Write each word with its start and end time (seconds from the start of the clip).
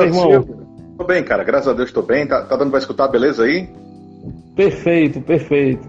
meu 0.00 0.32
irmão? 0.32 0.60
Tô 0.98 1.04
bem, 1.04 1.22
cara. 1.24 1.42
Graças 1.44 1.68
a 1.68 1.72
Deus 1.72 1.92
tô 1.92 2.02
bem. 2.02 2.26
Tá, 2.26 2.42
tá 2.42 2.56
dando 2.56 2.70
pra 2.70 2.78
escutar, 2.78 3.08
beleza 3.08 3.44
aí? 3.44 3.68
Perfeito, 4.54 5.20
perfeito. 5.22 5.88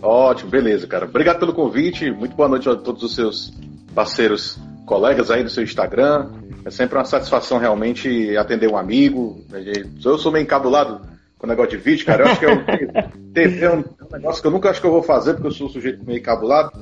Ótimo, 0.00 0.50
beleza, 0.50 0.86
cara. 0.86 1.04
Obrigado 1.04 1.38
pelo 1.38 1.52
convite. 1.52 2.10
Muito 2.10 2.36
boa 2.36 2.48
noite 2.48 2.68
a 2.68 2.74
todos 2.74 3.02
os 3.02 3.14
seus 3.14 3.52
parceiros, 3.94 4.58
colegas 4.86 5.30
aí 5.30 5.42
do 5.42 5.50
seu 5.50 5.62
Instagram. 5.62 6.30
É 6.64 6.70
sempre 6.70 6.96
uma 6.96 7.04
satisfação 7.04 7.58
realmente 7.58 8.36
atender 8.36 8.68
um 8.68 8.76
amigo. 8.76 9.44
Eu 10.04 10.18
sou 10.18 10.32
meio 10.32 10.44
encabulado 10.44 11.00
com 11.38 11.46
o 11.46 11.48
negócio 11.48 11.72
de 11.72 11.76
vídeo, 11.76 12.06
cara. 12.06 12.24
Eu 12.24 12.28
acho 12.28 12.40
que 12.40 12.46
eu, 12.46 12.64
TV 13.34 13.64
é 13.64 13.74
um, 13.74 13.84
negócio 14.12 14.40
que 14.40 14.48
eu 14.48 14.52
nunca 14.52 14.70
acho 14.70 14.80
que 14.80 14.86
eu 14.86 14.92
vou 14.92 15.02
fazer, 15.02 15.34
porque 15.34 15.48
eu 15.48 15.52
sou 15.52 15.66
um 15.66 15.70
sujeito 15.70 16.04
meio 16.04 16.18
encabulado. 16.18 16.72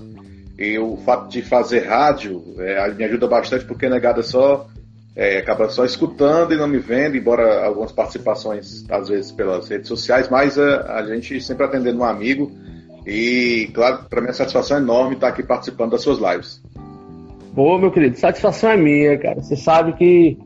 E 0.59 0.79
o 0.79 0.97
fato 0.99 1.29
de 1.29 1.43
fazer 1.43 1.81
rádio 1.81 2.43
é, 2.59 2.89
me 2.93 3.05
ajuda 3.05 3.27
bastante, 3.27 3.65
porque 3.65 3.89
negada 3.89 4.23
só 4.23 4.69
é, 5.17 5.39
acaba 5.39 5.69
só 5.69 5.85
escutando 5.85 6.53
e 6.53 6.57
não 6.57 6.67
me 6.67 6.79
vendo, 6.79 7.17
embora 7.17 7.65
algumas 7.65 7.93
participações, 7.93 8.85
às 8.91 9.09
vezes, 9.09 9.31
pelas 9.31 9.69
redes 9.69 9.89
sociais, 9.89 10.29
mas 10.29 10.59
a, 10.59 10.63
é, 10.63 10.93
a 10.93 11.05
gente 11.05 11.41
sempre 11.41 11.65
atendendo 11.65 12.01
um 12.01 12.05
amigo. 12.05 12.51
E, 13.07 13.71
claro, 13.75 14.07
para 14.09 14.21
mim 14.21 14.29
a 14.29 14.33
satisfação 14.33 14.79
é 14.79 14.81
enorme 14.81 15.15
estar 15.15 15.29
aqui 15.29 15.43
participando 15.43 15.93
das 15.93 16.03
suas 16.03 16.19
lives. 16.19 16.61
Boa, 17.53 17.79
meu 17.79 17.93
querido, 17.93 18.17
satisfação 18.19 18.71
é 18.71 18.77
minha, 18.77 19.17
cara. 19.19 19.41
Você 19.41 19.55
sabe 19.55 19.93
que 19.93 20.37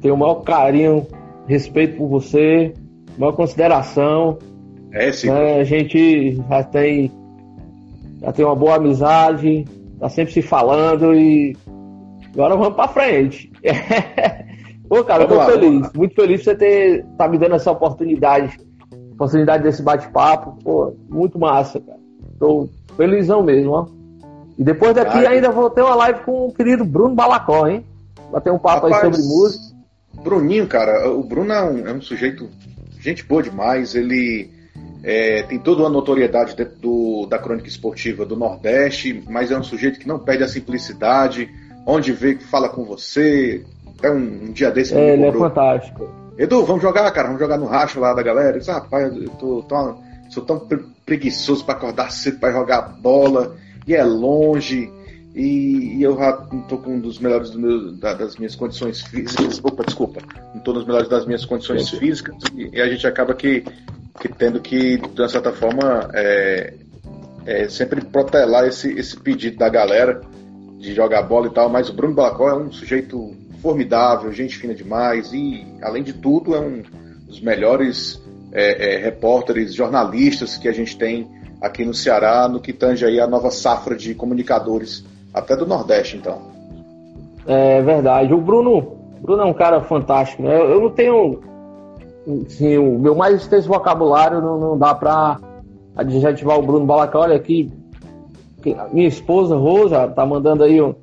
tenho 0.00 0.14
o 0.14 0.18
maior 0.18 0.36
carinho, 0.42 1.06
respeito 1.48 1.96
por 1.96 2.08
você, 2.08 2.72
maior 3.18 3.32
consideração. 3.32 4.38
É, 4.92 5.10
sim. 5.10 5.30
Né? 5.30 5.60
A 5.60 5.64
gente 5.64 6.36
já 6.48 6.62
tem, 6.62 7.10
já 8.20 8.32
tem 8.32 8.44
uma 8.44 8.54
boa 8.54 8.76
amizade, 8.76 9.64
tá 9.98 10.08
sempre 10.08 10.32
se 10.32 10.42
falando 10.42 11.14
e 11.14 11.56
agora 12.32 12.56
vamos 12.56 12.74
pra 12.74 12.88
frente. 12.88 13.52
Pô, 14.88 15.02
cara, 15.04 15.26
vamos 15.26 15.38
eu 15.38 15.46
tô 15.46 15.52
lá, 15.52 15.60
feliz, 15.60 15.92
muito 15.94 16.14
feliz 16.14 16.40
por 16.40 16.44
você 16.44 16.54
ter 16.54 17.04
tá 17.16 17.26
me 17.26 17.38
dando 17.38 17.54
essa 17.54 17.70
oportunidade, 17.70 18.58
oportunidade 19.12 19.62
desse 19.62 19.82
bate-papo. 19.82 20.58
Pô, 20.62 20.94
muito 21.08 21.38
massa, 21.38 21.80
cara. 21.80 21.98
Tô 22.38 22.68
felizão 22.96 23.42
mesmo, 23.42 23.72
ó. 23.72 23.86
E 24.58 24.62
depois 24.62 24.94
daqui 24.94 25.18
Ai, 25.18 25.36
ainda 25.36 25.50
vou 25.50 25.70
ter 25.70 25.82
uma 25.82 25.94
live 25.94 26.20
com 26.20 26.46
o 26.46 26.52
querido 26.52 26.84
Bruno 26.84 27.14
Balacó, 27.14 27.66
hein? 27.66 27.86
Bater 28.30 28.52
um 28.52 28.58
papo 28.58 28.86
rapaz, 28.86 29.04
aí 29.04 29.14
sobre 29.14 29.26
música. 29.26 29.76
Bruninho, 30.22 30.66
cara, 30.66 31.10
o 31.10 31.22
Bruno 31.22 31.52
é 31.52 31.64
um, 31.64 31.88
é 31.88 31.92
um 31.92 32.02
sujeito, 32.02 32.48
gente 33.00 33.24
boa 33.24 33.42
demais. 33.42 33.94
Ele 33.94 34.50
é, 35.02 35.42
tem 35.44 35.58
toda 35.58 35.82
uma 35.82 35.88
notoriedade 35.88 36.54
dentro 36.54 36.76
do, 36.78 37.26
da 37.26 37.38
crônica 37.38 37.68
esportiva 37.68 38.24
do 38.24 38.36
Nordeste, 38.36 39.22
mas 39.28 39.50
é 39.50 39.58
um 39.58 39.64
sujeito 39.64 39.98
que 39.98 40.06
não 40.06 40.18
perde 40.18 40.44
a 40.44 40.48
simplicidade 40.48 41.50
onde 41.86 42.12
vê 42.12 42.34
que 42.34 42.44
fala 42.44 42.68
com 42.68 42.84
você. 42.84 43.64
É 44.02 44.10
um, 44.10 44.16
um 44.16 44.52
dia 44.52 44.70
desse. 44.70 44.94
É, 44.94 45.14
ele 45.14 45.26
é 45.26 45.32
fantástico. 45.32 46.08
Edu, 46.36 46.64
vamos 46.64 46.82
jogar, 46.82 47.10
cara, 47.12 47.28
vamos 47.28 47.40
jogar 47.40 47.58
no 47.58 47.66
racho 47.66 48.00
lá 48.00 48.14
da 48.14 48.22
galera. 48.22 48.56
Eu 48.56 48.58
disse, 48.58 48.70
rapaz, 48.70 49.14
eu 49.14 49.28
tô, 49.30 49.62
tô, 49.62 49.94
sou 50.30 50.42
tão 50.44 50.66
preguiçoso 51.04 51.64
para 51.64 51.74
acordar 51.74 52.10
cedo 52.10 52.38
para 52.38 52.52
jogar 52.52 52.82
bola, 53.00 53.56
e 53.86 53.94
é 53.94 54.02
longe, 54.02 54.90
e, 55.34 55.98
e 55.98 56.02
eu 56.02 56.16
já 56.16 56.46
não 56.50 56.62
tô 56.62 56.78
com 56.78 56.94
um 56.94 57.00
dos 57.00 57.18
melhores 57.18 57.50
do 57.50 57.58
meu, 57.58 57.92
da, 57.92 58.14
das 58.14 58.36
minhas 58.36 58.54
condições 58.54 59.02
físicas. 59.02 59.60
Opa, 59.62 59.84
desculpa, 59.84 60.20
não 60.54 60.60
tô 60.62 60.72
nos 60.72 60.86
melhores 60.86 61.08
das 61.08 61.26
minhas 61.26 61.44
condições 61.44 61.90
físicas, 61.90 62.36
e, 62.54 62.70
e, 62.72 62.80
a 62.80 62.88
gente 62.88 63.06
acaba 63.06 63.34
que, 63.34 63.64
que 64.20 64.28
tendo 64.28 64.60
que, 64.60 64.96
de 64.96 65.20
uma 65.20 65.28
certa 65.28 65.52
forma, 65.52 66.08
é, 66.14 66.74
é, 67.44 67.68
sempre 67.68 68.00
protelar 68.00 68.66
esse, 68.66 68.90
esse 68.92 69.16
pedido 69.18 69.58
da 69.58 69.68
galera 69.68 70.20
de 70.82 70.92
jogar 70.94 71.22
bola 71.22 71.46
e 71.46 71.50
tal, 71.50 71.68
mas 71.68 71.88
o 71.88 71.92
Bruno 71.92 72.12
Balacó 72.12 72.48
é 72.48 72.54
um 72.54 72.72
sujeito 72.72 73.30
formidável, 73.62 74.32
gente 74.32 74.58
fina 74.58 74.74
demais 74.74 75.32
e, 75.32 75.64
além 75.80 76.02
de 76.02 76.12
tudo, 76.12 76.56
é 76.56 76.60
um 76.60 76.82
dos 77.24 77.40
melhores 77.40 78.20
é, 78.52 78.96
é, 78.96 78.98
repórteres, 78.98 79.72
jornalistas 79.72 80.56
que 80.56 80.68
a 80.68 80.72
gente 80.72 80.98
tem 80.98 81.30
aqui 81.60 81.84
no 81.84 81.94
Ceará, 81.94 82.48
no 82.48 82.58
que 82.58 82.72
tange 82.72 83.04
aí 83.04 83.20
a 83.20 83.28
nova 83.28 83.52
safra 83.52 83.94
de 83.94 84.12
comunicadores, 84.12 85.04
até 85.32 85.56
do 85.56 85.64
Nordeste, 85.64 86.16
então. 86.16 86.42
É 87.46 87.80
verdade. 87.80 88.34
O 88.34 88.40
Bruno, 88.40 88.96
Bruno 89.20 89.42
é 89.42 89.46
um 89.46 89.54
cara 89.54 89.80
fantástico, 89.82 90.42
né? 90.42 90.60
Eu 90.60 90.80
não 90.80 90.90
tenho. 90.90 91.40
Assim, 92.44 92.76
o 92.76 92.98
meu 92.98 93.14
mais 93.14 93.36
extenso 93.36 93.68
vocabulário 93.68 94.40
não, 94.40 94.58
não 94.58 94.78
dá 94.78 94.94
para 94.94 95.38
adjetivar 95.94 96.58
o 96.58 96.62
Bruno 96.62 96.86
Balacó. 96.86 97.20
Olha 97.20 97.36
aqui, 97.36 97.70
minha 98.92 99.08
esposa, 99.08 99.56
Rosa, 99.56 100.08
tá 100.08 100.24
mandando 100.24 100.64
aí 100.64 100.80
um, 100.80 100.94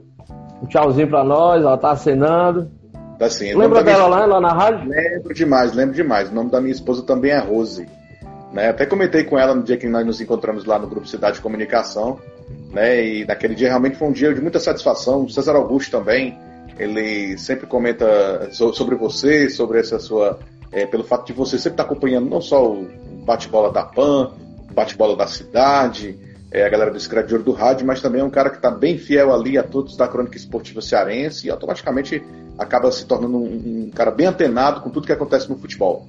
um 0.61 0.65
tchauzinho 0.67 1.07
pra 1.07 1.23
nós, 1.23 1.61
ela 1.61 1.77
tá 1.77 1.91
acenando. 1.91 2.69
Tá 3.17 3.29
sim. 3.29 3.53
Lembra 3.53 3.83
dela 3.83 4.07
lá, 4.07 4.25
lá 4.25 4.39
na 4.39 4.53
rádio? 4.53 4.89
Lembro 4.89 5.33
demais, 5.33 5.73
lembro 5.73 5.93
demais. 5.93 6.29
O 6.29 6.33
nome 6.33 6.49
da 6.49 6.61
minha 6.61 6.71
esposa 6.71 7.03
também 7.03 7.31
é 7.31 7.39
Rose. 7.39 7.85
Né? 8.53 8.69
Até 8.69 8.85
comentei 8.85 9.23
com 9.25 9.37
ela 9.37 9.53
no 9.53 9.63
dia 9.63 9.77
que 9.77 9.87
nós 9.87 10.05
nos 10.05 10.21
encontramos 10.21 10.65
lá 10.65 10.79
no 10.79 10.87
Grupo 10.87 11.05
Cidade 11.05 11.35
de 11.35 11.41
Comunicação. 11.41 12.17
Né? 12.71 13.05
E 13.05 13.25
naquele 13.25 13.55
dia 13.55 13.67
realmente 13.67 13.97
foi 13.97 14.07
um 14.07 14.13
dia 14.13 14.33
de 14.33 14.41
muita 14.41 14.59
satisfação. 14.59 15.23
O 15.23 15.29
César 15.29 15.55
Augusto 15.55 15.91
também, 15.91 16.37
ele 16.77 17.37
sempre 17.37 17.67
comenta 17.67 18.49
sobre 18.51 18.95
você, 18.95 19.49
sobre 19.49 19.79
essa 19.79 19.99
sua. 19.99 20.39
É, 20.71 20.85
pelo 20.85 21.03
fato 21.03 21.25
de 21.25 21.33
você 21.33 21.57
sempre 21.57 21.73
estar 21.73 21.83
acompanhando 21.83 22.29
não 22.29 22.39
só 22.39 22.63
o 22.63 22.87
bate-bola 23.25 23.71
da 23.71 23.83
PAN, 23.83 24.31
o 24.69 24.73
bate-bola 24.73 25.15
da 25.15 25.25
cidade, 25.25 26.15
é, 26.51 26.65
a 26.65 26.69
galera 26.69 26.91
do 26.91 26.99
Ouro 27.31 27.43
do 27.43 27.51
Rádio, 27.51 27.85
mas 27.85 28.01
também 28.01 28.21
é 28.21 28.23
um 28.23 28.29
cara 28.29 28.49
que 28.49 28.55
está 28.55 28.71
bem 28.71 28.97
fiel 28.97 29.33
ali 29.33 29.57
a 29.57 29.63
todos 29.63 29.95
da 29.95 30.07
crônica 30.07 30.35
esportiva 30.35 30.81
cearense 30.81 31.47
e 31.47 31.51
automaticamente 31.51 32.23
acaba 32.57 32.91
se 32.91 33.05
tornando 33.05 33.37
um, 33.37 33.85
um, 33.87 33.91
cara 33.93 34.11
bem 34.11 34.27
antenado 34.27 34.81
com 34.81 34.89
tudo 34.89 35.05
que 35.05 35.13
acontece 35.13 35.49
no 35.49 35.57
futebol. 35.57 36.07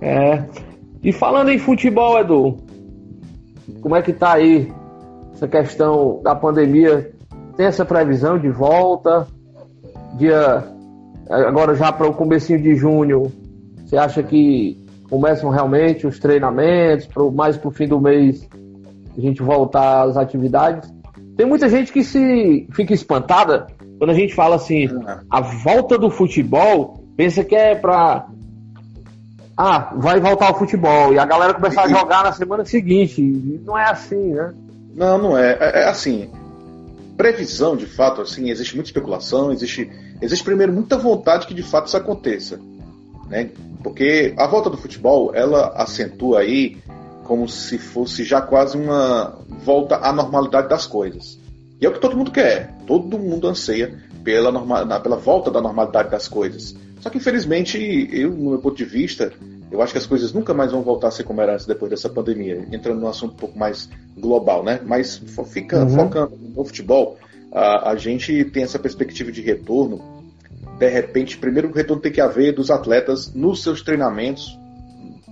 É. 0.00 0.44
E 1.02 1.12
falando 1.12 1.50
em 1.50 1.58
futebol, 1.58 2.18
Edu, 2.18 2.58
como 3.80 3.94
é 3.94 4.02
que 4.02 4.12
tá 4.12 4.34
aí 4.34 4.72
essa 5.32 5.46
questão 5.46 6.20
da 6.22 6.34
pandemia? 6.34 7.12
Tem 7.56 7.66
essa 7.66 7.84
previsão 7.84 8.38
de 8.38 8.50
volta? 8.50 9.26
Dia 10.18 10.64
agora 11.30 11.74
já 11.74 11.92
para 11.92 12.08
o 12.08 12.14
comecinho 12.14 12.60
de 12.60 12.74
junho, 12.74 13.32
você 13.84 13.96
acha 13.96 14.22
que 14.22 14.85
começam 15.08 15.50
realmente 15.50 16.06
os 16.06 16.18
treinamentos, 16.18 17.06
pro, 17.06 17.30
mais 17.30 17.56
para 17.56 17.68
o 17.68 17.72
fim 17.72 17.86
do 17.86 18.00
mês 18.00 18.48
a 19.16 19.20
gente 19.20 19.42
voltar 19.42 20.02
às 20.02 20.16
atividades. 20.16 20.92
Tem 21.36 21.46
muita 21.46 21.68
gente 21.68 21.92
que 21.92 22.04
se 22.04 22.66
fica 22.72 22.92
espantada 22.92 23.66
quando 23.98 24.10
a 24.10 24.14
gente 24.14 24.34
fala 24.34 24.56
assim, 24.56 24.88
a 25.30 25.40
volta 25.40 25.96
do 25.96 26.10
futebol, 26.10 27.02
pensa 27.16 27.42
que 27.42 27.54
é 27.54 27.74
para 27.74 28.26
ah, 29.56 29.94
vai 29.96 30.20
voltar 30.20 30.48
ao 30.48 30.58
futebol 30.58 31.14
e 31.14 31.18
a 31.18 31.24
galera 31.24 31.54
começar 31.54 31.84
a 31.84 31.88
jogar 31.88 32.24
na 32.24 32.32
semana 32.32 32.64
seguinte. 32.64 33.22
Não 33.64 33.78
é 33.78 33.90
assim, 33.90 34.34
né? 34.34 34.52
Não, 34.94 35.16
não 35.16 35.38
é. 35.38 35.56
É, 35.58 35.82
é 35.82 35.88
assim. 35.88 36.28
Previsão, 37.16 37.74
de 37.74 37.86
fato, 37.86 38.20
assim, 38.20 38.50
existe 38.50 38.74
muita 38.74 38.90
especulação, 38.90 39.50
existe, 39.50 39.90
existe 40.20 40.44
primeiro 40.44 40.74
muita 40.74 40.98
vontade 40.98 41.46
que 41.46 41.54
de 41.54 41.62
fato 41.62 41.86
isso 41.86 41.96
aconteça. 41.96 42.60
Né? 43.28 43.50
Porque 43.82 44.34
a 44.36 44.46
volta 44.46 44.70
do 44.70 44.76
futebol, 44.76 45.34
ela 45.34 45.68
acentua 45.76 46.40
aí 46.40 46.78
como 47.24 47.48
se 47.48 47.76
fosse 47.76 48.24
já 48.24 48.40
quase 48.40 48.78
uma 48.78 49.38
volta 49.64 49.96
à 49.96 50.12
normalidade 50.12 50.68
das 50.68 50.86
coisas. 50.86 51.38
E 51.80 51.84
é 51.84 51.88
o 51.88 51.92
que 51.92 52.00
todo 52.00 52.16
mundo 52.16 52.30
quer. 52.30 52.74
Todo 52.86 53.18
mundo 53.18 53.48
anseia 53.48 53.98
pela, 54.24 54.50
normal, 54.50 54.86
pela 55.00 55.16
volta 55.16 55.50
da 55.50 55.60
normalidade 55.60 56.10
das 56.10 56.28
coisas. 56.28 56.74
Só 57.00 57.10
que, 57.10 57.18
infelizmente, 57.18 57.78
eu, 58.12 58.30
no 58.30 58.50
meu 58.50 58.58
ponto 58.58 58.76
de 58.76 58.84
vista, 58.84 59.32
eu 59.70 59.82
acho 59.82 59.92
que 59.92 59.98
as 59.98 60.06
coisas 60.06 60.32
nunca 60.32 60.54
mais 60.54 60.72
vão 60.72 60.82
voltar 60.82 61.08
a 61.08 61.10
ser 61.10 61.24
como 61.24 61.40
era 61.40 61.54
antes 61.54 61.66
depois 61.66 61.90
dessa 61.90 62.08
pandemia. 62.08 62.66
Entrando 62.72 63.00
num 63.00 63.08
assunto 63.08 63.34
um 63.34 63.36
pouco 63.36 63.58
mais 63.58 63.88
global, 64.16 64.64
né? 64.64 64.80
Mas 64.84 65.20
fica, 65.52 65.80
uhum. 65.80 65.88
focando 65.90 66.36
no 66.36 66.64
futebol, 66.64 67.18
a, 67.52 67.90
a 67.90 67.96
gente 67.96 68.44
tem 68.46 68.62
essa 68.62 68.78
perspectiva 68.78 69.30
de 69.30 69.42
retorno 69.42 70.15
de 70.78 70.88
repente, 70.88 71.38
primeiro 71.38 71.72
retorno 71.72 72.02
tem 72.02 72.12
que 72.12 72.20
haver 72.20 72.54
dos 72.54 72.70
atletas 72.70 73.32
nos 73.32 73.62
seus 73.62 73.82
treinamentos 73.82 74.58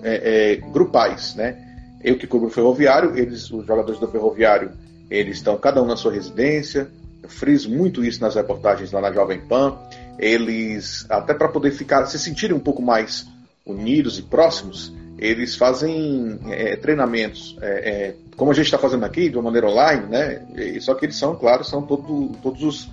é, 0.03 0.53
é, 0.53 0.57
grupais, 0.57 1.35
né? 1.35 1.57
Eu 2.03 2.19
que 2.19 2.27
cubro 2.27 2.49
o 2.49 2.51
ferroviário, 2.51 3.17
eles, 3.17 3.51
os 3.51 3.67
jogadores 3.67 3.99
do 3.99 4.09
ferroviário, 4.09 4.73
eles 5.11 5.39
estão 5.39 5.57
cada 5.57 5.83
um 5.83 5.87
na 5.87 5.97
sua 5.97 6.13
residência. 6.13 6.89
Eu 7.23 7.29
friso 7.29 7.71
muito 7.71 8.05
isso 8.05 8.21
nas 8.21 8.35
reportagens 8.35 8.93
lá 8.93 9.01
na 9.01 9.13
Jovem 9.13 9.41
Pan. 9.41 9.79
Eles, 10.19 11.07
até 11.09 11.33
para 11.33 11.49
poder 11.49 11.71
ficar, 11.71 12.05
se 12.07 12.19
sentirem 12.19 12.55
um 12.55 12.61
pouco 12.61 12.83
mais 12.83 13.27
unidos 13.65 14.19
e 14.19 14.23
próximos, 14.23 14.93
eles 15.19 15.57
fazem 15.57 16.39
é, 16.51 16.77
treinamentos, 16.77 17.57
é, 17.63 17.67
é, 17.67 18.15
como 18.37 18.51
a 18.51 18.55
gente 18.55 18.67
está 18.67 18.79
fazendo 18.79 19.05
aqui, 19.05 19.31
de 19.31 19.37
uma 19.37 19.45
maneira 19.45 19.69
online, 19.69 20.07
né? 20.07 20.43
E, 20.55 20.81
só 20.81 20.95
que 20.95 21.07
eles 21.07 21.17
são, 21.17 21.35
claro, 21.37 21.65
são 21.65 21.83
todo, 21.83 22.33
todos 22.43 22.63
os 22.63 22.91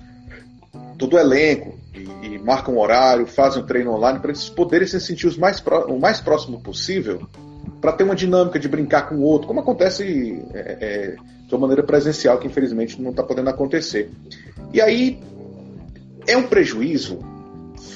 todo 0.98 1.14
o 1.14 1.18
elenco 1.18 1.78
e, 1.94 2.26
e 2.26 2.38
marcam 2.38 2.74
um 2.74 2.80
horário, 2.80 3.26
fazem 3.26 3.62
um 3.62 3.66
treino 3.66 3.92
online 3.92 4.18
para 4.18 4.30
eles 4.30 4.48
poderem 4.48 4.86
se 4.86 5.00
sentir 5.00 5.26
os 5.26 5.36
mais 5.36 5.62
o 5.88 5.98
mais 5.98 6.20
próximo 6.20 6.60
possível 6.60 7.26
para 7.80 7.92
ter 7.92 8.04
uma 8.04 8.14
dinâmica 8.14 8.58
de 8.58 8.68
brincar 8.68 9.08
com 9.08 9.16
o 9.16 9.22
outro, 9.22 9.48
como 9.48 9.60
acontece 9.60 10.40
é, 10.54 10.76
é, 10.80 11.16
de 11.46 11.54
uma 11.54 11.62
maneira 11.62 11.82
presencial, 11.82 12.38
que 12.38 12.46
infelizmente 12.46 13.00
não 13.00 13.10
está 13.10 13.22
podendo 13.22 13.50
acontecer. 13.50 14.10
E 14.72 14.80
aí 14.80 15.20
é 16.26 16.36
um 16.36 16.44
prejuízo 16.44 17.18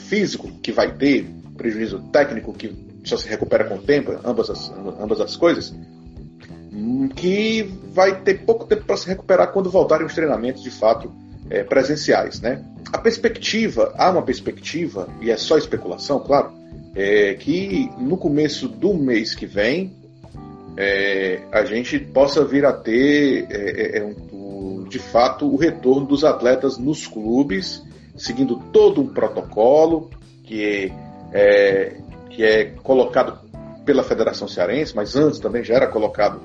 físico 0.09 0.51
que 0.61 0.73
vai 0.73 0.93
ter, 0.93 1.27
prejuízo 1.57 2.01
técnico 2.13 2.53
que 2.53 2.75
só 3.05 3.17
se 3.17 3.29
recupera 3.29 3.65
com 3.65 3.77
o 3.77 3.83
tempo, 3.83 4.13
ambas 4.25 4.51
as, 4.51 4.73
ambas 5.01 5.21
as 5.21 5.37
coisas, 5.37 5.73
hum, 6.73 7.09
que 7.09 7.63
vai 7.93 8.21
ter 8.23 8.45
pouco 8.45 8.67
tempo 8.67 8.85
para 8.85 8.97
se 8.97 9.07
recuperar 9.07 9.53
quando 9.53 9.71
voltarem 9.71 10.07
os 10.07 10.15
treinamentos 10.15 10.63
de 10.63 10.71
fato 10.71 11.13
é, 11.51 11.63
presenciais. 11.63 12.41
Né? 12.41 12.63
A 12.93 12.99
perspectiva, 12.99 13.93
há 13.97 14.11
uma 14.11 14.23
perspectiva, 14.23 15.09
e 15.21 15.31
é 15.31 15.37
só 15.37 15.57
especulação, 15.57 16.21
claro, 16.21 16.53
é 16.95 17.35
que 17.35 17.91
no 17.99 18.17
começo 18.17 18.69
do 18.69 18.95
mês 18.95 19.35
que 19.35 19.45
vem 19.47 19.95
é, 20.77 21.41
a 21.53 21.65
gente 21.65 21.99
possa 21.99 22.45
vir 22.45 22.65
a 22.65 22.73
ter 22.73 23.47
é, 23.51 23.99
é, 23.99 23.99
é 23.99 24.05
um, 24.05 24.85
de 24.89 24.99
fato 24.99 25.47
o 25.47 25.57
retorno 25.57 26.07
dos 26.07 26.25
atletas 26.25 26.79
nos 26.79 27.07
clubes, 27.07 27.83
seguindo 28.17 28.57
todo 28.73 29.01
um 29.01 29.09
protocolo 29.09 30.11
que 30.45 30.93
é, 31.33 31.97
que 32.31 32.43
é 32.43 32.65
colocado 32.83 33.39
pela 33.85 34.03
Federação 34.03 34.49
Cearense, 34.49 34.95
mas 34.95 35.17
antes 35.17 35.39
também 35.39 35.63
já 35.63 35.75
era 35.75 35.87
colocado 35.87 36.41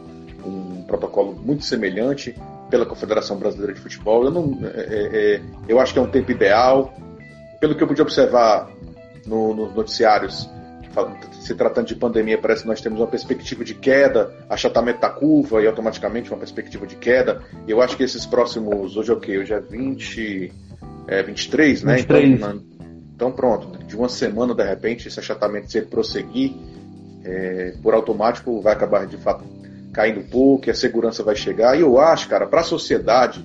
um 0.45 0.83
protocolo 0.83 1.33
muito 1.33 1.63
semelhante 1.63 2.36
pela 2.71 2.85
Confederação 2.85 3.38
Brasileira 3.38 3.73
de 3.73 3.81
Futebol. 3.81 4.23
Eu, 4.23 4.31
não, 4.31 4.59
é, 4.63 5.35
é, 5.35 5.41
eu 5.68 5.79
acho 5.79 5.94
que 5.94 6.00
é 6.00 6.01
um 6.01 6.09
tempo 6.09 6.31
ideal. 6.31 6.94
Pelo 7.59 7.75
que 7.75 7.83
eu 7.83 7.88
pude 7.88 8.01
observar 8.01 8.71
no, 9.27 9.53
nos 9.53 9.75
noticiários, 9.75 10.50
se 11.41 11.53
tratando 11.53 11.88
de 11.88 11.95
pandemia, 11.95 12.38
parece 12.39 12.63
que 12.63 12.68
nós 12.68 12.81
temos 12.81 13.00
uma 13.00 13.07
perspectiva 13.07 13.63
de 13.63 13.75
queda, 13.75 14.33
achatamento 14.50 15.01
da 15.01 15.09
curva 15.09 15.62
e 15.62 15.68
automaticamente 15.68 16.31
uma 16.31 16.39
perspectiva 16.39 16.88
de 16.88 16.95
queda. 16.95 17.41
Eu 17.68 17.81
acho 17.81 17.95
que 17.95 18.03
esses 18.03 18.25
próximos, 18.25 18.97
hoje 18.97 19.12
é 19.12 19.13
o 19.13 19.19
quê? 19.19 19.38
Hoje 19.38 19.53
é 19.53 19.59
20, 19.59 20.53
é 21.07 21.21
23, 21.21 21.83
né? 21.83 21.95
23. 21.97 22.31
Então, 22.31 22.63
então 23.15 23.31
pronto, 23.31 23.77
de 23.85 23.95
uma 23.95 24.09
semana 24.09 24.56
de 24.56 24.63
repente 24.63 25.07
esse 25.07 25.19
achatamento 25.19 25.71
se 25.71 25.77
ele 25.77 25.88
prosseguir, 25.88 26.53
é, 27.24 27.75
por 27.83 27.94
automático 27.94 28.59
vai 28.62 28.74
acabar 28.74 29.06
de 29.06 29.17
fato 29.17 29.44
caindo 29.93 30.19
um 30.21 30.27
pouco, 30.27 30.69
a 30.69 30.73
segurança 30.73 31.23
vai 31.23 31.35
chegar. 31.35 31.77
E 31.77 31.81
eu 31.81 31.99
acho, 31.99 32.27
cara, 32.27 32.47
para 32.47 32.61
a 32.61 32.63
sociedade, 32.63 33.43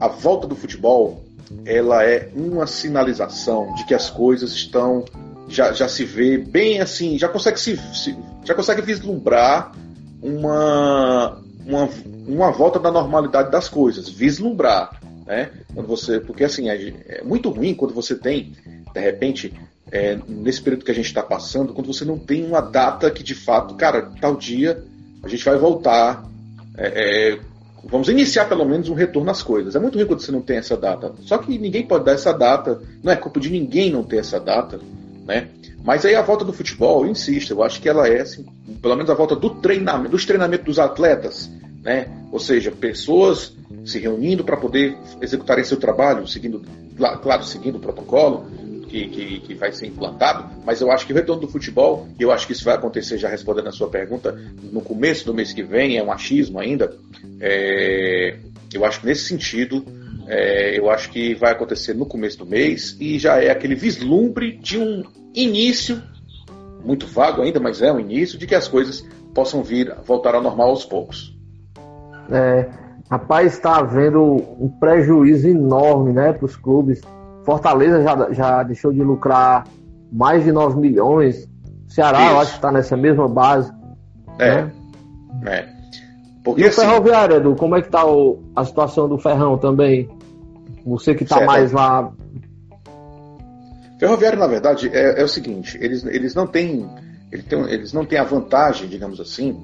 a 0.00 0.08
volta 0.08 0.46
do 0.46 0.56
futebol 0.56 1.24
ela 1.64 2.04
é 2.04 2.28
uma 2.34 2.66
sinalização 2.66 3.72
de 3.74 3.84
que 3.84 3.94
as 3.94 4.10
coisas 4.10 4.52
estão 4.52 5.04
já, 5.48 5.72
já 5.72 5.88
se 5.88 6.04
vê 6.04 6.38
bem 6.38 6.80
assim, 6.80 7.18
já 7.18 7.28
consegue 7.28 7.60
se, 7.60 7.76
se 7.94 8.16
já 8.44 8.54
consegue 8.54 8.82
vislumbrar 8.82 9.72
uma, 10.20 11.40
uma, 11.64 11.88
uma 12.26 12.50
volta 12.50 12.80
da 12.80 12.90
normalidade 12.90 13.50
das 13.50 13.68
coisas, 13.68 14.08
vislumbrar, 14.08 15.00
né? 15.24 15.50
Quando 15.72 15.86
você, 15.86 16.18
porque 16.18 16.42
assim 16.42 16.68
é, 16.68 16.94
é 17.06 17.22
muito 17.22 17.48
ruim 17.50 17.74
quando 17.74 17.94
você 17.94 18.16
tem 18.16 18.52
de 18.92 19.00
repente 19.00 19.52
é, 19.92 20.18
nesse 20.26 20.60
período 20.60 20.84
que 20.84 20.90
a 20.90 20.94
gente 20.94 21.06
está 21.06 21.22
passando, 21.22 21.72
quando 21.72 21.92
você 21.92 22.04
não 22.04 22.18
tem 22.18 22.44
uma 22.44 22.60
data 22.60 23.10
que 23.10 23.22
de 23.22 23.34
fato, 23.34 23.74
cara, 23.76 24.10
tal 24.20 24.36
dia 24.36 24.82
a 25.22 25.28
gente 25.28 25.44
vai 25.44 25.56
voltar, 25.58 26.24
é, 26.76 27.32
é, 27.32 27.38
vamos 27.84 28.08
iniciar 28.08 28.46
pelo 28.46 28.64
menos 28.64 28.88
um 28.88 28.94
retorno 28.94 29.30
às 29.30 29.42
coisas. 29.42 29.74
É 29.74 29.78
muito 29.78 29.98
quando 30.06 30.20
você 30.20 30.32
não 30.32 30.42
tem 30.42 30.58
essa 30.58 30.76
data. 30.76 31.12
Só 31.22 31.38
que 31.38 31.58
ninguém 31.58 31.86
pode 31.86 32.04
dar 32.04 32.12
essa 32.12 32.32
data, 32.32 32.80
não 33.02 33.12
é 33.12 33.16
culpa 33.16 33.40
de 33.40 33.50
ninguém 33.50 33.90
não 33.90 34.02
ter 34.02 34.18
essa 34.18 34.38
data 34.38 34.80
né? 35.26 35.48
Mas 35.84 36.04
aí 36.04 36.14
a 36.14 36.22
volta 36.22 36.44
do 36.44 36.52
futebol, 36.52 37.04
eu 37.04 37.10
insisto, 37.10 37.52
eu 37.52 37.62
acho 37.62 37.80
que 37.80 37.88
ela 37.88 38.08
é, 38.08 38.20
assim, 38.20 38.46
pelo 38.80 38.94
menos 38.94 39.10
a 39.10 39.14
volta 39.14 39.36
do 39.36 39.50
treinamento, 39.50 40.10
dos 40.10 40.24
treinamentos 40.24 40.64
dos 40.64 40.78
atletas, 40.78 41.50
né? 41.82 42.08
Ou 42.32 42.38
seja, 42.38 42.70
pessoas 42.70 43.54
se 43.84 43.98
reunindo 43.98 44.44
para 44.44 44.56
poder 44.56 44.96
executarem 45.20 45.64
seu 45.64 45.76
trabalho, 45.76 46.26
seguindo, 46.26 46.62
claro, 47.22 47.44
seguindo 47.44 47.76
o 47.76 47.80
protocolo 47.80 48.46
que, 48.88 49.08
que, 49.08 49.40
que, 49.40 49.54
vai 49.54 49.72
ser 49.72 49.86
implantado, 49.86 50.48
mas 50.64 50.80
eu 50.80 50.90
acho 50.90 51.06
que 51.06 51.12
o 51.12 51.16
retorno 51.16 51.42
do 51.42 51.48
futebol, 51.48 52.08
e 52.18 52.22
eu 52.22 52.32
acho 52.32 52.46
que 52.46 52.52
isso 52.52 52.64
vai 52.64 52.74
acontecer, 52.74 53.18
já 53.18 53.28
respondendo 53.28 53.68
a 53.68 53.72
sua 53.72 53.88
pergunta, 53.88 54.32
no 54.72 54.80
começo 54.80 55.26
do 55.26 55.34
mês 55.34 55.52
que 55.52 55.62
vem, 55.62 55.96
é 55.96 56.02
um 56.02 56.10
achismo 56.10 56.58
ainda, 56.58 56.96
é, 57.40 58.36
eu 58.72 58.84
acho 58.84 59.00
que 59.00 59.06
nesse 59.06 59.24
sentido 59.24 59.84
é, 60.26 60.78
eu 60.78 60.90
acho 60.90 61.10
que 61.10 61.34
vai 61.34 61.52
acontecer 61.52 61.94
no 61.94 62.06
começo 62.06 62.38
do 62.38 62.46
mês 62.46 62.96
e 63.00 63.18
já 63.18 63.42
é 63.42 63.50
aquele 63.50 63.74
vislumbre 63.74 64.56
de 64.56 64.78
um 64.78 65.04
início, 65.34 66.02
muito 66.84 67.06
vago 67.06 67.42
ainda, 67.42 67.60
mas 67.60 67.82
é 67.82 67.92
um 67.92 68.00
início, 68.00 68.38
de 68.38 68.46
que 68.46 68.54
as 68.54 68.68
coisas 68.68 69.04
possam 69.34 69.62
vir 69.62 69.94
voltar 70.04 70.34
ao 70.34 70.42
normal 70.42 70.70
aos 70.70 70.84
poucos. 70.84 71.36
É, 72.30 72.68
rapaz, 73.10 73.54
está 73.54 73.76
havendo 73.76 74.22
um 74.58 74.68
prejuízo 74.80 75.48
enorme 75.48 76.12
né, 76.12 76.32
para 76.32 76.44
os 76.44 76.56
clubes. 76.56 77.00
Fortaleza 77.46 78.02
já, 78.02 78.32
já 78.32 78.62
deixou 78.64 78.92
de 78.92 79.00
lucrar 79.04 79.64
mais 80.12 80.42
de 80.42 80.50
9 80.50 80.80
milhões. 80.80 81.48
Ceará, 81.88 82.24
Isso. 82.24 82.32
eu 82.32 82.40
acho 82.40 82.50
que 82.50 82.58
está 82.58 82.72
nessa 82.72 82.96
mesma 82.96 83.28
base. 83.28 83.72
É. 84.40 84.62
Né? 84.62 84.72
é. 85.46 85.68
Porque, 86.42 86.62
e 86.62 86.64
o 86.64 86.68
assim, 86.68 86.80
Ferroviário, 86.80 87.36
Edu, 87.36 87.54
como 87.54 87.76
é 87.76 87.80
que 87.80 87.86
está 87.86 88.02
a 88.54 88.64
situação 88.64 89.08
do 89.08 89.16
Ferrão 89.16 89.56
também? 89.58 90.08
Você 90.84 91.14
que 91.14 91.22
está 91.22 91.44
mais 91.44 91.70
lá. 91.70 92.12
Ferroviário, 93.98 94.38
na 94.38 94.46
verdade, 94.48 94.90
é, 94.92 95.20
é, 95.20 95.24
o 95.24 95.28
seguinte: 95.28 95.78
eles, 95.80 96.04
eles 96.04 96.34
não 96.34 96.48
têm. 96.48 96.88
Eles, 97.30 97.44
têm, 97.44 97.60
eles 97.70 97.92
não 97.92 98.04
têm 98.04 98.18
a 98.18 98.24
vantagem, 98.24 98.88
digamos 98.88 99.20
assim, 99.20 99.60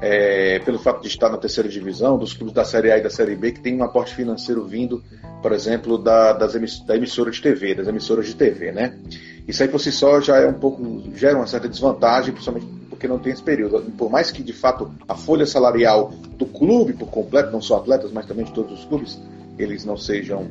é, 0.00 0.58
pelo 0.60 0.78
fato 0.78 1.02
de 1.02 1.08
estar 1.08 1.28
na 1.28 1.36
terceira 1.36 1.68
divisão, 1.68 2.16
dos 2.16 2.32
clubes 2.32 2.54
da 2.54 2.64
Série 2.64 2.90
A 2.90 2.98
e 2.98 3.02
da 3.02 3.10
Série 3.10 3.36
B, 3.36 3.52
que 3.52 3.60
tem 3.60 3.76
um 3.76 3.84
aporte 3.84 4.14
financeiro 4.14 4.64
vindo, 4.66 5.02
por 5.42 5.52
exemplo, 5.52 5.98
da, 5.98 6.32
das 6.32 6.54
emiss, 6.54 6.80
da 6.86 6.96
emissora 6.96 7.30
de 7.30 7.40
TV, 7.40 7.74
das 7.74 7.86
emissoras 7.86 8.26
de 8.26 8.34
TV, 8.34 8.72
né? 8.72 8.98
Isso 9.46 9.62
aí 9.62 9.68
por 9.68 9.78
si 9.78 9.92
só 9.92 10.20
já 10.20 10.38
é 10.38 10.46
um 10.46 10.54
pouco, 10.54 11.02
gera 11.14 11.36
uma 11.36 11.46
certa 11.46 11.68
desvantagem, 11.68 12.32
principalmente 12.32 12.66
porque 12.88 13.08
não 13.08 13.18
tem 13.18 13.32
esse 13.32 13.42
período. 13.42 13.82
Por 13.92 14.10
mais 14.10 14.30
que 14.30 14.42
de 14.42 14.52
fato 14.52 14.90
a 15.08 15.14
folha 15.14 15.44
salarial 15.44 16.12
do 16.38 16.46
clube 16.46 16.92
por 16.92 17.10
completo, 17.10 17.50
não 17.50 17.60
só 17.60 17.76
atletas, 17.76 18.12
mas 18.12 18.24
também 18.24 18.44
de 18.44 18.52
todos 18.52 18.80
os 18.80 18.84
clubes, 18.86 19.20
eles 19.58 19.84
não 19.84 19.96
sejam 19.96 20.48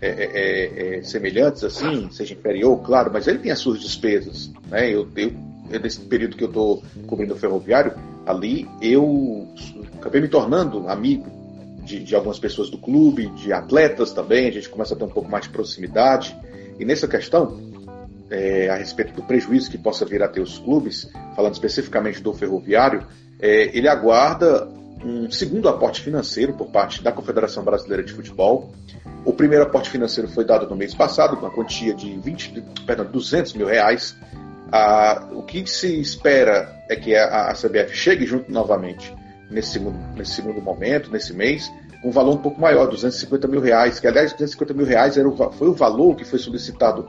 é, 0.00 0.08
é, 0.08 0.30
é, 0.34 0.98
é, 0.98 1.02
semelhantes 1.04 1.62
assim, 1.62 2.10
seja 2.10 2.34
inferior, 2.34 2.76
claro, 2.82 3.10
mas 3.12 3.28
ele 3.28 3.38
tem 3.38 3.52
as 3.52 3.60
suas 3.60 3.80
despesas. 3.80 4.50
Né? 4.68 4.90
Eu, 4.90 5.06
eu, 5.16 5.32
nesse 5.68 6.00
período 6.00 6.36
que 6.36 6.44
eu 6.44 6.48
estou 6.48 6.82
cobrindo 7.06 7.34
o 7.34 7.36
ferroviário, 7.36 7.94
ali 8.26 8.68
eu 8.80 9.48
acabei 9.94 10.20
me 10.20 10.28
tornando 10.28 10.88
amigo 10.88 11.26
de, 11.84 12.02
de, 12.02 12.14
algumas 12.14 12.38
pessoas 12.38 12.70
do 12.70 12.78
clube, 12.78 13.26
de 13.30 13.52
atletas 13.52 14.12
também, 14.12 14.46
a 14.46 14.52
gente 14.52 14.68
começa 14.68 14.94
a 14.94 14.96
ter 14.96 15.04
um 15.04 15.08
pouco 15.08 15.28
mais 15.28 15.44
de 15.44 15.50
proximidade. 15.50 16.36
E 16.78 16.84
nessa 16.84 17.08
questão, 17.08 17.58
é, 18.30 18.70
a 18.70 18.76
respeito 18.76 19.12
do 19.12 19.22
prejuízo 19.22 19.70
que 19.70 19.78
possa 19.78 20.04
vir 20.04 20.22
a 20.22 20.28
ter 20.28 20.40
os 20.40 20.58
clubes, 20.58 21.10
falando 21.34 21.54
especificamente 21.54 22.22
do 22.22 22.32
ferroviário, 22.32 23.06
é, 23.40 23.76
ele 23.76 23.88
aguarda 23.88 24.68
um 25.04 25.30
segundo 25.30 25.68
aporte 25.68 26.00
financeiro 26.00 26.52
por 26.52 26.68
parte 26.68 27.02
da 27.02 27.10
Confederação 27.10 27.64
Brasileira 27.64 28.02
de 28.02 28.12
Futebol. 28.12 28.72
O 29.24 29.32
primeiro 29.32 29.64
aporte 29.64 29.90
financeiro 29.90 30.28
foi 30.28 30.44
dado 30.44 30.68
no 30.68 30.76
mês 30.76 30.94
passado, 30.94 31.36
com 31.36 31.46
a 31.46 31.50
quantia 31.50 31.92
de 31.94 32.16
20, 32.18 32.62
perdão, 32.86 33.04
200 33.06 33.52
mil 33.54 33.66
reais. 33.66 34.16
Ah, 34.72 35.28
o 35.32 35.42
que 35.42 35.66
se 35.66 36.00
espera 36.00 36.74
é 36.88 36.96
que 36.96 37.14
a, 37.14 37.50
a 37.50 37.52
CBF 37.52 37.94
chegue 37.94 38.24
junto 38.24 38.50
novamente 38.50 39.14
nesse 39.50 39.72
segundo, 39.72 39.98
nesse 40.16 40.32
segundo 40.32 40.62
momento, 40.62 41.10
nesse 41.10 41.34
mês, 41.34 41.70
um 42.02 42.10
valor 42.10 42.34
um 42.34 42.38
pouco 42.38 42.60
maior, 42.60 42.86
250 42.86 43.46
mil 43.48 43.60
reais, 43.60 44.00
que 44.00 44.06
aliás 44.06 44.32
250 44.32 44.74
mil 44.74 44.86
reais 44.86 45.16
era 45.16 45.28
o, 45.28 45.52
foi 45.52 45.68
o 45.68 45.74
valor 45.74 46.16
que 46.16 46.24
foi 46.24 46.38
solicitado 46.38 47.08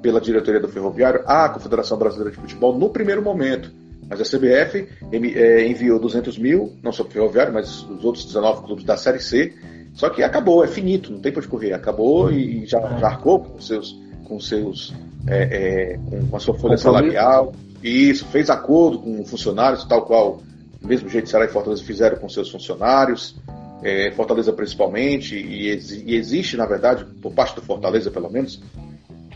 pela 0.00 0.20
diretoria 0.20 0.60
do 0.60 0.68
Ferroviário 0.68 1.22
à 1.26 1.48
Confederação 1.48 1.98
Brasileira 1.98 2.30
de 2.30 2.36
Futebol 2.36 2.78
no 2.78 2.90
primeiro 2.90 3.22
momento. 3.22 3.72
Mas 4.08 4.20
a 4.20 4.24
CBF 4.24 4.86
é, 5.12 5.66
enviou 5.66 5.98
200 5.98 6.38
mil, 6.38 6.76
não 6.82 6.92
só 6.92 7.02
para 7.02 7.10
o 7.10 7.12
Ferroviário, 7.12 7.54
mas 7.54 7.82
os 7.82 8.04
outros 8.04 8.24
19 8.26 8.66
clubes 8.66 8.84
da 8.84 8.96
Série 8.96 9.18
C. 9.18 9.52
Só 9.94 10.10
que 10.10 10.22
acabou, 10.22 10.62
é 10.62 10.68
finito, 10.68 11.10
não 11.10 11.20
tem 11.20 11.32
para 11.32 11.42
correr. 11.46 11.72
Acabou 11.72 12.30
e 12.30 12.66
já, 12.66 12.80
já 12.98 13.06
arcou 13.06 13.40
com 13.40 13.60
seus, 13.60 13.98
com 14.24 14.40
seus, 14.40 14.92
é, 15.26 15.96
é, 15.96 15.98
com 16.28 16.36
a 16.36 16.40
sua 16.40 16.54
folha 16.54 16.76
salarial. 16.76 17.54
E 17.82 18.08
isso 18.10 18.24
fez 18.26 18.50
acordo 18.50 18.98
com 18.98 19.24
funcionários, 19.24 19.84
tal 19.84 20.02
qual, 20.06 20.42
do 20.80 20.88
mesmo 20.88 21.08
jeito 21.08 21.28
Ceará 21.28 21.44
e 21.44 21.48
Fortaleza 21.48 21.84
fizeram 21.84 22.16
com 22.16 22.28
seus 22.28 22.50
funcionários. 22.50 23.36
É, 23.82 24.10
Fortaleza 24.12 24.52
principalmente, 24.52 25.36
e, 25.36 25.68
e, 26.06 26.16
existe, 26.16 26.56
na 26.56 26.64
verdade, 26.64 27.04
por 27.20 27.32
parte 27.32 27.54
do 27.54 27.60
Fortaleza 27.60 28.10
pelo 28.10 28.30
menos, 28.30 28.60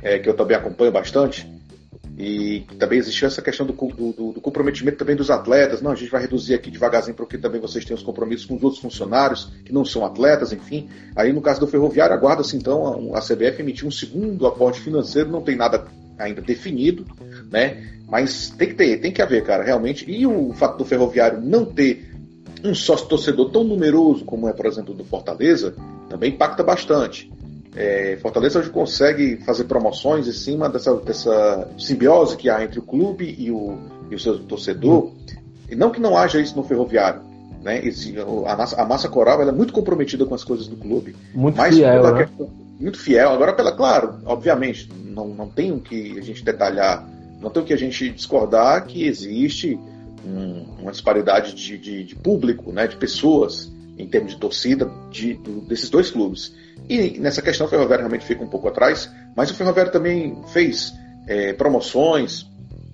é, 0.03 0.19
que 0.19 0.29
eu 0.29 0.35
também 0.35 0.57
acompanho 0.57 0.91
bastante, 0.91 1.47
e 2.19 2.67
também 2.81 2.99
existiu 2.99 3.29
essa 3.29 3.41
questão 3.41 3.65
do, 3.65 3.73
do, 3.73 4.33
do, 4.33 4.41
comprometimento 4.41 4.99
também 4.99 5.15
dos 5.15 5.31
atletas. 5.31 5.81
Não, 5.81 5.93
a 5.93 5.95
gente 5.95 6.11
vai 6.11 6.21
reduzir 6.21 6.53
aqui 6.53 6.69
devagarzinho 6.69 7.17
porque 7.17 7.39
também 7.39 7.61
vocês 7.61 7.85
têm 7.85 7.95
os 7.95 8.03
compromissos 8.03 8.45
com 8.45 8.57
os 8.57 8.63
outros 8.65 8.83
funcionários 8.83 9.53
que 9.65 9.73
não 9.73 9.85
são 9.85 10.05
atletas, 10.05 10.53
enfim. 10.53 10.89
Aí 11.15 11.33
no 11.33 11.41
caso 11.41 11.61
do 11.61 11.69
Ferroviário, 11.69 12.17
aguarda-se 12.17 12.57
então 12.57 13.15
a, 13.15 13.19
a 13.19 13.21
CBF 13.21 13.61
emitir 13.61 13.87
um 13.87 13.91
segundo 13.91 14.49
aporte 14.49 14.81
financeiro, 14.81 15.31
não 15.31 15.43
tem 15.43 15.55
nada 15.55 15.87
ainda 16.19 16.43
definido, 16.43 17.07
né? 17.53 17.89
Mas 18.09 18.51
tem 18.51 18.67
que 18.67 18.75
ter, 18.75 19.01
tem 19.01 19.13
que 19.13 19.23
haver, 19.23 19.45
cara, 19.45 19.63
realmente. 19.63 20.05
E 20.11 20.27
o 20.27 20.53
fato 20.55 20.77
do 20.77 20.85
Ferroviário 20.85 21.41
não 21.41 21.65
ter 21.65 22.11
um 22.65 22.75
sócio 22.75 23.07
torcedor 23.07 23.51
tão 23.51 23.63
numeroso 23.63 24.25
como 24.25 24.49
é, 24.49 24.53
por 24.53 24.67
exemplo, 24.67 24.93
do 24.93 25.05
Fortaleza, 25.05 25.73
também 26.09 26.33
impacta 26.33 26.65
bastante. 26.65 27.31
É, 27.79 28.19
Fortaleza 28.21 28.59
hoje 28.59 28.71
consegue 28.71 29.37
fazer 29.37 29.63
promoções 29.65 30.27
em 30.27 30.33
cima 30.33 30.69
dessa, 30.69 30.97
dessa 30.97 31.69
simbiose 31.79 32.37
que 32.37 32.51
há 32.51 32.65
entre 32.65 32.81
o 32.81 32.83
clube 32.83 33.37
e 33.39 33.53
o, 33.53 33.79
e 34.11 34.17
o 34.17 34.19
seu 34.19 34.37
torcedor. 34.41 35.13
E 35.71 35.77
não 35.77 35.91
que 35.91 36.01
não 36.01 36.17
haja 36.17 36.41
isso 36.41 36.57
no 36.57 36.65
ferroviário. 36.65 37.21
Né? 37.63 37.87
Esse, 37.87 38.17
a, 38.19 38.57
massa, 38.57 38.83
a 38.83 38.85
massa 38.85 39.09
coral 39.09 39.41
é 39.43 39.53
muito 39.53 39.73
comprometida 39.73 40.27
com 40.27 40.35
as 40.35 40.43
coisas 40.43 40.67
do 40.67 40.77
clube. 40.77 41.15
Muito 41.33 41.57
mas 41.57 41.77
fiel. 41.77 42.03
Né? 42.03 42.25
Questão, 42.25 42.51
muito 42.81 42.99
fiel. 42.99 43.31
Agora, 43.31 43.53
pela, 43.53 43.71
claro, 43.71 44.17
obviamente, 44.25 44.91
não, 45.05 45.29
não 45.29 45.49
tem 45.49 45.71
o 45.71 45.79
que 45.79 46.19
a 46.19 46.23
gente 46.23 46.45
detalhar, 46.45 47.09
não 47.41 47.49
tem 47.49 47.63
o 47.63 47.67
que 47.67 47.73
a 47.73 47.79
gente 47.79 48.11
discordar 48.11 48.87
que 48.87 49.07
existe 49.07 49.79
um, 50.27 50.83
uma 50.83 50.91
disparidade 50.91 51.55
de, 51.55 51.79
de, 51.79 52.03
de, 52.03 52.17
público, 52.17 52.73
né, 52.73 52.89
de 52.89 52.97
pessoas 52.97 53.73
em 53.97 54.09
termos 54.09 54.33
de 54.33 54.39
torcida 54.41 54.91
de, 55.13 55.35
do, 55.35 55.61
desses 55.61 55.89
dois 55.89 56.11
clubes. 56.11 56.53
E 56.89 57.19
nessa 57.19 57.43
questão 57.43 57.67
o 57.67 57.71
Ferroviário 57.71 58.05
realmente 58.05 58.27
fica 58.27 58.43
um 58.43 58.49
pouco 58.49 58.69
atrás, 58.69 59.11
mas 59.37 59.51
o 59.51 59.55
Ferroviário 59.55 59.93
também 59.93 60.41
fez 60.53 60.95
é, 61.27 61.53
promoções 61.53 62.47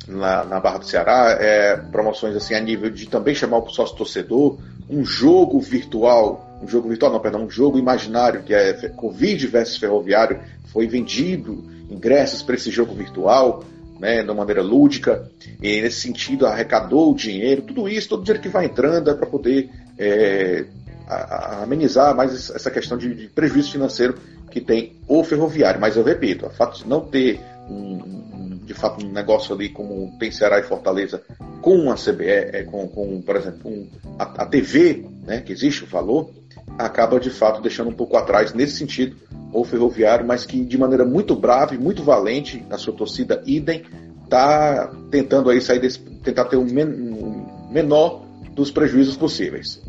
na, 0.09 0.45
na, 0.45 0.61
Barra 0.61 0.79
do 0.79 0.87
Ceará, 0.87 1.37
é, 1.41 1.77
promoções 1.77 2.35
assim 2.35 2.55
a 2.55 2.61
nível 2.61 2.91
de 2.91 3.07
também 3.09 3.35
chamar 3.35 3.59
o 3.59 3.69
sócio 3.71 3.97
torcedor, 3.97 4.59
um 4.91 5.05
jogo 5.05 5.61
virtual, 5.61 6.59
um 6.63 6.67
jogo 6.67 6.89
virtual 6.89 7.13
não, 7.13 7.21
perdão, 7.21 7.45
um 7.45 7.51
jogo 7.51 7.79
imaginário 7.79 8.43
que 8.43 8.53
é 8.53 8.89
Covid 8.91 9.47
versus 9.47 9.77
Ferroviário, 9.77 10.41
foi 10.67 10.87
vendido 10.87 11.65
ingressos 11.89 12.43
para 12.43 12.57
esse 12.57 12.71
jogo 12.71 12.95
virtual, 12.95 13.65
né, 14.01 14.23
de 14.23 14.29
uma 14.29 14.35
maneira 14.35 14.61
lúdica, 14.61 15.31
e 15.63 15.81
nesse 15.81 16.01
sentido 16.01 16.47
arrecadou 16.47 17.13
o 17.13 17.15
dinheiro, 17.15 17.63
tudo 17.63 17.89
isso, 17.89 18.09
todo 18.09 18.21
o 18.21 18.25
dinheiro 18.25 18.43
que 18.43 18.49
vai 18.49 18.67
entrando 18.67 19.09
é 19.09 19.15
para 19.15 19.27
poder 19.27 19.71
é, 19.97 20.65
a, 21.07 21.15
a 21.15 21.63
amenizar 21.63 22.15
mais 22.15 22.51
essa 22.51 22.71
questão 22.71 22.97
de, 22.97 23.15
de, 23.15 23.29
prejuízo 23.29 23.73
financeiro 23.73 24.15
que 24.51 24.61
tem 24.61 24.97
o 25.07 25.23
ferroviário. 25.25 25.81
Mas 25.81 25.97
eu 25.97 26.03
repito, 26.03 26.47
o 26.47 26.51
fato 26.51 26.79
de 26.79 26.89
não 26.89 27.01
ter 27.01 27.41
um, 27.69 27.75
um, 27.75 28.61
de 28.65 28.75
fato 28.75 29.05
um 29.05 29.11
negócio 29.11 29.55
ali 29.55 29.69
como 29.69 30.17
tem 30.19 30.31
Ceará 30.31 30.59
e 30.59 30.63
Fortaleza 30.63 31.23
com 31.61 31.91
a 31.91 31.95
CBE, 31.95 32.29
é, 32.29 32.63
com, 32.65 32.87
com, 32.89 33.21
por 33.23 33.37
exemplo, 33.37 33.71
um, 33.71 33.89
a, 34.19 34.43
a, 34.43 34.47
TV, 34.47 35.05
né, 35.27 35.41
que 35.41 35.53
existe 35.53 35.85
o 35.85 35.87
valor, 35.87 36.31
acaba 36.79 37.21
de 37.21 37.31
fato 37.31 37.61
deixando 37.61 37.91
um 37.91 37.95
pouco 37.95 38.17
atrás 38.17 38.53
nesse 38.53 38.77
sentido 38.77 39.17
o 39.53 39.65
ferroviário, 39.65 40.27
mas 40.27 40.45
que 40.45 40.65
de 40.65 40.77
maneira 40.77 41.05
muito 41.05 41.37
brava 41.37 41.75
e 41.75 41.79
muito 41.79 42.03
valente 42.03 42.65
na 42.69 42.77
sua 42.77 42.93
torcida 42.93 43.41
idem 43.47 43.85
está 44.25 44.91
tentando 45.11 45.49
aí 45.49 45.61
sair 45.61 45.79
desse, 45.79 46.01
tentar 46.01 46.47
ter 46.47 46.57
um, 46.57 46.65
men, 46.65 46.87
um 46.87 47.71
menor 47.71 48.25
dos 48.53 48.71
prejuízos 48.71 49.17
possíveis. 49.17 49.81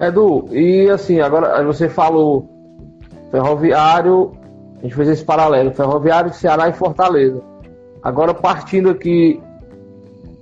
Edu, 0.00 0.48
e 0.52 0.88
assim, 0.90 1.20
agora 1.20 1.62
você 1.64 1.88
falou 1.88 2.48
ferroviário, 3.30 4.32
a 4.78 4.82
gente 4.82 4.94
fez 4.94 5.08
esse 5.08 5.24
paralelo, 5.24 5.72
ferroviário, 5.72 6.32
Ceará 6.32 6.68
e 6.68 6.72
Fortaleza. 6.72 7.42
Agora 8.02 8.32
partindo 8.32 8.90
aqui 8.90 9.40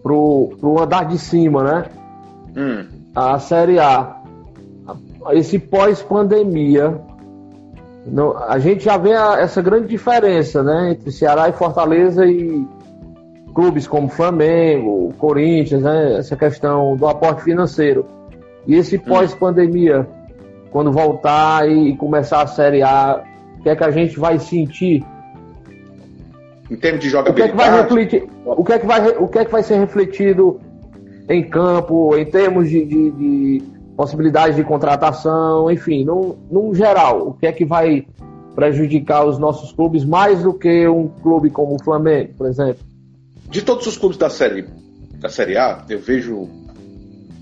pro, 0.03 0.51
pro 0.61 0.83
andar 0.83 1.07
de 1.07 1.19
cima, 1.19 1.65
né? 1.65 1.85
Hum. 2.57 2.87
A 3.15 3.39
Série 3.39 3.79
A. 3.79 4.15
Esse 5.33 5.59
pós-pandemia, 5.59 7.01
a 8.47 8.59
gente 8.59 8.85
já 8.85 8.97
vê 8.97 9.15
a, 9.15 9.41
essa 9.41 9.61
grande 9.61 9.89
diferença, 9.89 10.63
né? 10.63 10.93
Entre 10.93 11.11
Ceará 11.11 11.49
e 11.49 11.53
Fortaleza 11.53 12.27
e 12.27 12.65
clubes 13.55 13.89
como 13.89 14.09
Flamengo, 14.09 15.13
Corinthians, 15.19 15.83
né? 15.83 16.19
Essa 16.19 16.37
questão 16.37 16.95
do 16.95 17.07
aporte 17.09 17.43
financeiro. 17.43 18.07
E 18.67 18.75
esse 18.75 18.97
hum. 18.97 19.01
pós-pandemia, 19.01 20.07
quando 20.71 20.93
voltar 20.93 21.69
e 21.69 21.97
começar 21.97 22.43
a 22.43 22.47
Série 22.47 22.83
A, 22.83 23.23
o 23.59 23.63
que 23.63 23.69
é 23.69 23.77
que 23.77 23.85
a 23.85 23.91
gente 23.91 24.19
vai 24.19 24.39
sentir? 24.39 25.05
Em 26.71 26.77
termos 26.77 27.01
de 27.01 27.09
jogabilidade. 27.09 27.53
O 27.53 27.57
que 27.57 27.63
é 27.63 27.65
que 27.65 27.71
vai 27.71 27.83
refletir? 27.83 28.29
O 28.45 28.65
que 28.65 28.73
é 28.73 28.79
que 28.79 28.87
vai, 28.87 29.09
o 29.09 29.29
que 29.29 29.39
é 29.39 29.45
que 29.45 29.53
vai 29.53 29.63
ser 29.63 29.79
refletido 29.79 30.61
em 31.29 31.49
campo, 31.49 32.17
em 32.17 32.25
termos 32.25 32.69
de, 32.69 32.85
de, 32.85 33.11
de 33.11 33.63
possibilidades 33.97 34.57
de 34.57 34.65
contratação, 34.65 35.71
enfim, 35.71 36.05
num, 36.05 36.37
num 36.51 36.75
geral, 36.75 37.29
o 37.29 37.35
que 37.35 37.47
é 37.47 37.53
que 37.53 37.65
vai 37.65 38.07
prejudicar 38.55 39.27
os 39.27 39.39
nossos 39.39 39.73
clubes 39.73 40.05
mais 40.05 40.43
do 40.43 40.53
que 40.55 40.89
um 40.89 41.09
clube 41.09 41.51
como 41.51 41.75
o 41.75 41.83
Flamengo, 41.83 42.33
por 42.37 42.47
exemplo? 42.47 42.85
De 43.49 43.63
todos 43.63 43.87
os 43.87 43.97
clubes 43.97 44.19
da 44.19 44.31
série, 44.31 44.67
da 45.19 45.29
série 45.29 45.57
A, 45.57 45.85
eu 45.89 45.99
vejo 45.99 46.49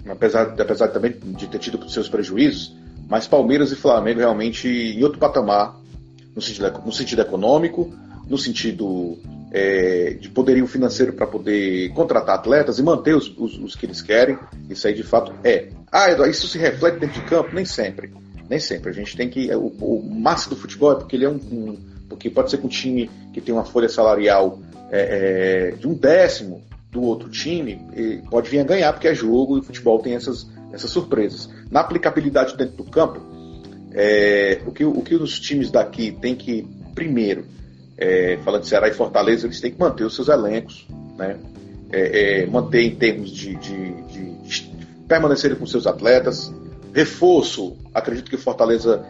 apesar, 0.08 0.54
apesar 0.60 0.88
também 0.88 1.12
de 1.12 1.46
ter 1.46 1.58
tido 1.58 1.88
seus 1.88 2.08
prejuízos, 2.08 2.74
mas 3.08 3.26
Palmeiras 3.26 3.72
e 3.72 3.76
Flamengo 3.76 4.20
realmente 4.20 4.68
em 4.68 5.02
outro 5.02 5.18
patamar, 5.18 5.76
no 6.34 6.42
sentido, 6.42 6.82
no 6.84 6.92
sentido 6.92 7.22
econômico, 7.22 7.92
no 8.28 8.38
sentido 8.38 9.18
é, 9.52 10.16
de 10.18 10.28
poderio 10.28 10.66
financeiro 10.66 11.12
para 11.12 11.26
poder 11.26 11.90
contratar 11.90 12.36
atletas 12.36 12.78
e 12.78 12.82
manter 12.82 13.14
os, 13.14 13.28
os, 13.38 13.56
os, 13.58 13.76
que 13.76 13.86
eles 13.86 14.02
querem. 14.02 14.38
Isso 14.68 14.86
aí 14.86 14.94
de 14.94 15.02
fato 15.02 15.32
é. 15.44 15.68
Ah, 15.92 16.10
isso 16.26 16.48
se 16.48 16.58
reflete 16.58 16.98
dentro 16.98 17.20
de 17.20 17.26
campo? 17.26 17.54
Nem 17.54 17.64
sempre. 17.64 18.12
Nem 18.48 18.58
sempre. 18.58 18.90
A 18.90 18.92
gente 18.92 19.16
tem 19.16 19.28
que. 19.28 19.54
O, 19.54 19.66
o 19.66 20.10
massa 20.10 20.50
do 20.50 20.56
futebol 20.56 20.92
é 20.92 20.96
porque 20.96 21.14
ele 21.14 21.24
é 21.24 21.28
um, 21.28 21.36
um. 21.36 21.78
porque 22.08 22.28
pode 22.28 22.50
ser 22.50 22.58
que 22.58 22.66
um 22.66 22.68
time 22.68 23.08
que 23.32 23.40
tem 23.40 23.54
uma 23.54 23.64
folha 23.64 23.88
salarial 23.88 24.58
é, 24.90 25.70
é, 25.72 25.76
de 25.76 25.86
um 25.86 25.94
décimo 25.94 26.62
do 26.94 27.02
outro 27.02 27.28
time, 27.28 27.80
pode 28.30 28.48
vir 28.48 28.60
a 28.60 28.64
ganhar, 28.64 28.92
porque 28.92 29.08
é 29.08 29.14
jogo 29.14 29.56
e 29.56 29.60
o 29.60 29.62
futebol 29.62 29.98
tem 29.98 30.14
essas, 30.14 30.46
essas 30.72 30.90
surpresas. 30.90 31.50
Na 31.68 31.80
aplicabilidade 31.80 32.56
dentro 32.56 32.76
do 32.76 32.84
campo, 32.84 33.20
é, 33.92 34.60
o, 34.64 34.70
que, 34.70 34.84
o 34.84 35.02
que 35.02 35.16
os 35.16 35.40
times 35.40 35.72
daqui 35.72 36.12
têm 36.12 36.36
que, 36.36 36.64
primeiro, 36.94 37.44
é, 37.98 38.38
falando 38.44 38.62
de 38.62 38.68
Ceará 38.68 38.88
e 38.88 38.94
Fortaleza, 38.94 39.46
eles 39.46 39.60
têm 39.60 39.72
que 39.72 39.78
manter 39.78 40.04
os 40.04 40.14
seus 40.14 40.28
elencos, 40.28 40.86
né? 41.18 41.36
É, 41.90 42.42
é 42.42 42.46
manter 42.46 42.82
em 42.82 42.94
termos 42.94 43.30
de, 43.30 43.54
de, 43.56 43.92
de, 44.04 44.30
de 44.42 45.56
com 45.58 45.66
seus 45.66 45.86
atletas. 45.86 46.52
Reforço, 46.92 47.76
acredito 47.92 48.30
que 48.30 48.36
o 48.36 48.38
Fortaleza 48.38 49.04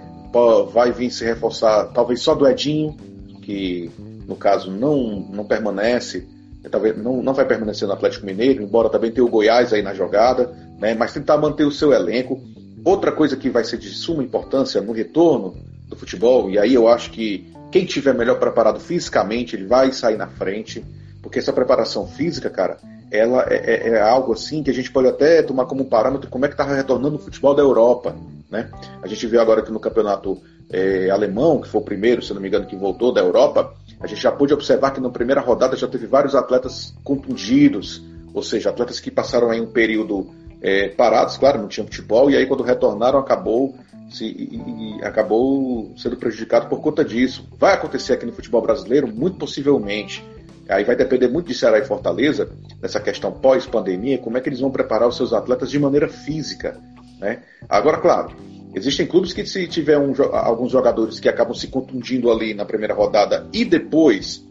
vai 0.73 0.91
vir 0.91 1.11
se 1.11 1.25
reforçar, 1.25 1.85
talvez 1.93 2.21
só 2.21 2.35
do 2.35 2.49
Edinho, 2.49 2.97
que 3.43 3.91
no 4.27 4.37
caso 4.37 4.71
não, 4.71 5.21
não 5.31 5.45
permanece 5.45 6.27
talvez 6.71 6.97
não, 6.97 7.23
não 7.23 7.35
vai 7.35 7.45
permanecer 7.45 7.87
no 7.87 7.95
Atlético 7.95 8.27
Mineiro, 8.27 8.63
embora 8.63 8.89
também 8.89 9.11
tenha 9.11 9.25
o 9.25 9.31
Goiás 9.31 9.73
aí 9.73 9.83
na 9.83 9.95
jogada, 9.95 10.53
né? 10.79 10.95
mas 10.95 11.13
tentar 11.13 11.37
manter 11.37 11.65
o 11.65 11.71
seu 11.71 11.93
elenco. 11.93 12.41
Outra 12.85 13.13
coisa 13.13 13.37
que 13.37 13.49
vai 13.49 13.65
ser 13.65 13.79
de 13.79 13.89
suma 13.89 14.23
importância 14.23 14.81
no 14.81 14.93
retorno 14.93 15.55
do 15.89 15.97
futebol, 15.97 16.51
e 16.51 16.59
aí 16.59 16.75
eu 16.75 16.89
acho 16.89 17.11
que 17.11 17.53
quem 17.71 17.85
tiver 17.85 18.15
melhor 18.15 18.39
preparado 18.39 18.79
fisicamente, 18.79 19.57
ele 19.57 19.67
vai 19.67 19.91
sair 19.93 20.17
na 20.17 20.29
frente, 20.29 20.85
porque 21.23 21.39
essa 21.39 21.53
preparação 21.53 22.07
física, 22.07 22.49
cara, 22.51 22.79
ela 23.11 23.47
é, 23.49 23.57
é, 23.57 23.89
é 23.91 24.01
algo 24.01 24.33
assim 24.33 24.63
que 24.63 24.71
a 24.71 24.75
gente 24.75 24.91
pode 24.91 25.09
até 25.09 25.43
tomar 25.43 25.67
como 25.67 25.85
parâmetro 25.85 26.29
como 26.29 26.45
é 26.45 26.49
que 26.49 26.55
está 26.55 26.65
retornando 26.65 27.17
o 27.17 27.19
futebol 27.19 27.55
da 27.55 27.63
Europa. 27.63 28.15
Né? 28.51 28.69
A 29.03 29.07
gente 29.07 29.27
viu 29.27 29.41
agora 29.41 29.63
que 29.63 29.73
no 29.73 29.81
campeonato 29.81 30.41
é, 30.71 31.11
alemão, 31.11 31.61
que 31.61 31.69
foi 31.69 31.81
o 31.81 31.85
primeiro, 31.85 32.23
se 32.23 32.33
não 32.33 32.41
me 32.41 32.49
engano, 32.49 32.67
que 32.67 32.77
voltou 32.77 33.13
da 33.13 33.21
Europa, 33.21 33.75
a 34.05 34.07
gente 34.07 34.21
já 34.21 34.31
pôde 34.31 34.53
observar 34.53 34.91
que 34.91 35.01
na 35.01 35.09
primeira 35.09 35.41
rodada 35.41 35.75
já 35.77 35.89
teve 35.89 36.07
vários 36.07 36.35
atletas 36.35 36.95
contundidos, 37.03 38.05
ou 38.35 38.43
seja, 38.43 38.69
atletas 38.69 39.01
que 39.01 39.11
passaram 39.11 39.51
aí 39.51 39.63
um 39.63 39.67
período 39.67 40.27
é, 40.61 40.91
parados, 40.91 41.39
claro, 41.39 41.59
não 41.59 41.69
tinham 41.69 41.87
futebol, 41.87 42.31
e 42.31 42.37
aí 42.37 42.45
quando 42.47 42.63
retornaram 42.63 43.19
acabou 43.19 43.75
se, 44.11 44.27
e, 44.27 44.99
e 44.99 45.05
acabou 45.05 45.91
sendo 45.97 46.19
prejudicado 46.19 46.69
por 46.69 46.83
conta 46.83 47.03
disso. 47.03 47.49
Vai 47.59 47.73
acontecer 47.73 48.13
aqui 48.13 48.27
no 48.27 48.33
futebol 48.33 48.61
brasileiro? 48.61 49.09
Muito 49.09 49.39
possivelmente. 49.39 50.23
Aí 50.69 50.85
vai 50.85 50.97
depender 50.97 51.29
muito 51.29 51.47
de 51.47 51.55
Ceará 51.55 51.79
e 51.79 51.85
Fortaleza, 51.87 52.51
nessa 52.83 53.01
questão 53.01 53.33
pós-pandemia, 53.33 54.19
como 54.19 54.37
é 54.37 54.41
que 54.41 54.51
eles 54.51 54.61
vão 54.61 54.71
preparar 54.71 55.09
os 55.09 55.17
seus 55.17 55.33
atletas 55.33 55.71
de 55.71 55.79
maneira 55.79 56.09
física. 56.09 56.79
Né? 57.19 57.41
Agora, 57.71 57.97
claro, 57.97 58.37
Existem 58.75 59.07
clubes 59.07 59.33
que, 59.33 59.47
se 59.47 59.69
tiver 59.69 59.99
um, 59.99 60.13
alguns 60.33 60.73
jogadores 60.73 61.21
que 61.21 61.29
acabam 61.29 61.55
se 61.55 61.69
contundindo 61.69 62.31
ali 62.31 62.55
na 62.55 62.65
primeira 62.65 62.93
rodada 62.93 63.47
e 63.53 63.65
depois 63.65 64.45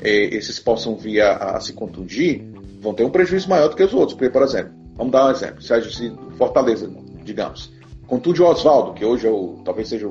é, 0.00 0.34
esses 0.34 0.58
possam 0.58 0.96
vir 0.96 1.20
a, 1.20 1.56
a, 1.56 1.60
se 1.60 1.72
contundir, 1.72 2.42
vão 2.80 2.92
ter 2.92 3.04
um 3.04 3.10
prejuízo 3.10 3.48
maior 3.48 3.68
do 3.68 3.76
que 3.76 3.82
os 3.82 3.94
outros. 3.94 4.14
Porque, 4.14 4.30
por 4.30 4.42
exemplo, 4.42 4.72
vamos 4.96 5.12
dar 5.12 5.26
um 5.26 5.30
exemplo: 5.30 5.62
Sérgio 5.62 6.16
Fortaleza, 6.36 6.90
digamos, 7.22 7.72
contunde 8.06 8.42
o 8.42 8.46
Oswaldo, 8.46 8.94
que 8.94 9.04
hoje 9.04 9.26
é 9.26 9.30
o, 9.30 9.60
talvez 9.64 9.88
seja 9.88 10.08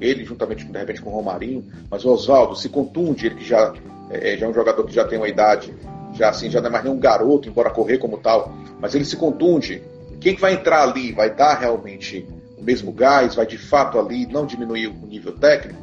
ele, 0.00 0.24
juntamente 0.24 0.64
de 0.64 0.78
repente 0.78 1.02
com 1.02 1.10
o 1.10 1.12
Romarinho, 1.14 1.64
mas 1.90 2.04
o 2.04 2.10
Oswaldo 2.10 2.56
se 2.56 2.68
contunde, 2.68 3.26
ele 3.26 3.34
que 3.34 3.44
já 3.44 3.74
é, 4.10 4.36
já 4.36 4.46
é 4.46 4.48
um 4.48 4.54
jogador 4.54 4.84
que 4.84 4.94
já 4.94 5.04
tem 5.04 5.18
uma 5.18 5.28
idade, 5.28 5.74
já 6.14 6.30
assim, 6.30 6.50
já 6.50 6.60
não 6.60 6.68
é 6.68 6.72
mais 6.72 6.84
nem 6.84 6.92
um 6.92 6.98
garoto, 6.98 7.48
embora 7.48 7.70
correr 7.70 7.98
como 7.98 8.18
tal, 8.18 8.52
mas 8.80 8.94
ele 8.94 9.04
se 9.04 9.16
contunde. 9.16 9.82
Quem 10.20 10.34
que 10.34 10.40
vai 10.40 10.54
entrar 10.54 10.82
ali 10.82 11.12
vai 11.12 11.34
dar 11.34 11.54
realmente 11.54 12.26
o 12.60 12.64
mesmo 12.64 12.92
gás, 12.92 13.34
vai 13.34 13.46
de 13.46 13.58
fato 13.58 13.98
ali 13.98 14.26
não 14.26 14.44
diminuir 14.44 14.88
o 14.88 15.06
nível 15.06 15.32
técnico, 15.32 15.80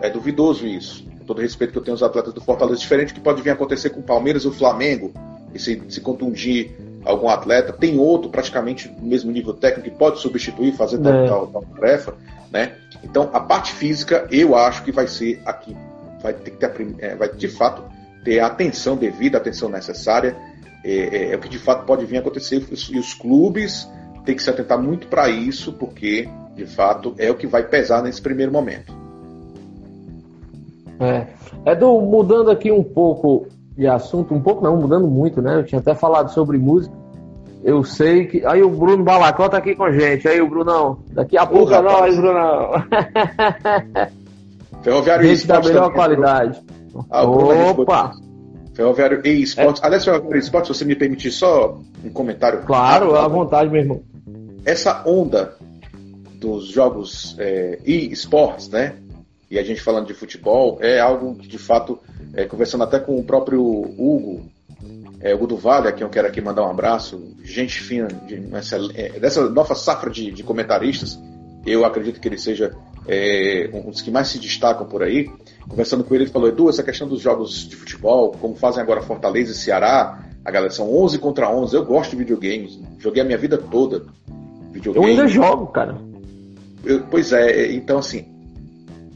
é 0.00 0.10
duvidoso 0.10 0.66
isso. 0.66 1.04
Com 1.18 1.24
todo 1.24 1.40
respeito 1.40 1.72
que 1.72 1.78
eu 1.78 1.82
tenho 1.82 1.94
os 1.94 2.02
atletas 2.02 2.34
do 2.34 2.40
Fortaleza, 2.40 2.80
diferente 2.80 3.14
que 3.14 3.20
pode 3.20 3.40
vir 3.42 3.50
a 3.50 3.52
acontecer 3.52 3.90
com 3.90 4.00
o 4.00 4.02
Palmeiras 4.02 4.42
e 4.44 4.48
o 4.48 4.52
Flamengo, 4.52 5.12
e 5.54 5.58
se, 5.58 5.82
se 5.88 6.00
contundir 6.00 6.76
algum 7.04 7.28
atleta, 7.28 7.72
tem 7.72 7.98
outro 7.98 8.30
praticamente 8.30 8.88
no 8.88 9.06
mesmo 9.06 9.30
nível 9.30 9.54
técnico 9.54 9.90
que 9.90 9.96
pode 9.96 10.20
substituir, 10.20 10.72
fazer 10.72 10.98
tal, 10.98 11.12
é. 11.12 11.28
tal, 11.28 11.46
tal 11.46 11.62
tarefa, 11.62 12.14
né? 12.50 12.74
Então 13.02 13.30
a 13.32 13.40
parte 13.40 13.72
física 13.72 14.26
eu 14.30 14.54
acho 14.54 14.82
que 14.82 14.92
vai 14.92 15.06
ser 15.06 15.40
aqui, 15.46 15.74
vai 16.22 16.34
ter 16.34 16.50
que 16.50 16.58
ter, 16.58 16.94
é, 16.98 17.14
vai 17.14 17.32
de 17.32 17.48
fato 17.48 17.82
ter 18.22 18.40
a 18.40 18.46
atenção 18.46 18.96
devida, 18.96 19.38
a 19.38 19.40
atenção 19.40 19.68
necessária, 19.68 20.36
é, 20.84 20.92
é, 20.92 21.32
é, 21.32 21.36
o 21.36 21.38
que 21.38 21.48
de 21.48 21.58
fato 21.58 21.86
pode 21.86 22.04
vir 22.04 22.18
a 22.18 22.20
acontecer 22.20 22.66
e 22.70 22.98
os 22.98 23.14
clubes 23.14 23.88
têm 24.24 24.36
que 24.36 24.42
se 24.42 24.50
atentar 24.50 24.80
muito 24.80 25.06
para 25.06 25.28
isso, 25.28 25.72
porque 25.72 26.28
de 26.54 26.66
fato 26.66 27.14
é 27.18 27.30
o 27.30 27.34
que 27.34 27.46
vai 27.46 27.62
pesar 27.62 28.02
nesse 28.02 28.20
primeiro 28.20 28.52
momento. 28.52 28.92
É. 31.00 31.26
Edu, 31.72 32.00
mudando 32.00 32.50
aqui 32.50 32.70
um 32.70 32.82
pouco 32.82 33.46
de 33.76 33.86
assunto, 33.86 34.34
um 34.34 34.40
pouco 34.40 34.62
não, 34.62 34.76
mudando 34.76 35.08
muito, 35.08 35.40
né? 35.40 35.56
Eu 35.56 35.64
tinha 35.64 35.80
até 35.80 35.94
falado 35.94 36.30
sobre 36.30 36.58
música. 36.58 36.94
Eu 37.62 37.84
sei 37.84 38.26
que. 38.26 38.44
Aí 38.44 38.62
o 38.62 38.70
Bruno 38.70 39.04
Balacó 39.04 39.48
tá 39.48 39.58
aqui 39.58 39.74
com 39.74 39.84
a 39.84 39.92
gente. 39.92 40.26
Aí 40.28 40.40
o 40.40 40.48
Brunão. 40.48 40.98
Daqui 41.12 41.36
a 41.36 41.46
pouco 41.46 41.72
é 41.72 41.80
nós, 41.80 42.16
Brunão. 42.16 42.70
Ferroviário 44.82 45.28
gente 45.28 45.46
da 45.46 45.60
melhor 45.60 45.92
qualidade. 45.92 46.58
Ah, 47.10 47.24
Opa! 47.24 48.12
Ferroviário 48.74 49.20
e 49.26 49.42
Esportes. 49.42 49.82
É. 49.82 49.86
Aliás, 49.86 50.04
Ferroviário 50.04 50.36
e 50.36 50.40
Esportes, 50.40 50.68
se 50.68 50.78
você 50.78 50.84
me 50.86 50.96
permitir 50.96 51.30
só 51.30 51.78
um 52.02 52.10
comentário. 52.10 52.62
Claro, 52.62 53.14
à 53.14 53.28
vontade, 53.28 53.68
meu 53.70 53.82
irmão. 53.82 54.00
Essa 54.64 55.02
onda 55.06 55.56
dos 56.40 56.66
jogos 56.66 57.36
é, 57.38 57.78
e 57.84 58.10
esportes, 58.12 58.68
né? 58.68 58.96
E 59.50 59.58
a 59.58 59.62
gente 59.62 59.80
falando 59.80 60.06
de 60.06 60.14
futebol, 60.14 60.78
é 60.80 61.00
algo 61.00 61.34
que 61.34 61.48
de 61.48 61.58
fato 61.58 61.98
é, 62.34 62.44
conversando 62.44 62.84
até 62.84 62.98
com 62.98 63.18
o 63.18 63.24
próprio 63.24 63.60
Hugo, 63.62 64.48
é, 65.20 65.34
Hugo 65.34 65.46
do 65.46 65.56
Vale, 65.56 65.88
a 65.88 65.92
quem 65.92 66.04
eu 66.04 66.10
quero 66.10 66.28
aqui 66.28 66.40
mandar 66.40 66.62
um 66.62 66.70
abraço, 66.70 67.34
gente 67.42 67.80
fina, 67.80 68.08
de, 68.08 68.36
é, 68.94 69.18
dessa 69.18 69.48
nova 69.50 69.74
safra 69.74 70.08
de, 70.08 70.30
de, 70.30 70.42
comentaristas, 70.42 71.18
eu 71.66 71.84
acredito 71.84 72.20
que 72.20 72.28
ele 72.28 72.38
seja 72.38 72.74
é, 73.06 73.68
um 73.72 73.90
dos 73.90 74.00
que 74.00 74.10
mais 74.10 74.28
se 74.28 74.38
destacam 74.38 74.86
por 74.86 75.02
aí. 75.02 75.30
Conversando 75.68 76.04
com 76.04 76.14
ele, 76.14 76.24
ele 76.24 76.30
falou: 76.30 76.48
Edu, 76.48 76.70
essa 76.70 76.82
questão 76.82 77.06
dos 77.06 77.20
jogos 77.20 77.68
de 77.68 77.76
futebol, 77.76 78.32
como 78.40 78.54
fazem 78.54 78.82
agora 78.82 79.02
Fortaleza 79.02 79.52
e 79.52 79.54
Ceará, 79.54 80.24
a 80.44 80.50
galera 80.50 80.72
são 80.72 80.90
11 80.94 81.18
contra 81.18 81.50
11. 81.50 81.74
Eu 81.74 81.84
gosto 81.84 82.12
de 82.12 82.16
videogames, 82.16 82.78
joguei 82.98 83.22
a 83.22 83.26
minha 83.26 83.36
vida 83.36 83.58
toda. 83.58 84.06
Videogame. 84.80 85.06
Eu 85.06 85.10
ainda 85.10 85.28
jogo, 85.28 85.66
cara. 85.68 85.96
Eu, 86.84 87.02
pois 87.10 87.32
é, 87.32 87.72
então 87.72 87.98
assim, 87.98 88.24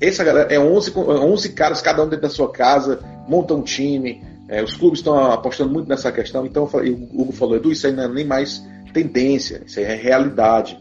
essa 0.00 0.22
galera 0.22 0.52
é 0.52 0.58
11, 0.58 0.92
11 0.96 1.48
caras, 1.50 1.80
cada 1.80 2.02
um 2.02 2.08
dentro 2.08 2.22
da 2.22 2.30
sua 2.30 2.50
casa, 2.50 3.00
montam 3.28 3.58
um 3.58 3.62
time. 3.62 4.22
É, 4.48 4.62
os 4.62 4.74
clubes 4.74 5.00
estão 5.00 5.32
apostando 5.32 5.72
muito 5.72 5.88
nessa 5.88 6.12
questão. 6.12 6.44
Então, 6.44 6.66
falei, 6.66 6.92
o 6.92 7.22
Hugo 7.22 7.32
falou, 7.32 7.56
Edu, 7.56 7.72
isso 7.72 7.86
aí 7.86 7.92
não 7.92 8.04
é 8.04 8.08
nem 8.08 8.24
mais 8.24 8.62
tendência, 8.92 9.62
isso 9.66 9.78
aí 9.78 9.86
é 9.86 9.94
realidade. 9.94 10.78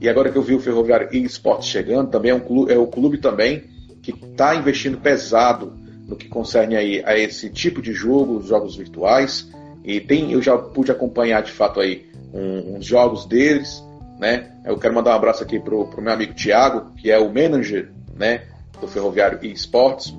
E 0.00 0.08
agora 0.08 0.30
que 0.30 0.38
eu 0.38 0.42
vi 0.42 0.54
o 0.54 0.60
Ferroviário 0.60 1.08
e 1.12 1.22
Esporte 1.24 1.66
chegando, 1.66 2.10
também 2.10 2.30
é, 2.30 2.34
um 2.34 2.40
clube, 2.40 2.72
é 2.72 2.78
o 2.78 2.86
clube 2.86 3.18
também 3.18 3.64
que 4.02 4.12
está 4.12 4.54
investindo 4.54 4.98
pesado 4.98 5.72
no 6.06 6.16
que 6.16 6.28
concerne 6.28 6.76
aí 6.76 7.02
a 7.04 7.18
esse 7.18 7.50
tipo 7.50 7.82
de 7.82 7.92
jogo, 7.92 8.38
os 8.38 8.46
jogos 8.46 8.76
virtuais. 8.76 9.48
E 9.84 10.00
tem, 10.00 10.32
eu 10.32 10.40
já 10.40 10.56
pude 10.56 10.90
acompanhar 10.90 11.42
de 11.42 11.52
fato 11.52 11.80
aí 11.80 12.06
um, 12.32 12.76
uns 12.76 12.86
jogos 12.86 13.26
deles, 13.26 13.82
né? 14.20 14.50
Eu 14.64 14.78
quero 14.78 14.94
mandar 14.94 15.12
um 15.12 15.16
abraço 15.16 15.42
aqui 15.42 15.58
pro, 15.58 15.86
pro 15.86 16.02
meu 16.02 16.12
amigo 16.12 16.34
Thiago, 16.34 16.92
que 16.94 17.10
é 17.10 17.18
o 17.18 17.32
manager, 17.32 17.90
né? 18.14 18.42
do 18.80 18.86
Ferroviário 18.88 19.38
e 19.42 19.52
Esportes, 19.52 20.16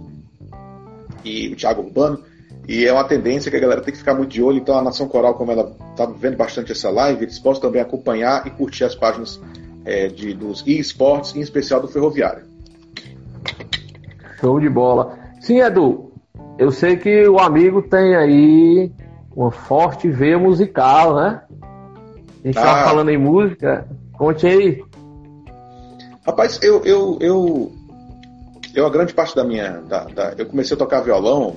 e 1.23 1.49
o 1.49 1.55
Thiago 1.55 1.81
Urbano. 1.81 2.19
E 2.67 2.85
é 2.85 2.93
uma 2.93 3.03
tendência 3.03 3.49
que 3.49 3.57
a 3.57 3.59
galera 3.59 3.81
tem 3.81 3.91
que 3.91 3.99
ficar 3.99 4.13
muito 4.13 4.31
de 4.31 4.41
olho. 4.41 4.57
Então, 4.57 4.77
a 4.77 4.81
Nação 4.81 5.07
Coral, 5.07 5.33
como 5.33 5.51
ela 5.51 5.75
está 5.91 6.05
vendo 6.05 6.37
bastante 6.37 6.71
essa 6.71 6.89
live, 6.89 7.23
eles 7.23 7.39
possam 7.39 7.61
também 7.61 7.81
acompanhar 7.81 8.45
e 8.45 8.51
curtir 8.51 8.83
as 8.83 8.95
páginas 8.95 9.41
é, 9.83 10.07
de, 10.07 10.33
dos 10.33 10.63
e-sports, 10.65 11.35
em 11.35 11.41
especial 11.41 11.81
do 11.81 11.87
Ferroviário. 11.87 12.43
Show 14.39 14.59
de 14.59 14.69
bola. 14.69 15.17
Sim, 15.39 15.59
Edu, 15.59 16.11
eu 16.57 16.71
sei 16.71 16.97
que 16.97 17.27
o 17.27 17.39
amigo 17.39 17.81
tem 17.81 18.15
aí 18.15 18.91
uma 19.35 19.51
forte 19.51 20.09
veia 20.09 20.37
musical, 20.37 21.15
né? 21.15 21.41
A 22.43 22.47
gente 22.47 22.57
estava 22.57 22.81
ah. 22.81 22.83
falando 22.85 23.09
em 23.09 23.17
música. 23.17 23.87
Conte 24.13 24.47
aí. 24.47 24.83
Rapaz, 26.25 26.59
eu, 26.61 26.83
eu, 26.85 27.17
eu 27.19 27.71
eu, 28.73 28.85
a 28.85 28.89
grande 28.89 29.13
parte 29.13 29.35
da 29.35 29.43
minha. 29.43 29.81
Da, 29.81 30.05
da, 30.05 30.33
eu 30.37 30.45
comecei 30.45 30.75
a 30.75 30.77
tocar 30.77 31.01
violão 31.01 31.55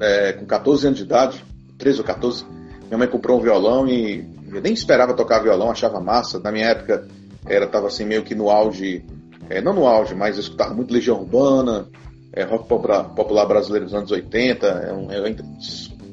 é, 0.00 0.32
com 0.32 0.46
14 0.46 0.86
anos 0.86 0.98
de 0.98 1.04
idade, 1.04 1.44
13 1.78 1.98
ou 1.98 2.04
14. 2.04 2.44
Minha 2.86 2.98
mãe 2.98 3.08
comprou 3.08 3.38
um 3.38 3.42
violão 3.42 3.86
e 3.86 4.26
eu 4.50 4.60
nem 4.62 4.72
esperava 4.72 5.14
tocar 5.14 5.40
violão, 5.40 5.70
achava 5.70 6.00
massa. 6.00 6.38
Na 6.38 6.50
minha 6.50 6.66
época, 6.66 7.06
era 7.46 7.66
tava 7.66 7.88
assim 7.88 8.04
meio 8.04 8.22
que 8.22 8.34
no 8.34 8.48
auge, 8.48 9.04
é, 9.50 9.60
não 9.60 9.74
no 9.74 9.86
auge, 9.86 10.14
mas 10.14 10.36
eu 10.36 10.40
escutava 10.40 10.74
muito 10.74 10.92
Legião 10.92 11.20
Urbana, 11.20 11.86
é, 12.32 12.44
rock 12.44 12.66
popular 12.68 13.46
brasileiro 13.46 13.84
dos 13.84 13.94
anos 13.94 14.10
80, 14.10 14.66
é 14.66 14.92
um, 14.92 15.10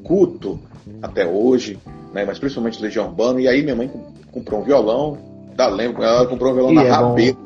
escuto 0.06 0.60
até 1.02 1.26
hoje, 1.26 1.80
né, 2.14 2.24
mas 2.26 2.38
principalmente 2.38 2.82
Legião 2.82 3.08
Urbana. 3.08 3.42
E 3.42 3.48
aí 3.48 3.64
minha 3.64 3.76
mãe 3.76 3.92
comprou 4.32 4.62
um 4.62 4.64
violão, 4.64 5.18
da 5.56 5.68
lembro, 5.68 6.04
ela 6.04 6.28
comprou 6.28 6.52
um 6.52 6.56
violão 6.56 6.72
e 6.72 6.76
na 6.76 6.84
é 6.84 6.90
Rabelo 6.90 7.46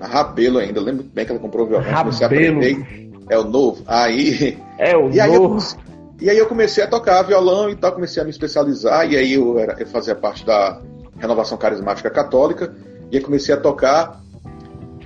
a 0.00 0.06
Rabelo 0.06 0.58
ainda. 0.58 0.80
Lembro 0.80 1.04
bem 1.04 1.24
que 1.24 1.32
ela 1.32 1.40
comprou 1.40 1.64
o 1.64 1.68
violão. 1.68 1.84
Rabelo. 1.84 2.04
Comecei 2.04 2.24
a 2.24 2.28
aprender. 2.28 3.10
É 3.30 3.38
o 3.38 3.44
novo. 3.44 3.82
Aí. 3.86 4.58
É 4.78 4.96
o 4.96 5.10
e 5.10 5.20
aí 5.20 5.32
novo. 5.32 5.56
Eu, 5.56 5.84
e 6.20 6.30
aí 6.30 6.38
eu 6.38 6.46
comecei 6.46 6.84
a 6.84 6.86
tocar 6.86 7.22
violão 7.22 7.70
e 7.70 7.76
tal, 7.76 7.92
comecei 7.92 8.20
a 8.20 8.24
me 8.24 8.30
especializar. 8.30 9.10
E 9.10 9.16
aí 9.16 9.34
eu, 9.34 9.58
era, 9.58 9.76
eu 9.78 9.86
fazia 9.86 10.14
parte 10.14 10.44
da 10.44 10.80
renovação 11.18 11.56
carismática 11.56 12.10
católica. 12.10 12.74
E 13.10 13.16
aí 13.16 13.22
comecei 13.22 13.54
a 13.54 13.56
tocar. 13.56 14.20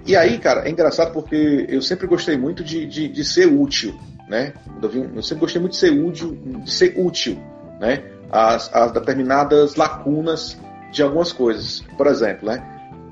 E 0.07 0.17
aí, 0.17 0.39
cara, 0.39 0.67
é 0.67 0.71
engraçado 0.71 1.13
porque 1.13 1.67
eu 1.69 1.83
sempre 1.83 2.07
gostei 2.07 2.37
muito 2.37 2.65
de, 2.65 2.87
de, 2.87 3.09
de 3.09 3.25
ser 3.25 3.47
útil, 3.47 3.95
né? 4.29 4.53
Eu 4.83 5.23
sempre 5.23 5.41
gostei 5.41 5.61
muito 5.61 5.73
de 5.73 5.79
ser 5.79 5.91
útil, 5.91 6.39
de 6.65 6.71
ser 6.71 6.95
útil, 6.97 7.39
né? 7.81 8.03
As, 8.31 8.75
as 8.75 8.93
determinadas 8.93 9.77
lacunas 9.77 10.59
de 10.93 11.03
algumas 11.03 11.33
coisas. 11.33 11.83
Por 11.97 12.07
exemplo, 12.07 12.49
né? 12.49 12.63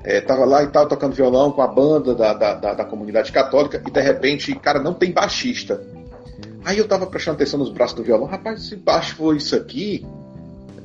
é, 0.07 0.21
tava 0.21 0.45
lá 0.45 0.63
e 0.63 0.67
tal, 0.67 0.87
tocando 0.87 1.13
violão 1.13 1.51
com 1.51 1.61
a 1.61 1.67
banda 1.67 2.15
da, 2.15 2.33
da, 2.33 2.53
da, 2.53 2.73
da, 2.75 2.85
comunidade 2.85 3.29
católica, 3.29 3.83
e 3.85 3.91
de 3.91 4.01
repente, 4.01 4.55
cara, 4.55 4.79
não 4.79 4.93
tem 4.93 5.11
baixista. 5.11 5.81
Aí 6.63 6.77
eu 6.77 6.87
tava 6.87 7.05
prestando 7.07 7.35
atenção 7.35 7.59
nos 7.59 7.69
braços 7.69 7.97
do 7.97 8.03
violão, 8.03 8.25
rapaz, 8.25 8.63
se 8.63 8.77
baixo 8.77 9.15
for 9.15 9.35
isso 9.35 9.53
aqui, 9.53 10.05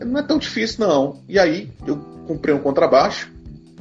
não 0.05 0.19
é 0.19 0.23
tão 0.25 0.39
difícil 0.39 0.85
não. 0.85 1.21
E 1.29 1.39
aí 1.39 1.71
eu 1.87 1.97
comprei 2.27 2.53
um 2.53 2.59
contrabaixo 2.59 3.31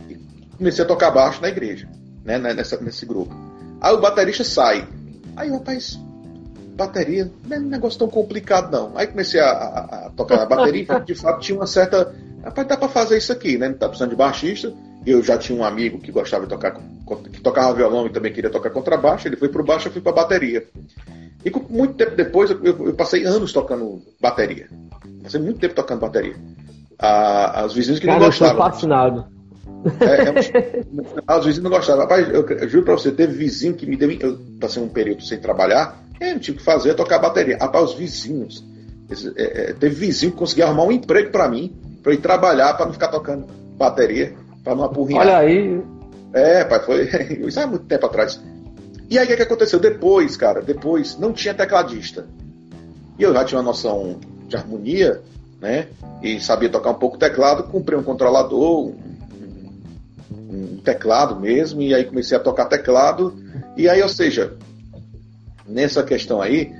e 0.08 0.16
comecei 0.58 0.86
a 0.86 0.88
tocar 0.88 1.10
baixo 1.10 1.42
na 1.42 1.50
igreja, 1.50 1.90
né, 2.24 2.38
nessa, 2.38 2.80
nesse 2.80 3.08
grupo. 3.08 3.34
Aí 3.82 3.96
o 3.96 4.00
baterista 4.00 4.44
sai. 4.44 4.88
Aí, 5.36 5.50
rapaz, 5.50 6.00
bateria 6.86 7.32
não 7.48 7.58
é 7.58 7.60
um 7.60 7.64
negócio 7.64 8.00
tão 8.00 8.08
complicado 8.08 8.72
não. 8.72 8.98
Aí 8.98 9.08
comecei 9.08 9.40
a, 9.40 9.50
a, 9.50 9.80
a 10.08 10.10
tocar 10.12 10.38
na 10.38 10.46
bateria 10.46 10.86
e 10.90 11.06
de 11.06 11.16
fato 11.16 11.42
tinha 11.42 11.58
uma 11.58 11.68
certa. 11.68 12.14
Rapaz, 12.44 12.68
dá 12.68 12.78
pra 12.78 12.90
fazer 12.90 13.18
isso 13.18 13.32
aqui, 13.32 13.58
né? 13.58 13.70
Não 13.70 13.76
tá 13.76 13.88
precisando 13.88 14.12
de 14.12 14.16
baixista 14.16 14.74
eu 15.06 15.24
já 15.24 15.38
tinha 15.38 15.58
um 15.58 15.64
amigo 15.64 16.00
que 16.00 16.12
gostava 16.12 16.44
de 16.44 16.50
tocar, 16.50 16.76
que 17.32 17.42
tocava 17.42 17.74
violão 17.74 18.06
e 18.06 18.10
também 18.10 18.32
queria 18.32 18.50
tocar 18.50 18.70
contrabaixo. 18.70 19.28
Ele 19.28 19.36
foi 19.36 19.50
pro 19.50 19.64
baixo, 19.64 19.88
eu 19.88 19.92
fui 19.92 20.02
pra 20.02 20.12
bateria. 20.12 20.66
E 21.44 21.52
muito 21.70 21.96
tempo 21.96 22.16
depois, 22.16 22.52
eu, 22.52 22.64
eu 22.64 22.94
passei 22.94 23.26
anos 23.26 23.52
tocando 23.52 24.02
bateria. 24.20 24.68
Passei 25.24 25.42
muito 25.42 25.60
tempo 25.60 25.74
tocando 25.74 26.02
bateria. 26.02 26.36
Ah, 27.00 27.64
os 27.66 27.74
vizinhos 27.74 28.00
que 28.00 28.06
Cara, 28.06 28.20
não 28.20 28.28
gostavam. 28.28 28.64
Eu 28.64 28.72
fascinado. 28.72 29.26
É, 30.02 30.28
é 30.28 30.32
um, 30.32 30.38
os 31.40 31.46
vizinhos 31.46 31.64
não 31.64 31.72
gostavam. 31.72 32.04
Rapaz, 32.04 32.30
eu, 32.30 32.48
eu, 32.48 32.70
juro 32.70 32.86
pra 32.86 32.94
você, 32.94 33.12
teve 33.12 33.34
vizinho 33.34 33.74
que 33.74 33.88
me 33.88 33.98
deu. 33.98 34.12
Eu 34.12 34.40
passei 34.60 34.84
um 34.84 34.90
período 34.90 35.24
sem 35.24 35.40
trabalhar, 35.40 36.00
eu 36.22 36.40
tive 36.40 36.58
que 36.60 36.64
fazer 36.64 36.94
tocar 36.94 37.20
bateria. 37.20 37.58
Rapaz, 37.58 37.92
os 37.92 37.94
vizinhos. 37.96 38.64
É, 39.36 39.72
é, 39.72 39.74
teve 39.74 39.96
vizinho 39.96 40.32
que 40.32 40.38
conseguia 40.38 40.66
arrumar 40.66 40.84
um 40.84 40.92
emprego 40.92 41.32
para 41.32 41.50
mim, 41.50 41.76
para 42.02 42.14
ir 42.14 42.18
trabalhar, 42.18 42.74
para 42.76 42.86
não 42.86 42.94
ficar 42.94 43.10
tocando 43.10 43.48
bateria 43.78 44.34
para 44.64 44.76
não 44.76 44.84
apurrinhar. 44.84 45.24
Olha 45.24 45.38
aí. 45.38 45.82
É, 46.34 46.64
pai, 46.64 46.80
foi. 46.82 47.10
Isso 47.48 47.60
há 47.60 47.68
muito 47.68 47.86
tempo 47.86 48.06
atrás. 48.06 48.40
E 49.10 49.18
aí 49.18 49.26
o 49.26 49.28
que, 49.28 49.36
que 49.36 49.44
aconteceu? 49.44 49.80
Depois, 49.80 50.38
cara, 50.38 50.62
depois 50.62 51.18
não 51.18 51.34
tinha 51.34 51.54
tecladista. 51.54 52.26
E 53.20 53.24
eu 53.24 53.34
já 53.34 53.44
tinha 53.44 53.60
uma 53.60 53.66
noção 53.66 54.20
de 54.48 54.56
harmonia, 54.56 55.22
né? 55.60 55.88
E 56.22 56.40
sabia 56.40 56.70
tocar 56.70 56.92
um 56.92 56.96
pouco 56.96 57.18
teclado, 57.18 57.64
comprei 57.64 57.98
um 57.98 58.04
controlador, 58.04 58.88
um, 58.88 58.96
um 60.32 60.78
teclado 60.84 61.40
mesmo, 61.40 61.82
e 61.82 61.94
aí 61.94 62.06
comecei 62.06 62.38
a 62.38 62.40
tocar 62.40 62.66
teclado. 62.66 63.36
E 63.76 63.90
aí, 63.90 64.02
ou 64.02 64.10
seja, 64.10 64.54
nessa 65.72 66.04
questão 66.04 66.42
aí 66.42 66.74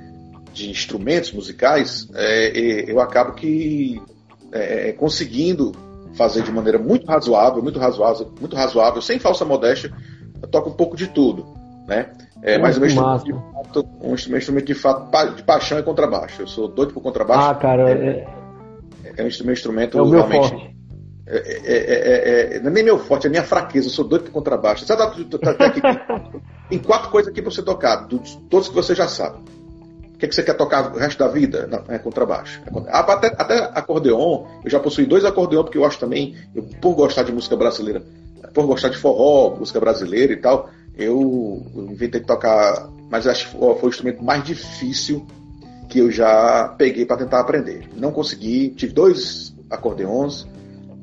de 0.52 0.70
instrumentos 0.70 1.32
musicais, 1.32 2.08
é, 2.14 2.52
eu 2.86 3.00
acabo 3.00 3.32
que 3.32 4.00
é, 4.52 4.92
conseguindo 4.92 5.72
fazer 6.14 6.42
de 6.42 6.52
maneira 6.52 6.78
muito 6.78 7.06
razoável, 7.06 7.62
muito 7.62 7.78
razoável, 7.78 8.30
muito 8.38 8.54
razoável, 8.54 9.00
sem 9.00 9.18
falsa 9.18 9.44
modéstia, 9.44 9.92
eu 10.40 10.48
toco 10.48 10.70
um 10.70 10.74
pouco 10.74 10.96
de 10.96 11.06
tudo, 11.08 11.46
né? 11.86 12.10
É, 12.42 12.58
mas 12.58 12.76
o 12.76 12.80
meu 12.80 12.88
instrumento, 12.88 13.24
de 13.24 13.32
fato, 13.32 13.88
um 14.00 14.14
instrumento 14.14 14.66
de 14.66 14.74
fato 14.74 15.34
de 15.36 15.42
paixão 15.44 15.78
é 15.78 15.82
contrabaixo. 15.82 16.42
Eu 16.42 16.46
sou 16.48 16.66
doido 16.66 16.92
por 16.92 17.00
contrabaixo. 17.00 17.48
Ah, 17.48 17.54
cara, 17.54 17.88
é, 17.88 18.26
é 19.16 19.22
um 19.22 19.44
meu 19.44 19.52
instrumento 19.52 19.96
é 19.96 20.10
realmente. 20.10 20.48
Forte. 20.48 20.72
É, 21.24 21.36
é, 21.36 21.76
é, 21.76 22.56
é, 22.56 22.60
não 22.60 22.70
é 22.70 22.74
nem 22.74 22.84
meu 22.84 22.98
forte, 22.98 23.28
é 23.28 23.30
minha 23.30 23.44
fraqueza. 23.44 23.86
Eu 23.86 23.92
sou 23.92 24.04
doido 24.04 24.24
por 24.24 24.32
contrabaixo. 24.32 24.84
Você 24.84 24.96
dá, 24.96 25.06
tá 25.06 25.66
aqui, 25.66 25.80
em 26.70 26.78
quatro 26.78 27.10
coisas 27.10 27.30
aqui 27.30 27.42
para 27.42 27.50
você 27.50 27.62
tocar, 27.62 28.08
todos 28.48 28.68
que 28.68 28.74
você 28.74 28.94
já 28.94 29.08
sabe. 29.08 29.38
O 30.14 30.18
que, 30.18 30.26
é 30.26 30.28
que 30.28 30.34
você 30.34 30.42
quer 30.42 30.54
tocar 30.54 30.94
o 30.94 30.98
resto 30.98 31.18
da 31.18 31.28
vida? 31.28 31.66
Não, 31.66 31.82
é 31.92 31.98
contrabaixo. 31.98 32.62
Até, 32.88 33.26
até 33.36 33.58
acordeon, 33.74 34.46
eu 34.64 34.70
já 34.70 34.78
possuí 34.78 35.04
dois 35.04 35.24
acordeon, 35.24 35.64
porque 35.64 35.78
eu 35.78 35.84
acho 35.84 35.98
também, 35.98 36.36
eu, 36.54 36.62
por 36.80 36.94
gostar 36.94 37.24
de 37.24 37.32
música 37.32 37.56
brasileira, 37.56 38.02
por 38.54 38.66
gostar 38.66 38.88
de 38.88 38.96
forró, 38.96 39.56
música 39.56 39.80
brasileira 39.80 40.32
e 40.32 40.36
tal, 40.36 40.70
eu, 40.96 41.66
eu 41.74 41.84
inventei 41.84 42.20
de 42.20 42.26
tocar, 42.26 42.88
mas 43.10 43.26
acho 43.26 43.50
que 43.50 43.58
foi 43.58 43.74
o 43.82 43.88
instrumento 43.88 44.22
mais 44.22 44.44
difícil 44.44 45.26
que 45.88 45.98
eu 45.98 46.10
já 46.10 46.74
peguei 46.78 47.04
para 47.04 47.18
tentar 47.18 47.40
aprender. 47.40 47.88
Não 47.96 48.12
consegui, 48.12 48.70
tive 48.70 48.92
dois 48.92 49.54
acordeons 49.68 50.46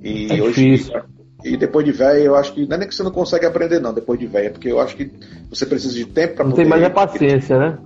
e 0.01 0.31
é 0.31 0.41
hoje 0.41 0.63
difícil. 0.71 0.93
E 1.43 1.55
depois 1.55 1.85
de 1.85 1.91
velho, 1.91 2.19
eu 2.19 2.35
acho 2.35 2.53
que 2.53 2.65
não 2.65 2.75
é 2.75 2.79
nem 2.79 2.87
que 2.87 2.95
você 2.95 3.03
não 3.03 3.11
consegue 3.11 3.45
aprender 3.45 3.79
não 3.79 3.93
depois 3.93 4.19
de 4.19 4.27
velho, 4.27 4.51
porque 4.51 4.69
eu 4.69 4.79
acho 4.79 4.95
que 4.95 5.11
você 5.49 5.65
precisa 5.65 5.93
de 5.93 6.05
tempo 6.05 6.35
para 6.35 6.45
Não 6.45 6.51
tem 6.51 6.65
mais 6.65 6.83
a 6.83 6.89
paciência, 6.89 7.57
né? 7.57 7.77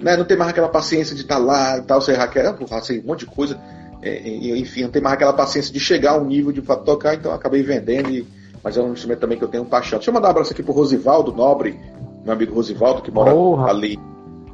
né? 0.00 0.16
Não 0.16 0.24
tem 0.24 0.36
mais 0.36 0.50
aquela 0.50 0.68
paciência 0.68 1.14
de 1.14 1.22
estar 1.22 1.36
tá 1.36 1.40
lá 1.40 1.78
e 1.78 1.82
tal, 1.82 2.00
você 2.00 2.14
raquel, 2.14 2.56
assim, 2.70 3.00
um 3.00 3.06
monte 3.06 3.20
de 3.20 3.26
coisa. 3.26 3.58
É, 4.02 4.26
enfim, 4.58 4.82
não 4.82 4.90
tem 4.90 5.00
mais 5.00 5.14
aquela 5.14 5.32
paciência 5.32 5.72
de 5.72 5.78
chegar 5.78 6.12
ao 6.12 6.24
nível 6.24 6.50
de 6.50 6.60
tocar, 6.60 7.14
então 7.14 7.32
acabei 7.32 7.62
vendendo 7.62 8.10
e 8.10 8.26
mas 8.62 8.76
é 8.76 8.80
um 8.80 8.92
instrumento 8.92 9.20
também 9.20 9.36
que 9.36 9.44
eu 9.44 9.48
tenho 9.48 9.64
paixão. 9.64 9.98
Deixa 9.98 10.10
eu 10.10 10.14
mandar 10.14 10.28
um 10.28 10.30
abraço 10.30 10.52
aqui 10.52 10.62
pro 10.62 10.72
Rosivaldo 10.72 11.32
Nobre, 11.32 11.78
meu 12.24 12.32
amigo 12.32 12.54
Rosivaldo, 12.54 13.02
que 13.02 13.10
mora 13.10 13.34
oh, 13.34 13.60
ali, 13.66 13.98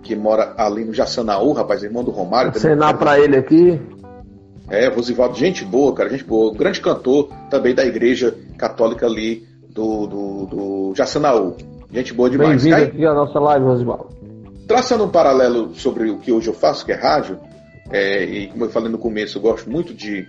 que 0.03 0.17
mora 0.17 0.55
ali 0.57 0.85
no 0.85 0.95
Jaçanaú, 0.95 1.53
rapaz, 1.53 1.83
irmão 1.83 2.03
do 2.03 2.11
Romário. 2.11 2.51
Acenar 2.51 2.97
para 2.97 3.21
ele 3.21 3.37
aqui. 3.37 3.79
É, 4.71 4.89
Rosivaldo, 4.89 5.35
gente 5.37 5.65
boa, 5.65 5.95
cara, 5.95 6.11
gente 6.11 6.25
boa. 6.25 6.55
Grande 6.55 6.81
cantor 6.81 7.31
também 7.51 7.75
da 7.75 7.85
igreja 7.85 8.35
católica 8.59 9.07
ali 9.07 9.47
do, 9.71 10.07
do, 10.07 10.47
do 10.47 10.95
Jaçanaú. 10.95 11.57
Gente 11.91 12.13
boa 12.13 12.29
demais. 12.29 12.63
Bem-vindo 12.63 12.85
aqui 12.91 13.07
à 13.07 13.15
nossa 13.15 13.39
live, 13.41 13.65
Rosivaldo. 13.65 14.09
Traçando 14.67 15.05
um 15.05 15.09
paralelo 15.09 15.75
sobre 15.75 16.11
o 16.11 16.19
que 16.19 16.31
hoje 16.31 16.49
eu 16.49 16.55
faço, 16.55 16.85
que 16.85 16.93
é 16.93 16.95
rádio, 16.95 17.39
é, 17.91 18.25
e 18.25 18.47
como 18.49 18.67
eu 18.67 18.71
falei 18.71 18.91
no 18.91 18.99
começo, 18.99 19.39
eu 19.39 19.43
gosto 19.43 19.71
muito 19.71 19.95
de, 19.95 20.29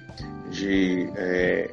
de 0.49 1.09
é, 1.17 1.69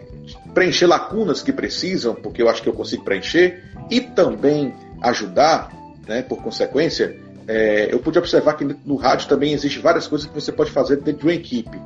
preencher 0.52 0.87
lacunas 0.87 1.42
que 1.42 1.52
precisam, 1.52 2.16
porque 2.16 2.42
eu 2.42 2.48
acho 2.48 2.61
que 2.61 2.68
eu 2.68 2.72
consigo 2.72 3.05
preencher, 3.05 3.62
e 3.88 4.00
também 4.00 4.74
ajudar, 5.00 5.70
né, 6.09 6.22
por 6.22 6.42
consequência, 6.42 7.16
é, 7.46 7.92
eu 7.92 8.00
pude 8.00 8.18
observar 8.18 8.55
que 8.55 8.64
no 8.85 8.96
rádio 8.96 9.29
também 9.29 9.52
existe 9.52 9.79
várias 9.79 10.09
coisas 10.09 10.26
que 10.26 10.35
você 10.35 10.50
pode 10.50 10.72
fazer 10.72 10.96
dentro 10.96 11.20
de 11.20 11.26
uma 11.26 11.35
equipe. 11.35 11.79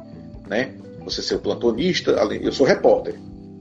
Né? 0.50 0.72
Você 1.04 1.22
ser 1.22 1.38
plantonista, 1.38 2.10
eu 2.42 2.50
sou 2.50 2.66
repórter, 2.66 3.14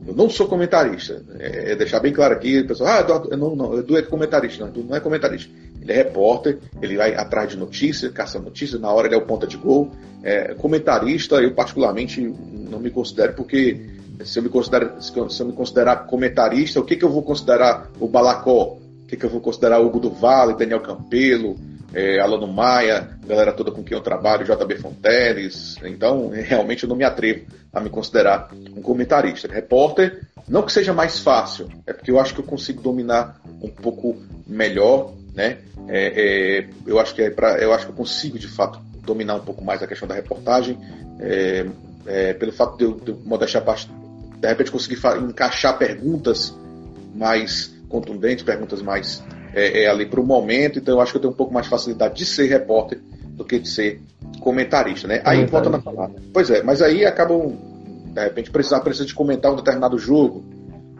eu 0.07 0.15
não 0.15 0.27
sou 0.27 0.47
comentarista. 0.47 1.23
É, 1.37 1.73
é 1.73 1.75
deixar 1.75 1.99
bem 1.99 2.11
claro 2.11 2.33
aqui, 2.33 2.61
o 2.61 2.67
pessoal, 2.67 2.89
ah, 2.89 2.99
Eduardo, 3.01 3.37
não, 3.37 3.55
não, 3.55 3.77
Edu 3.77 3.95
é 3.95 4.01
comentarista. 4.01 4.65
Não, 4.65 4.71
Edu 4.71 4.83
não 4.89 4.95
é 4.95 4.99
comentarista. 4.99 5.53
Ele 5.79 5.91
é 5.91 5.95
repórter, 5.95 6.57
ele 6.81 6.97
vai 6.97 7.13
atrás 7.13 7.49
de 7.49 7.57
notícias, 7.57 8.11
caça 8.11 8.39
notícias, 8.39 8.81
na 8.81 8.91
hora 8.91 9.07
ele 9.07 9.13
é 9.13 9.17
o 9.19 9.21
ponta 9.21 9.45
de 9.45 9.55
gol. 9.55 9.91
É, 10.23 10.55
comentarista, 10.55 11.35
eu 11.35 11.53
particularmente 11.53 12.21
não 12.21 12.79
me 12.79 12.89
considero, 12.89 13.33
porque 13.33 13.79
se 14.25 14.39
eu 14.39 14.43
me 14.43 14.49
considerar, 14.49 14.99
se 14.99 15.13
eu 15.15 15.45
me 15.45 15.53
considerar 15.53 16.07
comentarista, 16.07 16.79
o 16.79 16.83
que, 16.83 16.95
que 16.95 17.05
eu 17.05 17.09
vou 17.09 17.21
considerar 17.21 17.89
o 17.99 18.07
Balacó? 18.07 18.79
O 19.03 19.05
que, 19.07 19.15
que 19.15 19.25
eu 19.25 19.29
vou 19.29 19.41
considerar 19.41 19.79
o 19.79 19.85
Hugo 19.85 19.99
do 19.99 20.09
Vale, 20.09 20.57
Daniel 20.57 20.81
Campelo, 20.81 21.55
é, 21.93 22.19
Alano 22.19 22.47
Maia, 22.47 23.17
galera 23.25 23.51
toda 23.51 23.71
com 23.71 23.83
quem 23.83 23.97
eu 23.97 24.03
trabalho, 24.03 24.45
JB 24.45 24.77
Fonteles. 24.77 25.75
Então, 25.83 26.29
realmente 26.33 26.83
eu 26.83 26.89
não 26.89 26.95
me 26.95 27.03
atrevo 27.03 27.45
a 27.73 27.79
me 27.79 27.89
considerar 27.89 28.49
um 28.75 28.81
comentarista. 28.81 29.47
Repórter, 29.47 30.21
não 30.47 30.63
que 30.63 30.71
seja 30.71 30.93
mais 30.93 31.19
fácil, 31.19 31.69
é 31.85 31.93
porque 31.93 32.11
eu 32.11 32.19
acho 32.19 32.33
que 32.33 32.39
eu 32.39 32.45
consigo 32.45 32.81
dominar 32.81 33.39
um 33.61 33.69
pouco 33.69 34.17
melhor, 34.47 35.13
né? 35.33 35.59
É, 35.87 36.61
é, 36.61 36.69
eu 36.85 36.99
acho 36.99 37.15
que 37.15 37.21
é 37.21 37.29
para, 37.29 37.57
eu 37.59 37.73
acho 37.73 37.85
que 37.85 37.91
eu 37.91 37.95
consigo 37.95 38.37
de 38.37 38.47
fato 38.47 38.79
dominar 39.03 39.35
um 39.35 39.43
pouco 39.43 39.63
mais 39.63 39.81
a 39.81 39.87
questão 39.87 40.07
da 40.07 40.13
reportagem, 40.13 40.77
é, 41.19 41.65
é, 42.05 42.33
pelo 42.33 42.51
fato 42.51 42.77
de 42.77 42.83
eu, 42.83 42.93
de 42.93 43.11
eu 43.11 43.19
modéstia 43.25 43.61
parte 43.61 43.89
de 44.39 44.47
repente 44.47 44.71
conseguir 44.71 44.99
encaixar 45.21 45.77
perguntas 45.77 46.55
mais 47.13 47.75
contundentes, 47.89 48.43
perguntas 48.43 48.81
mais 48.81 49.21
é, 49.53 49.83
é 49.83 49.89
ali 49.89 50.05
para 50.05 50.19
o 50.19 50.25
momento, 50.25 50.79
então 50.79 50.95
eu 50.95 51.01
acho 51.01 51.11
que 51.11 51.17
eu 51.17 51.21
tenho 51.21 51.33
um 51.33 51.37
pouco 51.37 51.53
mais 51.53 51.65
de 51.65 51.69
facilidade 51.69 52.15
de 52.15 52.25
ser 52.25 52.47
repórter 52.47 52.99
do 53.31 53.45
que 53.45 53.59
de 53.59 53.69
ser 53.69 54.01
comentarista, 54.41 55.07
né? 55.07 55.21
Aí 55.25 55.45
volta 55.45 55.69
na 55.69 55.79
palavra. 55.79 56.15
Pois 56.33 56.49
é, 56.49 56.61
mas 56.63 56.81
aí 56.81 57.05
acabam, 57.05 57.57
de 58.13 58.21
repente, 58.21 58.51
precisar, 58.51 58.81
precisa 58.81 59.05
de 59.05 59.13
comentar 59.13 59.51
um 59.51 59.55
determinado 59.55 59.97
jogo. 59.97 60.43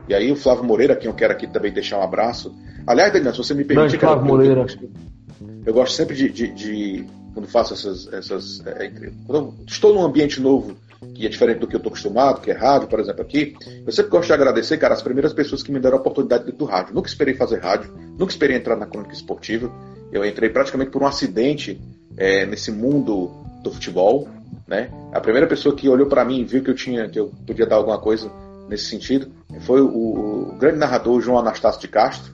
E 0.08 0.14
aí 0.14 0.32
o 0.32 0.36
Flávio 0.36 0.64
Moreira, 0.64 0.96
quem 0.96 1.10
eu 1.10 1.16
quero 1.16 1.34
aqui 1.34 1.48
também 1.48 1.72
deixar 1.72 2.00
um 2.00 2.04
abraço. 2.04 2.56
Aliás, 2.88 3.14
Daniel, 3.14 3.34
se 3.34 3.38
você 3.38 3.54
me 3.54 3.64
permite, 3.64 3.98
Flávio 3.98 4.26
Moreira. 4.26 4.66
Eu, 4.66 5.48
eu, 5.68 5.74
gosto 5.74 5.94
sempre 5.94 6.16
de, 6.16 6.30
de, 6.30 6.48
de, 6.48 7.06
quando 7.34 7.48
faço 7.48 7.74
essas, 7.74 8.12
essas 8.12 8.66
é, 8.66 8.90
quando 9.28 9.36
eu 9.36 9.54
estou 9.68 9.94
num 9.94 10.04
ambiente 10.04 10.42
novo 10.42 10.76
que 11.14 11.26
é 11.26 11.30
diferente 11.30 11.60
do 11.60 11.68
que 11.68 11.76
eu 11.76 11.78
estou 11.78 11.90
acostumado, 11.90 12.42
que 12.42 12.52
é 12.52 12.54
rádio, 12.54 12.88
por 12.88 13.00
exemplo, 13.00 13.22
aqui. 13.22 13.56
Eu 13.86 13.92
sempre 13.92 14.12
gosto 14.12 14.28
de 14.28 14.34
agradecer, 14.34 14.78
cara, 14.78 14.94
as 14.94 15.02
primeiras 15.02 15.34
pessoas 15.34 15.64
que 15.64 15.72
me 15.72 15.80
deram 15.80 15.98
a 15.98 16.00
oportunidade 16.00 16.46
dentro 16.46 16.60
do 16.60 16.66
rádio. 16.66 16.94
Nunca 16.94 17.08
esperei 17.08 17.34
fazer 17.36 17.60
rádio, 17.60 17.94
nunca 18.18 18.32
esperei 18.32 18.58
entrar 18.58 18.76
na 18.76 18.86
crônica 18.86 19.14
esportiva. 19.14 19.72
Eu 20.12 20.26
entrei 20.26 20.50
praticamente 20.50 20.92
por 20.92 21.02
um 21.02 21.08
acidente 21.08 21.80
é, 22.18 22.46
nesse 22.46 22.72
mundo 22.72 23.32
do 23.64 23.72
futebol, 23.72 24.28
né? 24.68 24.90
A 25.14 25.20
primeira 25.20 25.48
pessoa 25.48 25.76
que 25.76 25.88
olhou 25.88 26.08
para 26.08 26.26
mim 26.26 26.42
e 26.42 26.44
viu 26.44 26.64
que 26.64 26.70
eu 26.70 26.76
tinha, 26.76 27.08
que 27.08 27.20
eu 27.20 27.32
podia 27.46 27.66
dar 27.66 27.78
alguma 27.78 28.00
coisa 28.00 28.30
nesse 28.68 28.86
sentido, 28.86 29.32
foi 29.62 29.82
o, 29.82 30.52
o 30.52 30.56
grande 30.58 30.78
narrador 30.78 31.22
João 31.22 31.40
Anastácio 31.40 31.82
de 31.82 31.88
Castro, 31.88 32.34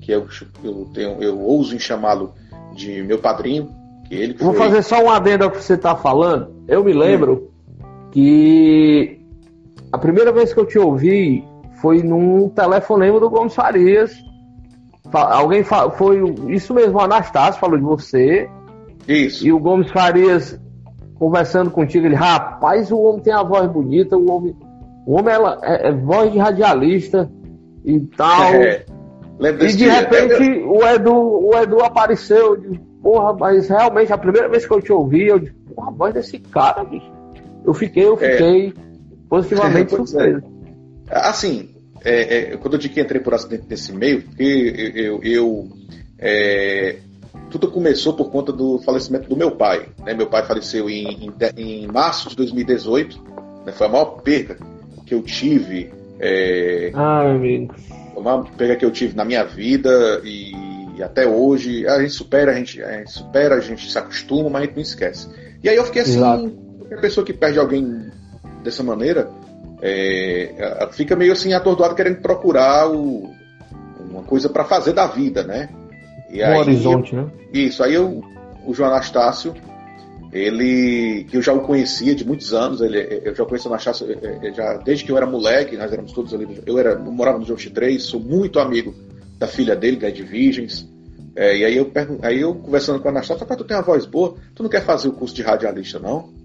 que 0.00 0.12
eu, 0.12 0.26
eu, 0.64 0.88
tenho, 0.94 1.22
eu 1.22 1.38
ouso 1.38 1.74
em 1.74 1.78
chamá-lo 1.78 2.32
de 2.74 3.02
meu 3.02 3.18
padrinho. 3.18 3.70
Que 4.08 4.14
ele 4.14 4.34
Vou 4.34 4.54
foi... 4.54 4.66
fazer 4.66 4.82
só 4.82 5.04
um 5.04 5.10
adendo 5.10 5.44
ao 5.44 5.50
que 5.50 5.62
você 5.62 5.74
está 5.74 5.94
falando. 5.94 6.50
Eu 6.66 6.82
me 6.82 6.92
lembro 6.92 7.50
que 8.18 9.20
a 9.92 9.98
primeira 9.98 10.32
vez 10.32 10.52
que 10.52 10.58
eu 10.58 10.66
te 10.66 10.76
ouvi 10.76 11.44
foi 11.80 12.02
num 12.02 12.48
telefonema 12.48 13.20
do 13.20 13.30
Gomes 13.30 13.54
Farias. 13.54 14.12
Alguém 15.12 15.62
foi 15.62 16.20
isso 16.48 16.74
mesmo, 16.74 16.98
o 16.98 17.00
Anastácio 17.00 17.60
falou 17.60 17.78
de 17.78 17.84
você. 17.84 18.50
Isso. 19.06 19.46
E 19.46 19.52
o 19.52 19.60
Gomes 19.60 19.92
Farias 19.92 20.60
conversando 21.14 21.70
contigo, 21.70 22.06
ele, 22.06 22.16
rapaz, 22.16 22.90
o 22.90 22.98
homem 22.98 23.22
tem 23.22 23.32
a 23.32 23.44
voz 23.44 23.70
bonita, 23.70 24.16
o 24.16 24.28
homem, 24.30 24.56
o 25.06 25.14
homem 25.14 25.34
ela, 25.34 25.58
é, 25.62 25.88
é 25.88 25.92
voz 25.92 26.32
de 26.32 26.38
radialista 26.38 27.30
e 27.84 28.00
tal. 28.00 28.52
É. 28.54 28.84
E 29.40 29.76
de 29.76 29.88
repente 29.88 30.42
é, 30.42 30.66
o, 30.66 30.84
Edu, 30.84 31.14
o 31.14 31.56
Edu 31.56 31.84
apareceu, 31.84 32.54
eu 32.54 32.56
disse, 32.56 32.80
porra, 33.00 33.32
mas 33.34 33.68
realmente 33.68 34.12
a 34.12 34.18
primeira 34.18 34.48
vez 34.48 34.66
que 34.66 34.74
eu 34.74 34.82
te 34.82 34.92
ouvi, 34.92 35.28
eu 35.28 35.38
disse, 35.38 35.54
porra, 35.72 35.88
a 35.88 35.92
voz 35.92 36.14
desse 36.14 36.40
cara, 36.40 36.82
bicho. 36.82 37.17
Eu 37.68 37.74
fiquei, 37.74 38.02
eu 38.02 38.14
é. 38.14 38.32
fiquei 38.32 38.74
positivamente 39.28 39.90
surpreso. 39.94 40.42
É. 41.10 41.28
Assim, 41.28 41.68
é, 42.02 42.56
quando 42.56 42.74
eu 42.74 42.78
digo 42.78 42.94
que 42.94 43.00
entrei 43.00 43.20
por 43.20 43.34
acidente 43.34 43.66
nesse 43.68 43.92
meio, 43.92 44.22
porque 44.22 44.92
eu, 44.96 45.20
eu, 45.22 45.68
eu 46.18 46.98
tudo 47.50 47.70
começou 47.70 48.14
por 48.14 48.30
conta 48.30 48.52
do 48.52 48.78
falecimento 48.78 49.28
do 49.28 49.36
meu 49.36 49.50
pai. 49.50 49.86
Né? 50.02 50.14
Meu 50.14 50.28
pai 50.28 50.46
faleceu 50.46 50.88
em, 50.88 51.26
em, 51.26 51.32
em 51.58 51.86
março 51.86 52.30
de 52.30 52.36
2018. 52.36 53.22
Né? 53.66 53.72
Foi 53.72 53.86
a 53.86 53.90
maior 53.90 54.22
perda 54.22 54.56
que 55.04 55.14
eu 55.14 55.20
tive. 55.20 55.92
É, 56.18 56.90
ah, 56.94 57.24
meu 57.24 57.32
amigo. 57.32 57.74
Foi 58.14 58.22
a 58.22 58.24
maior 58.24 58.50
perda 58.56 58.76
que 58.76 58.84
eu 58.84 58.90
tive 58.90 59.14
na 59.14 59.26
minha 59.26 59.44
vida 59.44 60.22
e, 60.24 60.52
e 60.96 61.02
até 61.02 61.26
hoje. 61.26 61.86
A 61.86 62.00
gente 62.00 62.14
supera, 62.14 62.52
a 62.52 62.54
gente, 62.54 62.82
a 62.82 62.96
gente 62.96 63.12
supera, 63.12 63.56
a 63.56 63.60
gente 63.60 63.90
se 63.90 63.98
acostuma, 63.98 64.48
mas 64.48 64.62
a 64.62 64.64
gente 64.64 64.74
não 64.74 64.82
esquece. 64.82 65.28
E 65.62 65.68
aí 65.68 65.76
eu 65.76 65.84
fiquei 65.84 66.00
assim. 66.00 66.16
Exato 66.16 66.67
qualquer 66.88 67.00
pessoa 67.00 67.24
que 67.24 67.32
perde 67.32 67.58
alguém 67.58 68.10
dessa 68.64 68.82
maneira 68.82 69.30
é, 69.80 70.88
fica 70.92 71.14
meio 71.14 71.32
assim 71.32 71.52
atordoado 71.52 71.94
querendo 71.94 72.20
procurar 72.20 72.90
o, 72.90 73.30
uma 74.10 74.22
coisa 74.22 74.48
para 74.48 74.64
fazer 74.64 74.92
da 74.92 75.06
vida, 75.06 75.42
né? 75.44 75.68
E 76.30 76.42
um 76.42 76.46
aí, 76.46 76.58
horizonte, 76.58 77.14
né? 77.14 77.26
Isso, 77.52 77.82
aí 77.82 77.94
eu, 77.94 78.24
o 78.66 78.74
João 78.74 78.90
Anastácio, 78.90 79.54
ele, 80.32 81.24
que 81.30 81.36
eu 81.36 81.42
já 81.42 81.52
o 81.52 81.60
conhecia 81.60 82.14
de 82.14 82.26
muitos 82.26 82.52
anos, 82.52 82.80
ele, 82.80 83.22
eu 83.24 83.34
já 83.34 83.44
conheço 83.44 83.68
o 83.68 83.72
Anastácio 83.72 84.06
é, 84.10 84.48
é, 84.48 84.52
já, 84.52 84.78
desde 84.78 85.04
que 85.04 85.12
eu 85.12 85.16
era 85.16 85.26
moleque, 85.26 85.76
nós 85.76 85.92
éramos 85.92 86.12
todos 86.12 86.34
ali, 86.34 86.60
eu, 86.66 86.78
era, 86.78 86.90
eu 86.90 87.12
morava 87.12 87.38
no 87.38 87.44
João 87.44 87.58
3, 87.58 88.02
sou 88.02 88.20
muito 88.20 88.58
amigo 88.58 88.94
da 89.38 89.46
filha 89.46 89.76
dele, 89.76 89.96
da 89.96 90.08
Ed 90.08 90.22
Virgens, 90.22 90.88
é, 91.36 91.56
e 91.56 91.64
aí 91.64 91.76
eu, 91.76 91.90
aí 92.22 92.40
eu 92.40 92.54
conversando 92.56 92.98
com 92.98 93.06
o 93.06 93.10
Anastácio, 93.10 93.46
tu 93.46 93.64
tem 93.64 93.76
uma 93.76 93.82
voz 93.82 94.04
boa, 94.04 94.34
tu 94.56 94.62
não 94.62 94.70
quer 94.70 94.82
fazer 94.82 95.08
o 95.08 95.12
curso 95.12 95.34
de 95.34 95.42
radialista, 95.42 96.00
não? 96.00 96.36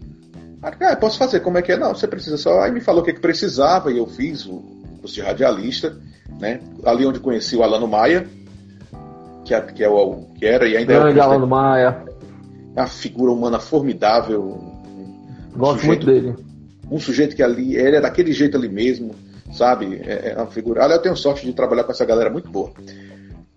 Ah, 0.64 0.96
posso 0.96 1.18
fazer, 1.18 1.42
como 1.42 1.58
é 1.58 1.62
que 1.62 1.74
é? 1.74 1.78
Não, 1.78 1.94
você 1.94 2.08
precisa 2.08 2.38
só. 2.38 2.62
Aí 2.62 2.72
me 2.72 2.80
falou 2.80 3.02
o 3.02 3.06
que, 3.06 3.12
que 3.12 3.20
precisava 3.20 3.92
e 3.92 3.98
eu 3.98 4.08
fiz 4.08 4.46
o 4.46 4.64
curso 5.02 5.14
de 5.14 5.22
radialista, 5.22 5.98
né? 6.40 6.62
Ali 6.86 7.06
onde 7.06 7.20
conheci 7.20 7.56
o 7.58 7.64
Alano 7.64 7.88
Maia, 7.88 8.26
que, 9.44 9.54
é, 9.54 9.62
que, 9.62 9.84
é 9.84 9.90
o, 9.90 10.26
que 10.40 10.46
era 10.46 10.66
e 10.66 10.78
ainda 10.78 10.94
Grande 10.94 11.20
é. 11.20 11.22
Alano 11.22 11.46
Maia. 11.46 12.06
É 12.76 12.80
uma 12.80 12.88
figura 12.88 13.32
humana 13.32 13.60
formidável. 13.60 14.58
Gosto 15.54 15.86
muito 15.86 16.06
dele. 16.06 16.34
um 16.90 17.00
sujeito 17.00 17.36
que 17.36 17.44
ali, 17.44 17.76
ele 17.76 17.98
é 17.98 18.02
daquele 18.02 18.32
jeito 18.32 18.58
ali 18.58 18.70
mesmo, 18.70 19.14
sabe? 19.52 20.02
É, 20.06 20.32
é 20.32 20.38
uma 20.38 20.48
figura. 20.48 20.84
Olha, 20.84 20.94
eu 20.94 21.02
tenho 21.02 21.18
sorte 21.18 21.46
de 21.46 21.54
trabalhar 21.54 21.84
com 21.84 21.92
essa 21.92 22.06
galera 22.06 22.30
muito 22.30 22.50
boa. 22.50 22.72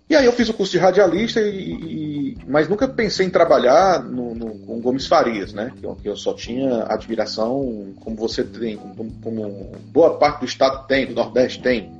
E 0.08 0.14
aí 0.14 0.24
eu 0.24 0.32
fiz 0.32 0.48
o 0.48 0.54
curso 0.54 0.72
de 0.72 0.78
radialista, 0.78 1.40
e, 1.40 1.72
e 1.72 2.38
mas 2.46 2.68
nunca 2.68 2.86
pensei 2.86 3.26
em 3.26 3.30
trabalhar 3.30 4.02
no, 4.04 4.34
no, 4.34 4.50
com 4.60 4.80
Gomes 4.80 5.06
Farias, 5.06 5.52
né? 5.52 5.72
Que 5.76 5.84
eu, 5.84 5.96
eu, 6.04 6.16
só 6.16 6.32
tinha 6.32 6.84
admiração, 6.84 7.92
como 8.00 8.16
você 8.16 8.44
tem, 8.44 8.76
como, 8.76 9.12
como, 9.20 9.72
boa 9.92 10.16
parte 10.16 10.40
do 10.40 10.46
estado 10.46 10.86
tem, 10.86 11.06
do 11.06 11.14
Nordeste 11.14 11.60
tem, 11.60 11.90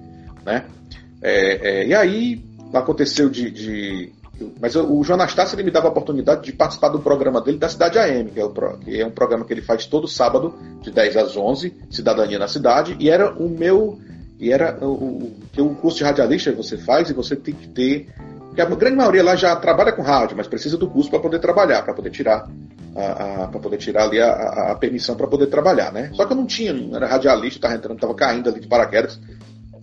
né? 0.45 0.67
É, 1.21 1.81
é, 1.81 1.87
e 1.87 1.95
aí 1.95 2.45
aconteceu 2.73 3.29
de, 3.29 3.51
de 3.51 4.13
mas 4.61 4.77
o 4.77 5.03
João 5.03 5.19
Anastácio 5.19 5.57
ele 5.57 5.63
me 5.63 5.71
dava 5.71 5.87
a 5.87 5.91
oportunidade 5.91 6.43
de 6.43 6.53
participar 6.53 6.91
do 6.91 7.01
programa 7.01 7.41
dele 7.41 7.59
da 7.59 7.69
Cidade 7.69 7.99
AM, 7.99 8.31
que 8.31 8.39
é, 8.39 8.45
o, 8.45 8.51
que 8.51 9.01
é 9.01 9.07
um 9.07 9.11
programa 9.11 9.45
que 9.45 9.53
ele 9.53 9.63
faz 9.63 9.87
todo 9.87 10.07
sábado, 10.07 10.55
de 10.83 10.91
10 10.91 11.17
às 11.17 11.37
11, 11.37 11.75
Cidadania 11.91 12.39
na 12.39 12.49
Cidade, 12.49 12.97
e 13.01 13.09
era 13.09 13.33
o 13.33 13.49
meu. 13.49 13.99
E 14.39 14.53
era 14.53 14.77
o, 14.85 14.87
o, 14.87 15.63
o 15.63 15.75
curso 15.77 15.99
de 15.99 16.05
radialista 16.05 16.51
que 16.51 16.57
você 16.57 16.77
faz 16.77 17.11
e 17.11 17.15
você 17.15 17.35
tem 17.35 17.55
que 17.55 17.69
ter. 17.69 18.09
Porque 18.47 18.61
a 18.61 18.67
grande 18.67 18.97
maioria 18.97 19.25
lá 19.25 19.37
já 19.37 19.55
trabalha 19.57 19.93
com 19.93 20.03
rádio, 20.03 20.37
mas 20.37 20.47
precisa 20.47 20.77
do 20.77 20.89
curso 20.89 21.11
para 21.11 21.21
poder 21.21 21.39
trabalhar, 21.39 21.83
para 21.83 21.95
poder 21.95 22.11
tirar 22.11 22.49
para 23.51 23.61
poder 23.61 23.77
tirar 23.77 24.05
ali 24.05 24.21
a, 24.21 24.29
a, 24.29 24.73
a 24.73 24.75
permissão 24.75 25.17
para 25.17 25.27
poder 25.27 25.49
trabalhar, 25.49 25.93
né? 25.93 26.11
Só 26.15 26.25
que 26.25 26.33
eu 26.33 26.37
não 26.37 26.47
tinha, 26.47 26.73
não 26.73 26.97
era 26.97 27.07
radialista, 27.07 27.59
estava 27.59 27.75
entrando, 27.75 27.97
estava 27.97 28.15
caindo 28.15 28.49
ali 28.49 28.59
de 28.59 28.67
paraquedas. 28.67 29.21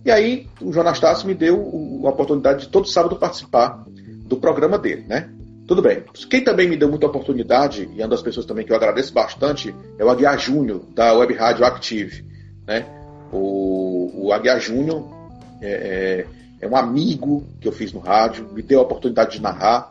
E 0.04 0.10
aí 0.10 0.48
o 0.60 0.72
João 0.72 0.86
Anastácio 0.86 1.26
me 1.26 1.34
deu 1.34 1.56
a 2.04 2.08
oportunidade 2.08 2.64
de 2.64 2.68
todo 2.68 2.88
sábado 2.88 3.16
participar 3.16 3.84
do 4.26 4.36
programa 4.36 4.78
dele, 4.78 5.04
né? 5.08 5.30
Tudo 5.66 5.80
bem. 5.80 6.02
Quem 6.28 6.42
também 6.42 6.68
me 6.68 6.76
deu 6.76 6.90
muita 6.90 7.06
oportunidade, 7.06 7.88
e 7.94 8.02
é 8.02 8.04
uma 8.04 8.10
das 8.10 8.20
pessoas 8.20 8.44
também 8.44 8.66
que 8.66 8.72
eu 8.72 8.76
agradeço 8.76 9.14
bastante, 9.14 9.74
é 9.98 10.04
o 10.04 10.10
Aguiar 10.10 10.38
Júnior, 10.38 10.84
da 10.94 11.14
Web 11.14 11.34
Rádio 11.34 11.64
Active. 11.64 12.24
Né? 12.66 12.84
O, 13.34 14.26
o 14.26 14.32
Aguiar 14.32 14.60
Júnior 14.60 15.04
é, 15.60 16.26
é, 16.60 16.64
é, 16.64 16.68
um 16.68 16.76
amigo 16.76 17.44
que 17.60 17.66
eu 17.66 17.72
fiz 17.72 17.92
no 17.92 18.00
rádio, 18.00 18.48
me 18.52 18.62
deu 18.62 18.78
a 18.78 18.82
oportunidade 18.82 19.36
de 19.36 19.42
narrar, 19.42 19.90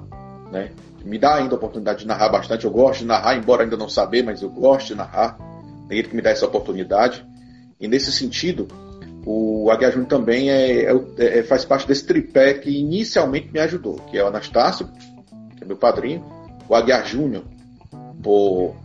né? 0.52 0.72
me 1.04 1.20
dá 1.20 1.36
ainda 1.36 1.54
a 1.54 1.58
oportunidade 1.58 2.00
de 2.00 2.08
narrar 2.08 2.30
bastante. 2.30 2.66
Eu 2.66 2.72
gosto 2.72 3.02
de 3.02 3.06
narrar, 3.06 3.38
embora 3.38 3.64
ainda 3.64 3.76
não 3.76 3.90
saber, 3.90 4.24
mas 4.24 4.42
eu 4.42 4.50
gosto 4.50 4.88
de 4.88 4.96
narrar. 4.96 5.38
Ele 5.90 6.08
que 6.08 6.16
me 6.16 6.22
dá 6.22 6.30
essa 6.30 6.46
oportunidade. 6.46 7.26
E 7.80 7.88
nesse 7.88 8.12
sentido, 8.12 8.68
o 9.26 9.70
Aguiar 9.70 9.92
Júnior 9.92 10.08
também 10.08 10.50
é, 10.50 10.86
é, 10.86 11.40
é, 11.40 11.44
faz 11.44 11.66
parte 11.66 11.88
desse 11.88 12.06
tripé 12.06 12.54
que 12.54 12.70
inicialmente 12.70 13.52
me 13.52 13.60
ajudou, 13.60 13.96
que 14.10 14.18
é 14.18 14.24
o 14.24 14.28
Anastácio, 14.28 14.88
que 15.58 15.64
é 15.64 15.68
meu 15.68 15.76
padrinho, 15.76 16.26
o 16.68 16.76
Aguiar 16.76 17.06
Júnior, 17.06 17.44
por, 18.22 18.76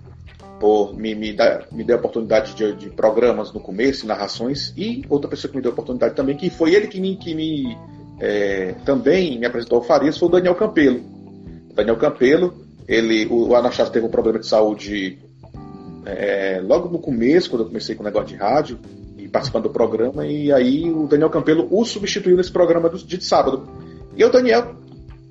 por 0.58 0.96
me, 0.96 1.14
me, 1.14 1.32
dar, 1.32 1.66
me 1.70 1.84
dar 1.84 1.94
a 1.94 1.98
oportunidade 1.98 2.54
de, 2.54 2.72
de, 2.74 2.90
programas 2.90 3.52
no 3.52 3.60
começo, 3.60 4.06
narrações, 4.06 4.72
e 4.76 5.04
outra 5.08 5.30
pessoa 5.30 5.50
que 5.50 5.56
me 5.56 5.62
deu 5.62 5.70
a 5.70 5.72
oportunidade 5.72 6.14
também, 6.14 6.36
que 6.36 6.50
foi 6.50 6.74
ele 6.74 6.88
que 6.88 7.00
me, 7.00 7.16
que 7.16 7.34
me 7.34 7.76
é, 8.20 8.74
também 8.84 9.38
me 9.38 9.46
apresentou 9.46 9.78
ao 9.78 9.84
Farias, 9.84 10.18
foi 10.18 10.28
o 10.28 10.32
Daniel 10.32 10.54
Campelo. 10.54 11.00
O 11.70 11.74
Daniel 11.74 11.96
Campelo, 11.96 12.54
ele, 12.86 13.26
o, 13.26 13.48
o 13.48 13.56
Anastácio 13.56 13.92
teve 13.92 14.06
um 14.06 14.10
problema 14.10 14.38
de 14.38 14.46
saúde 14.46 15.18
é, 16.04 16.60
logo 16.62 16.88
no 16.88 16.98
começo, 16.98 17.50
quando 17.50 17.62
eu 17.62 17.66
comecei 17.68 17.94
com 17.94 18.02
o 18.02 18.06
negócio 18.06 18.28
de 18.28 18.36
rádio, 18.36 18.78
participando 19.30 19.64
do 19.64 19.70
programa, 19.70 20.26
e 20.26 20.50
aí 20.50 20.90
o 20.90 21.06
Daniel 21.06 21.28
Campelo 21.30 21.68
o 21.70 21.84
substituiu 21.84 22.36
nesse 22.36 22.50
programa 22.50 22.88
do, 22.88 22.98
de 22.98 23.22
sábado. 23.22 23.68
E 24.16 24.24
o 24.24 24.30
Daniel, 24.30 24.74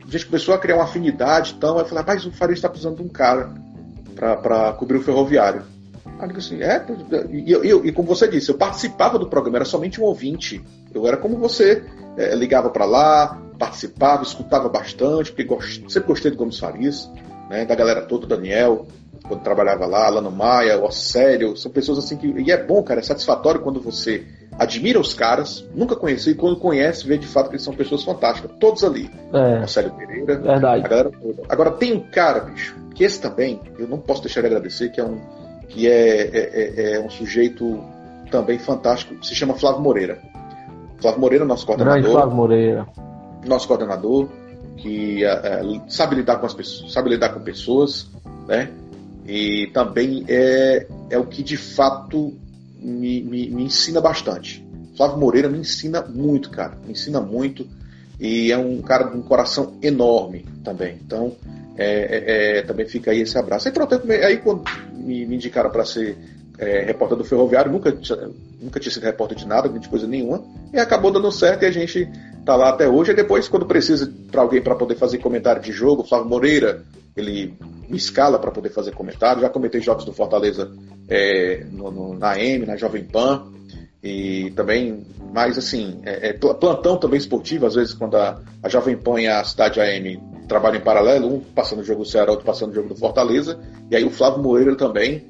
a 0.06 0.10
gente 0.10 0.28
começou 0.28 0.54
a 0.54 0.58
criar 0.60 0.76
uma 0.76 0.84
afinidade, 0.84 1.56
então, 1.58 1.78
aí 1.78 1.86
falei, 1.86 2.04
mas 2.06 2.26
o 2.26 2.32
Faria 2.32 2.54
está 2.54 2.70
precisando 2.70 2.98
de 2.98 3.04
um 3.04 3.10
cara 3.10 3.52
para 4.17 4.73
cobrir 4.73 4.97
o 4.97 5.03
ferroviário. 5.03 5.63
Aí 6.06 6.23
eu 6.23 6.27
digo 6.27 6.39
assim, 6.39 6.62
é, 6.62 6.84
e, 7.30 7.51
eu, 7.51 7.86
e, 7.86 7.91
como 7.91 8.08
você 8.08 8.27
disse, 8.27 8.49
eu 8.49 8.58
participava 8.58 9.19
do 9.19 9.27
programa, 9.27 9.58
era 9.58 9.65
somente 9.65 10.01
um 10.01 10.06
ouvinte. 10.06 10.63
Eu 10.93 11.08
era 11.08 11.17
como 11.17 11.38
você, 11.38 11.84
é, 12.17 12.34
ligava 12.36 12.69
para 12.69 12.86
lá, 12.86 13.39
participava, 13.60 14.23
escutava 14.23 14.67
bastante, 14.67 15.32
porque 15.32 15.43
gost, 15.43 15.84
sempre 15.89 16.08
gostei 16.08 16.32
do 16.32 16.38
Gomes 16.38 16.58
Farias, 16.58 17.10
né, 17.49 17.65
da 17.65 17.75
galera 17.75 18.01
toda, 18.01 18.25
Daniel, 18.25 18.88
quando 19.27 19.41
trabalhava 19.41 19.86
lá, 19.86 20.10
Lano 20.10 20.32
Maia, 20.32 20.80
o 20.80 20.86
Océlio, 20.86 21.56
são 21.58 21.71
pessoas 21.71 21.97
assim 21.99 22.17
que. 22.17 22.27
E 22.27 22.51
é 22.51 22.58
bom, 22.58 22.82
cara, 22.82 22.99
é 22.99 23.03
satisfatório 23.03 23.62
quando 23.62 23.80
você 23.82 24.25
admira 24.58 24.99
os 24.99 25.13
caras, 25.13 25.65
nunca 25.75 25.95
conheceu, 25.95 26.32
e 26.32 26.36
quando 26.36 26.58
conhece, 26.58 27.06
vê 27.06 27.17
de 27.17 27.27
fato 27.27 27.49
que 27.49 27.56
eles 27.56 27.63
são 27.63 27.73
pessoas 27.73 28.03
fantásticas. 28.03 28.51
Todos 28.60 28.84
ali. 28.84 29.10
É. 29.34 29.63
Océlio 29.63 29.91
Pereira, 29.91 30.38
Verdade. 30.38 30.86
a 30.86 30.88
galera 30.88 31.12
toda. 31.12 31.43
Agora 31.49 31.71
tem 31.71 31.93
um 31.93 31.99
cara, 31.99 32.39
bicho, 32.41 32.75
que 32.98 33.04
esse 33.04 33.22
também, 33.22 33.62
eu 33.78 33.88
não 33.88 34.00
posso 34.00 34.24
deixar 34.24 34.42
de 34.42 34.48
agradecer, 34.48 34.90
que 34.90 35.00
é 35.00 35.06
um. 35.06 35.20
que 35.70 35.88
é, 35.88 36.22
é, 36.22 36.38
é, 36.40 36.96
é 36.96 37.00
um 37.00 37.12
sujeito 37.12 37.80
também 38.32 38.58
fantástico, 38.58 39.24
se 39.24 39.36
chama 39.36 39.54
Flávio 39.54 39.82
Moreira. 39.82 40.20
Flávio 41.00 41.22
Moreira, 41.22 41.46
nosso 41.46 41.64
coordenador. 41.64 42.02
Grande 42.02 42.12
Flávio 42.12 42.36
Moreira. 42.36 42.88
Nosso 43.46 43.68
coordenador, 43.68 44.28
que 44.78 45.24
é, 45.24 45.62
sabe 45.88 46.16
lidar 46.16 46.38
com 46.38 46.48
as 46.48 46.56
pessoas, 46.56 46.92
sabe 46.92 47.12
lidar 47.12 47.30
com 47.30 47.40
pessoas, 47.42 48.08
né? 48.48 48.72
E 49.28 49.68
também 49.68 50.26
é, 50.28 50.88
é 51.12 51.20
o 51.20 51.26
que 51.26 51.44
de 51.44 51.56
fato 51.56 52.34
me, 52.80 53.22
me, 53.22 53.48
me 53.48 53.64
ensina 53.64 54.02
bastante. 54.02 54.68
Flávio 54.96 55.20
Moreira 55.20 55.48
me 55.48 55.60
ensina 55.60 56.02
muito, 56.02 56.50
cara. 56.50 56.76
Me 56.84 56.94
ensina 56.94 57.22
muito. 57.22 57.68
E 58.20 58.52
é 58.52 58.58
um 58.58 58.82
cara 58.82 59.04
de 59.04 59.16
um 59.16 59.22
coração 59.22 59.76
enorme 59.84 60.48
também. 60.64 60.98
Então, 61.06 61.36
é, 61.78 62.58
é, 62.58 62.58
é 62.60 62.62
também 62.63 62.88
fica 62.88 63.12
aí 63.12 63.22
esse 63.22 63.38
abraço. 63.38 63.68
Aí, 63.68 63.74
pronto, 63.74 64.02
aí 64.10 64.38
quando 64.38 64.63
me, 64.94 65.26
me 65.26 65.36
indicaram 65.36 65.70
para 65.70 65.86
ser 65.86 66.18
é, 66.58 66.82
repórter 66.82 67.18
do 67.18 67.24
Ferroviário, 67.24 67.72
nunca, 67.72 67.96
nunca 68.60 68.80
tinha 68.80 68.92
sido 68.92 69.04
repórter 69.04 69.38
de 69.38 69.48
nada, 69.48 69.70
de 69.70 69.88
coisa 69.88 70.08
nenhuma, 70.08 70.44
e 70.74 70.80
acabou 70.80 71.12
dando 71.12 71.32
certo 71.32 71.63
e 71.63 71.66
a 71.66 71.72
gente 71.72 72.10
tá 72.44 72.56
lá 72.56 72.70
até 72.70 72.88
hoje. 72.88 73.12
E 73.12 73.16
depois, 73.16 73.48
quando 73.48 73.66
precisa 73.66 74.12
para 74.32 74.42
alguém 74.42 74.62
para 74.62 74.76
poder 74.76 74.96
fazer 74.96 75.20
comentário 75.20 75.62
de 75.62 75.72
jogo, 75.72 76.04
Flávio 76.04 76.28
Moreira, 76.28 76.84
ele 77.16 77.54
me 77.88 77.98
escala 77.98 78.40
para 78.40 78.52
poder 78.52 78.70
fazer 78.70 78.92
comentário. 78.92 79.42
Já 79.42 79.50
comentei 79.50 79.82
jogos 79.82 80.06
do 80.06 80.13
Fortaleza 80.13 80.72
é, 81.08 81.66
no, 81.72 81.92
no, 81.92 82.13
na 82.18 82.40
M, 82.40 82.66
na 82.66 82.76
Jovem 82.76 83.04
Pan. 83.04 83.52
E 84.04 84.52
também, 84.56 85.06
mais 85.34 85.58
assim, 85.58 86.00
é, 86.06 86.30
é, 86.30 86.34
plantão 86.34 86.98
também 86.98 87.18
esportivo, 87.18 87.66
às 87.66 87.76
vezes 87.76 87.94
quando 87.94 88.16
a, 88.16 88.40
a 88.62 88.70
Jovem 88.70 88.96
Pan 88.96 89.20
e 89.20 89.28
a 89.28 89.44
Cidade 89.44 89.82
AM 89.82 90.20
trabalham 90.48 90.78
em 90.78 90.84
paralelo, 90.84 91.28
um 91.28 91.40
passando 91.40 91.82
o 91.82 91.84
jogo 91.84 92.04
do 92.04 92.10
Ceará, 92.10 92.32
outro 92.32 92.46
passando 92.46 92.72
o 92.72 92.76
jogo 92.76 92.90
do 92.90 92.96
Fortaleza. 92.96 93.60
E 93.92 93.96
aí 93.96 94.04
o 94.04 94.10
Flávio 94.10 94.42
Moreira 94.42 94.76
também 94.76 95.28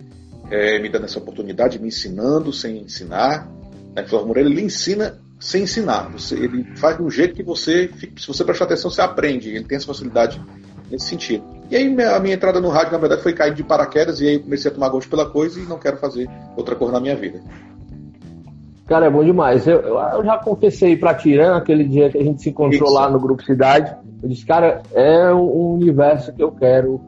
é, 0.50 0.80
me 0.80 0.90
dando 0.90 1.06
essa 1.06 1.20
oportunidade, 1.20 1.80
me 1.80 1.88
ensinando 1.88 2.54
sem 2.54 2.80
ensinar. 2.80 3.50
Né? 3.96 4.04
O 4.04 4.08
Flávio 4.08 4.28
Moreira 4.28 4.50
ele 4.50 4.62
ensina 4.62 5.20
sem 5.40 5.64
ensinar. 5.64 6.10
Você, 6.12 6.36
ele 6.36 6.64
faz 6.78 6.98
de 6.98 7.04
um 7.04 7.10
jeito 7.10 7.36
que 7.36 7.44
você, 7.44 7.90
se 8.18 8.28
você 8.28 8.44
prestar 8.44 8.66
atenção, 8.66 8.90
você 8.90 9.02
aprende. 9.02 9.50
Ele 9.50 9.66
tem 9.66 9.76
essa 9.76 9.88
facilidade 9.88 10.42
nesse 10.90 11.08
sentido. 11.08 11.44
E 11.70 11.76
aí 11.76 12.02
a 12.04 12.20
minha 12.20 12.36
entrada 12.36 12.62
no 12.62 12.70
rádio, 12.70 12.94
na 12.94 12.98
verdade, 12.98 13.22
foi 13.22 13.34
cair 13.34 13.54
de 13.54 13.64
paraquedas 13.64 14.22
e 14.22 14.28
aí 14.28 14.40
comecei 14.40 14.72
a 14.72 14.74
tomar 14.74 14.90
gosto 14.90 15.10
pela 15.10 15.30
coisa 15.30 15.60
e 15.60 15.64
não 15.64 15.78
quero 15.78 15.98
fazer 15.98 16.30
outra 16.56 16.76
coisa 16.76 16.94
na 16.94 17.00
minha 17.00 17.16
vida. 17.16 17.42
Cara, 18.88 19.08
é 19.08 19.10
bom 19.10 19.24
demais. 19.24 19.68
Eu, 19.68 19.82
eu 19.82 20.24
já 20.24 20.38
confessei 20.38 20.96
pra 20.96 21.14
Tirana 21.14 21.58
aquele 21.58 21.84
dia 21.84 22.10
que 22.10 22.18
a 22.18 22.24
gente 22.24 22.42
se 22.42 22.50
encontrou 22.50 22.88
Isso. 22.88 22.94
lá 22.94 23.10
no 23.10 23.20
Grupo 23.20 23.44
Cidade. 23.44 23.96
Eu 24.24 24.30
disse, 24.30 24.46
cara, 24.46 24.82
é 24.94 25.34
um 25.34 25.74
universo 25.74 26.34
que 26.34 26.42
eu 26.42 26.52
quero 26.52 27.02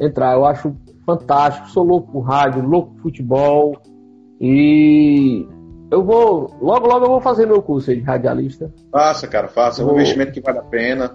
entrar. 0.00 0.34
Eu 0.34 0.44
acho 0.44 0.74
fantástico. 1.04 1.68
Sou 1.68 1.84
louco 1.84 2.10
por 2.10 2.20
rádio, 2.20 2.66
louco 2.66 2.94
por 2.94 3.02
futebol. 3.02 3.76
E 4.40 5.46
eu 5.90 6.02
vou. 6.02 6.56
Logo, 6.60 6.86
logo 6.86 7.04
eu 7.04 7.10
vou 7.10 7.20
fazer 7.20 7.46
meu 7.46 7.60
curso 7.60 7.94
de 7.94 8.00
radialista. 8.00 8.72
Faça, 8.90 9.26
cara, 9.28 9.48
faça. 9.48 9.82
É 9.82 9.84
um 9.84 9.92
investimento 9.92 10.32
que 10.32 10.40
vale 10.40 10.58
a 10.58 10.62
pena 10.62 11.12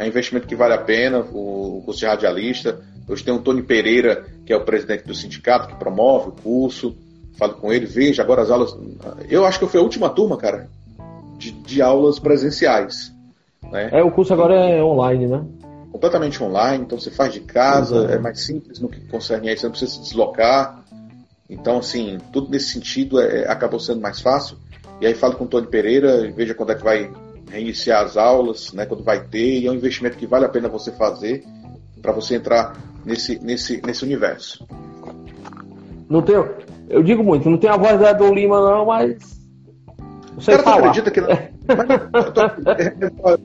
é 0.00 0.04
um 0.04 0.06
investimento 0.06 0.46
que 0.46 0.56
vale 0.56 0.72
a 0.72 0.78
pena, 0.78 1.20
o, 1.20 1.82
curso 1.84 2.00
de 2.00 2.06
radialista. 2.06 2.80
Hoje 3.06 3.22
tem 3.22 3.34
o 3.34 3.38
Tony 3.38 3.62
Pereira, 3.62 4.24
que 4.46 4.52
é 4.52 4.56
o 4.56 4.64
presidente 4.64 5.04
do 5.04 5.14
sindicato, 5.14 5.68
que 5.68 5.74
promove 5.74 6.30
o 6.30 6.32
curso. 6.32 6.96
Falo 7.40 7.54
com 7.54 7.72
ele, 7.72 7.86
veja, 7.86 8.22
agora 8.22 8.42
as 8.42 8.50
aulas. 8.50 8.76
Eu 9.26 9.46
acho 9.46 9.58
que 9.58 9.66
foi 9.66 9.80
a 9.80 9.82
última 9.82 10.10
turma, 10.10 10.36
cara, 10.36 10.68
de, 11.38 11.52
de 11.52 11.80
aulas 11.80 12.18
presenciais. 12.18 13.14
Né? 13.72 13.88
É, 13.92 14.04
o 14.04 14.10
curso 14.10 14.34
agora 14.34 14.54
é 14.54 14.84
online, 14.84 15.26
né? 15.26 15.42
Completamente 15.90 16.42
online, 16.44 16.84
então 16.84 17.00
você 17.00 17.10
faz 17.10 17.32
de 17.32 17.40
casa, 17.40 18.02
uhum. 18.02 18.10
é 18.10 18.18
mais 18.18 18.44
simples 18.44 18.78
no 18.78 18.90
que 18.90 19.00
concerne 19.08 19.48
aí, 19.48 19.56
você 19.56 19.64
não 19.64 19.70
precisa 19.70 19.90
se 19.90 20.02
deslocar. 20.02 20.84
Então, 21.48 21.78
assim, 21.78 22.18
tudo 22.30 22.50
nesse 22.50 22.74
sentido 22.74 23.18
é, 23.18 23.48
acabou 23.48 23.80
sendo 23.80 24.02
mais 24.02 24.20
fácil. 24.20 24.58
E 25.00 25.06
aí 25.06 25.14
falo 25.14 25.34
com 25.34 25.44
o 25.44 25.48
Tony 25.48 25.66
Pereira, 25.66 26.30
veja 26.32 26.52
quando 26.52 26.72
é 26.72 26.74
que 26.74 26.84
vai 26.84 27.10
reiniciar 27.50 28.04
as 28.04 28.18
aulas, 28.18 28.70
né, 28.74 28.84
quando 28.84 29.02
vai 29.02 29.24
ter, 29.24 29.60
e 29.60 29.66
é 29.66 29.70
um 29.70 29.74
investimento 29.74 30.18
que 30.18 30.26
vale 30.26 30.44
a 30.44 30.48
pena 30.50 30.68
você 30.68 30.92
fazer 30.92 31.42
para 32.02 32.12
você 32.12 32.34
entrar 32.34 32.76
nesse, 33.02 33.42
nesse, 33.42 33.80
nesse 33.80 34.04
universo. 34.04 34.66
Não 36.06 36.20
tenho, 36.20 36.46
eu 36.90 37.02
digo 37.02 37.22
muito, 37.22 37.48
não 37.48 37.56
tem 37.56 37.70
a 37.70 37.76
voz 37.76 37.98
da 37.98 38.12
Dom 38.12 38.34
Lima 38.34 38.60
não, 38.60 38.86
mas 38.86 39.16
você 40.34 40.52
Cara, 40.52 40.62
tu 40.62 40.68
acredita 40.70 41.10
que 41.10 41.20
não... 41.20 41.28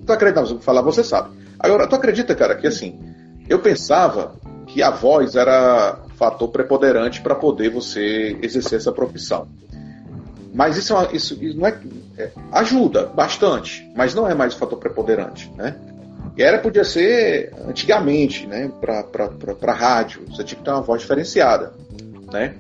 tu, 0.06 0.12
acredita, 0.12 0.42
não, 0.42 0.60
falar, 0.60 0.82
você 0.82 1.04
sabe. 1.04 1.30
Agora, 1.60 1.88
tu 1.88 1.96
acredita, 1.96 2.34
cara, 2.34 2.56
que 2.56 2.68
assim, 2.68 3.00
eu 3.48 3.60
pensava 3.60 4.36
que 4.66 4.82
a 4.82 4.90
voz 4.90 5.36
era 5.36 6.00
fator 6.16 6.50
preponderante 6.50 7.22
para 7.22 7.36
poder 7.36 7.70
você 7.70 8.38
exercer 8.42 8.80
essa 8.80 8.92
profissão. 8.92 9.48
Mas 10.54 10.78
isso, 10.78 10.96
é 10.96 11.10
isso, 11.12 11.44
isso 11.44 11.60
não 11.60 11.68
é, 11.68 11.78
é, 12.18 12.32
ajuda 12.54 13.08
bastante, 13.08 13.92
mas 13.96 14.16
não 14.16 14.28
é 14.28 14.34
mais 14.34 14.54
o 14.54 14.58
fator 14.58 14.80
preponderante, 14.80 15.52
né? 15.58 15.76
E 16.38 16.42
era 16.42 16.60
podia 16.60 16.84
ser 16.84 17.54
antigamente, 17.68 18.48
né? 18.48 18.72
Para 18.80 19.74
rádio, 19.74 20.26
você 20.30 20.44
tinha 20.44 20.58
que 20.58 20.64
ter 20.64 20.72
uma 20.72 20.82
voz 20.82 21.02
diferenciada, 21.02 21.74
né? 22.32 22.56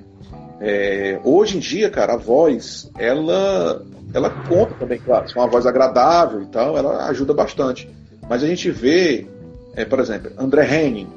É, 0.60 1.20
hoje 1.24 1.58
em 1.58 1.60
dia, 1.60 1.89
cara, 1.89 2.13
a 2.13 2.18
voz, 2.18 2.89
ela, 2.98 3.86
ela 4.13 4.30
conta 4.48 4.74
também, 4.76 5.00
claro. 5.00 5.28
Se 5.28 5.38
é 5.38 5.41
uma 5.41 5.50
voz 5.50 5.65
agradável 5.65 6.41
e 6.41 6.46
tal, 6.48 6.78
ela 6.78 7.08
ajuda 7.08 7.34
bastante. 7.34 7.89
Mas 8.30 8.44
a 8.44 8.48
gente 8.48 8.72
vê, 8.72 9.28
é, 9.76 9.86
por 9.86 10.00
exemplo, 10.00 10.32
André 10.38 10.65
Henning, 10.65 11.08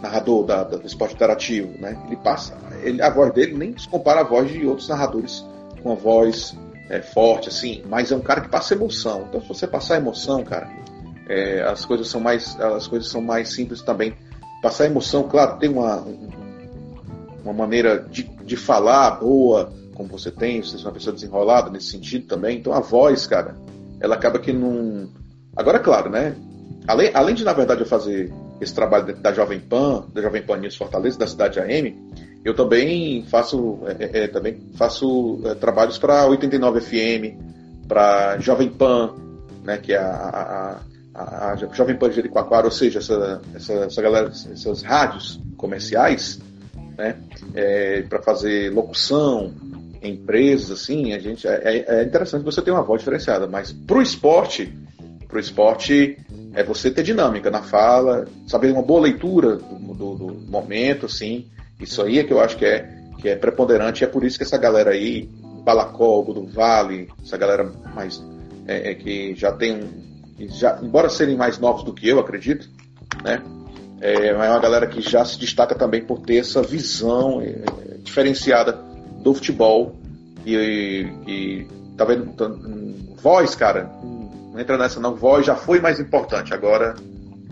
narrador 0.00 0.44
da, 0.44 0.64
da, 0.64 0.76
do 0.76 0.86
esporte 0.86 1.14
interativo, 1.14 1.68
né? 1.80 1.96
Ele 2.06 2.16
passa, 2.16 2.56
ele, 2.82 3.02
a 3.02 3.10
voz 3.10 3.32
dele 3.32 3.56
nem 3.56 3.76
se 3.76 3.88
compara 3.88 4.20
à 4.20 4.24
voz 4.24 4.50
de 4.50 4.66
outros 4.66 4.88
narradores 4.88 5.44
com 5.82 5.92
a 5.92 5.94
voz 5.94 6.56
é, 6.90 7.00
forte, 7.00 7.48
assim. 7.48 7.82
Mas 7.88 8.10
é 8.12 8.16
um 8.16 8.20
cara 8.20 8.40
que 8.40 8.48
passa 8.48 8.74
emoção. 8.74 9.26
Então, 9.28 9.40
se 9.40 9.48
você 9.48 9.66
passar 9.66 9.96
emoção, 9.96 10.42
cara, 10.42 10.68
é, 11.28 11.62
as 11.62 11.84
coisas 11.84 12.08
são 12.08 12.20
mais, 12.20 12.58
as 12.60 12.86
coisas 12.86 13.10
são 13.10 13.20
mais 13.20 13.52
simples 13.52 13.82
também. 13.82 14.14
Passar 14.62 14.86
emoção, 14.86 15.24
claro, 15.24 15.58
tem 15.58 15.68
uma 15.68 16.04
uma 17.46 17.54
maneira 17.54 17.98
de, 18.10 18.22
de 18.22 18.56
falar 18.56 19.12
boa, 19.12 19.72
como 19.94 20.08
você 20.08 20.30
tem, 20.30 20.62
você 20.62 20.76
é 20.76 20.80
uma 20.80 20.92
pessoa 20.92 21.14
desenrolada 21.14 21.70
nesse 21.70 21.86
sentido 21.86 22.26
também. 22.26 22.58
Então 22.58 22.72
a 22.72 22.80
voz, 22.80 23.26
cara, 23.26 23.56
ela 24.00 24.14
acaba 24.14 24.38
que 24.38 24.52
não. 24.52 25.08
Agora, 25.56 25.78
claro, 25.78 26.10
né? 26.10 26.36
Além, 26.86 27.10
além 27.14 27.34
de, 27.34 27.44
na 27.44 27.52
verdade, 27.52 27.80
eu 27.80 27.86
fazer 27.86 28.32
esse 28.60 28.74
trabalho 28.74 29.14
da 29.16 29.32
Jovem 29.32 29.60
Pan, 29.60 30.04
da 30.12 30.22
Jovem 30.22 30.42
Pan 30.42 30.58
News 30.58 30.76
Fortaleza, 30.76 31.18
da 31.18 31.26
Cidade 31.26 31.58
AM, 31.58 31.96
eu 32.44 32.54
também 32.54 33.24
faço, 33.26 33.80
é, 33.86 34.04
é, 34.04 34.24
é 34.24 34.28
também 34.28 34.56
faço 34.76 35.40
é, 35.44 35.54
trabalhos 35.54 35.98
para 35.98 36.26
89 36.26 36.80
FM, 36.80 37.36
para 37.88 38.38
Jovem 38.38 38.68
Pan, 38.68 39.14
né, 39.64 39.78
que 39.78 39.92
é 39.92 39.98
a, 39.98 40.06
a, 40.06 40.80
a, 41.14 41.52
a 41.52 41.56
Jovem 41.56 41.96
Pan 41.96 42.08
de 42.08 42.16
Jericoacoara, 42.16 42.66
ou 42.66 42.70
seja, 42.70 43.00
essa, 43.00 43.40
essa, 43.54 43.72
essa 43.72 44.02
galera, 44.02 44.28
essas 44.28 44.82
rádios 44.82 45.40
comerciais, 45.56 46.38
né? 46.96 47.16
É, 47.54 48.02
para 48.02 48.22
fazer 48.22 48.72
locução 48.72 49.52
em 50.02 50.14
empresas, 50.14 50.70
assim, 50.70 51.12
a 51.12 51.18
gente 51.18 51.46
é, 51.46 51.60
é, 51.64 52.00
é 52.00 52.04
interessante 52.04 52.44
você 52.44 52.62
ter 52.62 52.70
uma 52.70 52.82
voz 52.82 53.00
diferenciada, 53.00 53.46
mas 53.46 53.72
pro 53.72 54.02
esporte, 54.02 54.72
pro 55.26 55.40
esporte 55.40 56.18
é 56.54 56.62
você 56.62 56.90
ter 56.90 57.02
dinâmica 57.02 57.50
na 57.50 57.62
fala, 57.62 58.26
saber 58.46 58.72
uma 58.72 58.82
boa 58.82 59.00
leitura 59.00 59.56
do, 59.56 59.94
do, 59.94 60.14
do 60.14 60.34
momento, 60.48 61.06
assim, 61.06 61.46
isso 61.80 62.02
aí 62.02 62.18
é 62.18 62.24
que 62.24 62.32
eu 62.32 62.40
acho 62.40 62.56
que 62.56 62.64
é 62.64 62.94
que 63.18 63.30
é 63.30 63.36
preponderante, 63.36 64.04
é 64.04 64.06
por 64.06 64.24
isso 64.24 64.36
que 64.36 64.44
essa 64.44 64.58
galera 64.58 64.90
aí, 64.90 65.28
Balacogo, 65.64 66.34
do 66.34 66.46
Vale, 66.46 67.08
essa 67.24 67.36
galera 67.36 67.64
mais 67.94 68.22
é, 68.66 68.90
é 68.90 68.94
que 68.94 69.34
já 69.34 69.52
tem 69.52 69.80
já, 70.38 70.78
embora 70.82 71.08
serem 71.08 71.34
mais 71.34 71.58
novos 71.58 71.82
do 71.82 71.94
que 71.94 72.06
eu, 72.08 72.18
acredito, 72.18 72.68
né? 73.24 73.42
É, 74.00 74.28
é 74.28 74.34
uma 74.34 74.58
galera 74.58 74.86
que 74.86 75.00
já 75.00 75.24
se 75.24 75.38
destaca 75.38 75.74
também 75.74 76.04
por 76.04 76.20
ter 76.20 76.36
essa 76.38 76.62
visão 76.62 77.40
é, 77.40 77.96
diferenciada 78.02 78.72
do 79.22 79.34
futebol. 79.34 79.94
E, 80.44 81.08
e 81.26 81.66
tá 81.96 82.04
vendo 82.04 82.32
voz, 83.16 83.54
cara, 83.56 83.90
não 84.52 84.60
entra 84.60 84.78
nessa 84.78 85.00
não, 85.00 85.14
voz 85.14 85.44
já 85.44 85.56
foi 85.56 85.80
mais 85.80 85.98
importante, 85.98 86.54
agora. 86.54 86.94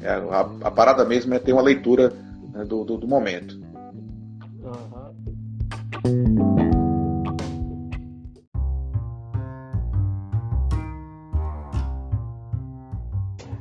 É, 0.01 0.11
a, 0.11 0.41
a, 0.63 0.71
parada 0.71 1.05
mesmo 1.05 1.35
é 1.35 1.39
ter 1.39 1.53
uma 1.53 1.63
leitura 1.63 2.13
né, 2.53 2.65
do, 2.65 2.85
do, 2.85 2.99
do, 2.99 3.09
momento. 3.09 3.59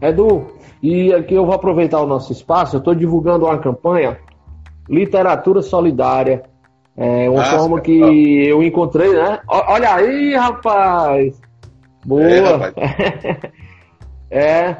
Edu, 0.01 0.52
e 0.83 1.13
aqui 1.13 1.33
eu 1.33 1.45
vou 1.45 1.55
aproveitar 1.55 2.01
o 2.01 2.05
nosso 2.05 2.33
espaço, 2.33 2.75
eu 2.75 2.79
estou 2.79 2.93
divulgando 2.93 3.45
uma 3.45 3.57
campanha 3.57 4.17
Literatura 4.89 5.61
Solidária. 5.61 6.43
É 6.95 7.29
uma 7.29 7.43
forma 7.45 7.79
que 7.79 8.45
eu 8.45 8.61
encontrei, 8.61 9.13
né? 9.13 9.39
Olha 9.47 9.95
aí, 9.95 10.35
rapaz! 10.35 11.41
Boa! 12.05 12.21
É, 12.21 12.51
rapaz. 12.51 12.73
é 14.29 14.77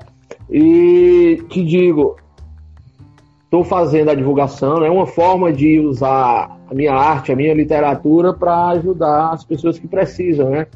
e 0.49 1.41
te 1.49 1.63
digo, 1.63 2.17
estou 3.45 3.63
fazendo 3.63 4.11
a 4.11 4.15
divulgação, 4.15 4.77
é 4.77 4.81
né? 4.81 4.89
uma 4.89 5.07
forma 5.07 5.53
de 5.53 5.79
usar 5.79 6.59
a 6.69 6.73
minha 6.73 6.93
arte, 6.93 7.31
a 7.31 7.35
minha 7.35 7.53
literatura 7.53 8.33
para 8.33 8.69
ajudar 8.69 9.31
as 9.31 9.45
pessoas 9.45 9.79
que 9.79 9.87
precisam, 9.87 10.49
né? 10.49 10.67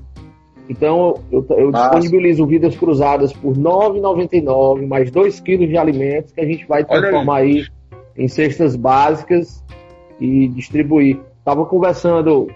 Então, 0.69 1.15
eu, 1.31 1.45
eu 1.49 1.71
disponibilizo 1.71 2.45
vidas 2.45 2.75
cruzadas 2.75 3.31
por 3.31 3.55
R$ 3.55 3.61
9,99, 3.61 4.85
mais 4.85 5.09
2 5.09 5.39
quilos 5.39 5.69
de 5.69 5.77
alimentos 5.77 6.33
que 6.33 6.41
a 6.41 6.45
gente 6.45 6.65
vai 6.67 6.83
transformar 6.83 7.37
aí. 7.37 7.59
aí 7.59 7.77
em 8.17 8.27
cestas 8.27 8.75
básicas 8.75 9.63
e 10.19 10.47
distribuir. 10.47 11.19
Estava 11.39 11.65
conversando 11.65 12.47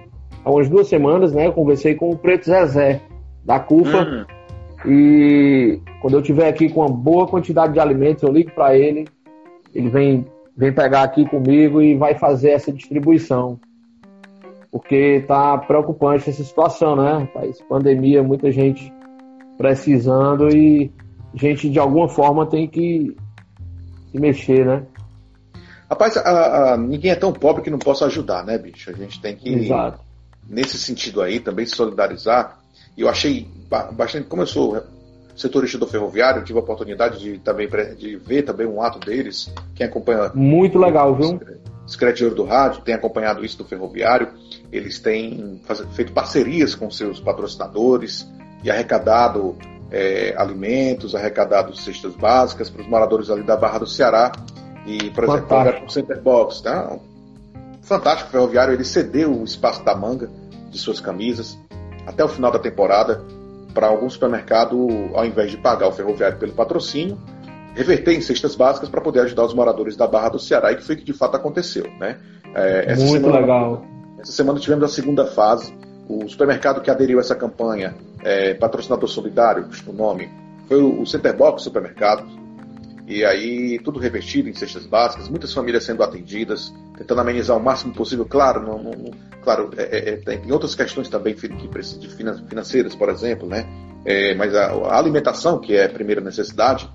há 0.44 0.50
umas 0.50 0.68
duas 0.68 0.88
semanas, 0.88 1.34
né? 1.34 1.48
Eu 1.48 1.54
conversei 1.54 1.94
com 1.94 2.10
o 2.10 2.18
Preto 2.18 2.46
Zezé, 2.46 3.02
da 3.46 3.60
CUFA. 3.60 4.00
Uhum. 4.00 4.26
E 4.92 5.80
quando 6.02 6.16
eu 6.16 6.22
tiver 6.22 6.50
aqui 6.50 6.70
com 6.70 6.82
uma 6.82 6.90
boa 6.90 7.28
quantidade 7.28 7.74
de 7.74 7.80
alimentos, 7.80 8.24
eu 8.24 8.32
ligo 8.32 8.52
para 8.52 8.76
ele. 8.76 9.08
Ele 9.74 9.90
vem, 9.90 10.26
vem 10.58 10.74
pegar 10.74 11.04
aqui 11.04 11.30
comigo 11.30 11.82
e 11.82 11.96
vai 11.96 12.16
fazer 12.16 12.50
essa 12.50 12.74
distribuição 12.74 13.60
porque 14.72 15.24
tá 15.28 15.58
preocupante 15.58 16.30
essa 16.30 16.44
situação, 16.44 16.96
né, 16.96 17.12
rapaz? 17.20 17.62
Pandemia, 17.68 18.24
muita 18.24 18.52
gente 18.52 18.92
precisando 19.58 20.50
e 20.50 20.92
gente 21.36 21.70
de 21.70 21.78
alguma 21.78 22.08
forma 22.08 22.46
tem 22.46 22.68
que 22.68 23.16
se 24.12 24.20
mexer, 24.20 24.66
né? 24.66 24.84
Rapaz, 25.90 26.16
a, 26.16 26.74
a, 26.74 26.78
ninguém 26.78 27.12
é 27.12 27.16
tão 27.16 27.34
pobre 27.34 27.62
que 27.62 27.70
não 27.70 27.78
possa 27.78 28.06
ajudar, 28.06 28.46
né, 28.46 28.58
bicho? 28.58 28.90
A 28.90 28.94
gente 28.94 29.20
tem 29.22 29.36
que, 29.36 29.54
Exato. 29.54 30.00
nesse 30.48 30.78
sentido 30.78 31.22
aí, 31.22 31.40
também 31.40 31.66
se 31.66 31.76
solidarizar. 31.76 32.60
E 32.98 33.02
eu 33.02 33.10
achei 33.10 33.48
bastante, 33.92 34.28
como 34.28 34.42
eu 34.42 34.48
sou 34.48 34.82
setorista 35.36 35.78
do 35.78 35.88
ferroviário, 35.88 36.44
tive 36.44 36.60
a 36.60 36.62
oportunidade 36.62 37.20
de 37.20 37.40
também 37.40 37.68
de 37.98 38.16
ver 38.16 38.44
também 38.44 38.68
um 38.68 38.82
ato 38.82 39.00
deles. 39.00 39.54
Quem 39.76 39.86
acompanha. 39.86 40.32
Muito 40.34 40.78
legal, 40.78 41.14
viu? 41.16 41.40
Secretário 41.86 42.34
do 42.34 42.46
Rádio 42.46 42.82
tem 42.84 42.96
acompanhado 42.96 43.44
isso 43.44 43.58
do 43.58 43.66
ferroviário. 43.66 44.30
Eles 44.72 45.00
têm 45.00 45.62
feito 45.94 46.14
parcerias 46.14 46.74
com 46.76 46.90
seus 46.90 47.20
patrocinadores 47.20 48.28
e 48.64 48.72
arrecadado 48.72 49.58
é, 49.92 50.34
alimentos, 50.38 51.14
arrecadado 51.14 51.76
cestas 51.76 52.16
básicas 52.16 52.70
para 52.70 52.82
os 52.82 52.88
moradores 52.88 53.30
ali 53.30 53.44
da 53.44 53.58
Barra 53.58 53.80
do 53.80 53.88
Ceará. 53.88 54.32
E, 54.86 55.10
por 55.12 55.26
exemplo, 55.26 55.86
o 55.86 55.90
Center 55.90 56.22
Box, 56.22 56.62
tá? 56.62 56.98
Fantástico 57.82 58.30
o 58.30 58.32
ferroviário, 58.32 58.74
ele 58.74 58.86
cedeu 58.86 59.32
o 59.32 59.44
espaço 59.44 59.84
da 59.84 59.96
manga 59.96 60.30
de 60.70 60.78
suas 60.80 61.02
camisas 61.02 61.60
até 62.08 62.24
o 62.24 62.28
final 62.28 62.52
da 62.52 62.60
temporada 62.60 63.24
para 63.74 63.88
algum 63.88 64.10
supermercado, 64.10 64.88
ao 65.14 65.26
invés 65.26 65.52
de 65.52 65.58
pagar 65.58 65.88
o 65.88 65.92
ferroviário 65.92 66.38
pelo 66.38 66.54
patrocínio, 66.54 67.18
reverter 67.76 68.14
em 68.14 68.22
cestas 68.22 68.56
básicas 68.56 68.90
para 68.90 69.02
poder 69.02 69.22
ajudar 69.22 69.46
os 69.46 69.54
moradores 69.54 69.96
da 69.96 70.08
Barra 70.08 70.30
do 70.30 70.40
Ceará, 70.40 70.72
e 70.72 70.76
que 70.76 70.84
foi 70.84 70.96
que 70.96 71.04
de 71.04 71.14
fato 71.14 71.36
aconteceu. 71.36 71.86
Né? 72.00 72.18
É, 72.54 72.96
Muito 72.96 73.12
semana, 73.12 73.40
legal. 73.40 73.86
Essa 74.22 74.32
semana 74.34 74.60
tivemos 74.60 74.84
a 74.84 74.88
segunda 74.88 75.26
fase. 75.26 75.74
O 76.08 76.28
supermercado 76.30 76.82
que 76.82 76.92
aderiu 76.92 77.18
a 77.18 77.22
essa 77.22 77.36
campanha, 77.36 77.96
é, 78.22 78.54
patrocinador 78.54 79.10
solidário, 79.10 79.68
o 79.88 79.94
nome, 79.94 80.30
foi 80.68 80.82
o 80.82 81.06
Centerbox 81.06 81.64
Supermercado. 81.64 82.28
E 83.08 83.26
aí, 83.26 83.80
tudo 83.80 84.00
revertido 84.00 84.48
em 84.48 84.54
cestas 84.54 84.86
básicas, 84.86 85.28
muitas 85.28 85.54
famílias 85.54 85.84
sendo 85.84 86.04
atendidas, 86.04 86.72
tentando 86.98 87.22
amenizar 87.22 87.58
o 87.58 87.64
máximo 87.64 87.94
possível. 87.94 88.26
Claro, 88.26 88.62
não, 88.62 88.82
não, 88.82 89.12
claro 89.44 89.72
é, 89.76 90.12
é, 90.12 90.16
tem 90.18 90.52
outras 90.52 90.76
questões 90.76 91.10
também 91.10 91.34
que 91.34 91.50
financeiras, 92.48 92.96
por 92.96 93.10
exemplo, 93.10 93.48
né? 93.48 93.66
É, 94.06 94.36
mas 94.36 94.54
a, 94.56 94.68
a, 94.68 94.98
alimentação, 94.98 95.60
que 95.60 95.76
é 95.76 95.86
a 95.86 95.90
primeira 95.90 96.22
necessidade, 96.22 96.90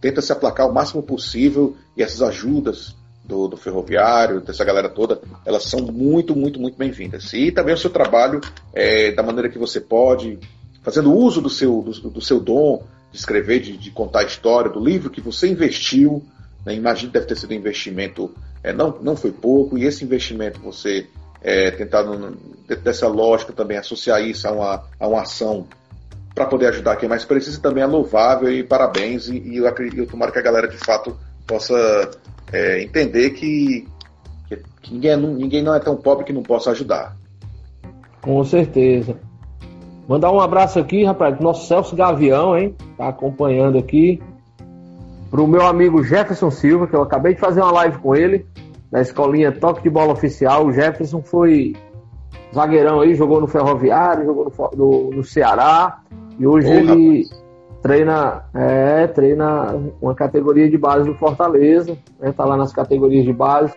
tenta 0.00 0.20
se 0.20 0.32
aplacar 0.32 0.68
o 0.68 0.74
máximo 0.74 1.02
possível 1.02 1.76
e 1.96 2.02
essas 2.02 2.22
ajudas 2.22 2.96
do, 3.32 3.48
do 3.48 3.56
ferroviário, 3.56 4.42
dessa 4.42 4.62
galera 4.62 4.90
toda, 4.90 5.18
elas 5.46 5.64
são 5.64 5.80
muito, 5.80 6.36
muito, 6.36 6.60
muito 6.60 6.76
bem-vindas. 6.76 7.32
E 7.32 7.50
também 7.50 7.74
o 7.74 7.78
seu 7.78 7.88
trabalho, 7.88 8.42
é, 8.74 9.10
da 9.10 9.22
maneira 9.22 9.48
que 9.48 9.58
você 9.58 9.80
pode, 9.80 10.38
fazendo 10.82 11.14
uso 11.14 11.40
do 11.40 11.48
seu, 11.48 11.80
do, 11.80 12.10
do 12.10 12.20
seu 12.20 12.38
dom 12.38 12.84
de 13.10 13.16
escrever, 13.16 13.60
de, 13.60 13.78
de, 13.78 13.90
contar 13.90 14.20
a 14.20 14.24
história, 14.24 14.70
do 14.70 14.84
livro 14.84 15.08
que 15.08 15.20
você 15.20 15.48
investiu, 15.48 16.22
né, 16.64 16.74
imagino 16.74 17.10
que 17.10 17.14
deve 17.14 17.26
ter 17.26 17.36
sido 17.36 17.52
um 17.52 17.56
investimento, 17.56 18.30
é, 18.62 18.72
não, 18.72 18.98
não 19.00 19.16
foi 19.16 19.32
pouco, 19.32 19.78
e 19.78 19.84
esse 19.84 20.04
investimento 20.04 20.60
você 20.60 21.06
é, 21.42 21.70
tentar, 21.70 22.04
dessa 22.82 23.08
lógica 23.08 23.52
também, 23.52 23.78
associar 23.78 24.22
isso 24.22 24.46
a 24.46 24.52
uma, 24.52 24.84
a 25.00 25.08
uma 25.08 25.22
ação 25.22 25.66
para 26.34 26.46
poder 26.46 26.66
ajudar 26.68 26.96
quem 26.96 27.08
mais 27.08 27.24
precisa 27.24 27.60
também 27.60 27.82
é 27.82 27.86
louvável 27.86 28.50
e 28.50 28.62
parabéns. 28.62 29.28
E, 29.28 29.38
e 29.38 29.56
eu, 29.56 29.66
acredito, 29.66 29.98
eu 29.98 30.06
tomara 30.06 30.32
que 30.32 30.38
a 30.38 30.42
galera 30.42 30.68
de 30.68 30.78
fato 30.78 31.16
possa 31.46 32.10
é, 32.52 32.82
entender 32.82 33.30
que, 33.30 33.86
Que, 34.48 34.56
que 34.82 34.94
ninguém, 34.94 35.10
é, 35.10 35.16
ninguém 35.16 35.62
não 35.62 35.74
é 35.74 35.80
tão 35.80 35.96
pobre 35.96 36.24
que 36.24 36.32
não 36.32 36.42
possa 36.42 36.70
ajudar. 36.70 37.16
Com 38.20 38.44
certeza. 38.44 39.16
Mandar 40.06 40.30
um 40.32 40.40
abraço 40.40 40.78
aqui, 40.78 41.04
rapaz, 41.04 41.34
pro 41.34 41.44
nosso 41.44 41.66
Celso 41.66 41.96
Gavião, 41.96 42.56
hein? 42.56 42.74
Tá 42.96 43.08
acompanhando 43.08 43.78
aqui. 43.78 44.22
Pro 45.30 45.46
meu 45.46 45.66
amigo 45.66 46.02
Jefferson 46.02 46.50
Silva, 46.50 46.86
que 46.86 46.94
eu 46.94 47.02
acabei 47.02 47.34
de 47.34 47.40
fazer 47.40 47.62
uma 47.62 47.72
live 47.72 47.98
com 47.98 48.14
ele, 48.14 48.44
na 48.90 49.00
escolinha 49.00 49.50
Toque 49.50 49.82
de 49.82 49.88
Bola 49.88 50.12
Oficial. 50.12 50.66
O 50.66 50.72
Jefferson 50.72 51.22
foi 51.22 51.74
zagueirão 52.54 53.00
aí, 53.00 53.14
jogou 53.14 53.40
no 53.40 53.46
Ferroviário, 53.46 54.26
jogou 54.26 54.52
no, 54.76 54.76
no, 54.76 55.10
no 55.10 55.24
Ceará. 55.24 56.02
E 56.38 56.46
hoje 56.46 56.68
oh, 56.68 56.72
ele 56.72 57.22
rapaz. 57.22 57.41
Treina, 57.82 58.44
é, 58.54 59.06
treina 59.08 59.74
uma 60.00 60.14
categoria 60.14 60.70
de 60.70 60.78
base 60.78 61.04
do 61.04 61.14
Fortaleza, 61.14 61.98
né? 62.18 62.32
Tá 62.32 62.44
lá 62.44 62.56
nas 62.56 62.72
categorias 62.72 63.24
de 63.24 63.32
base. 63.32 63.74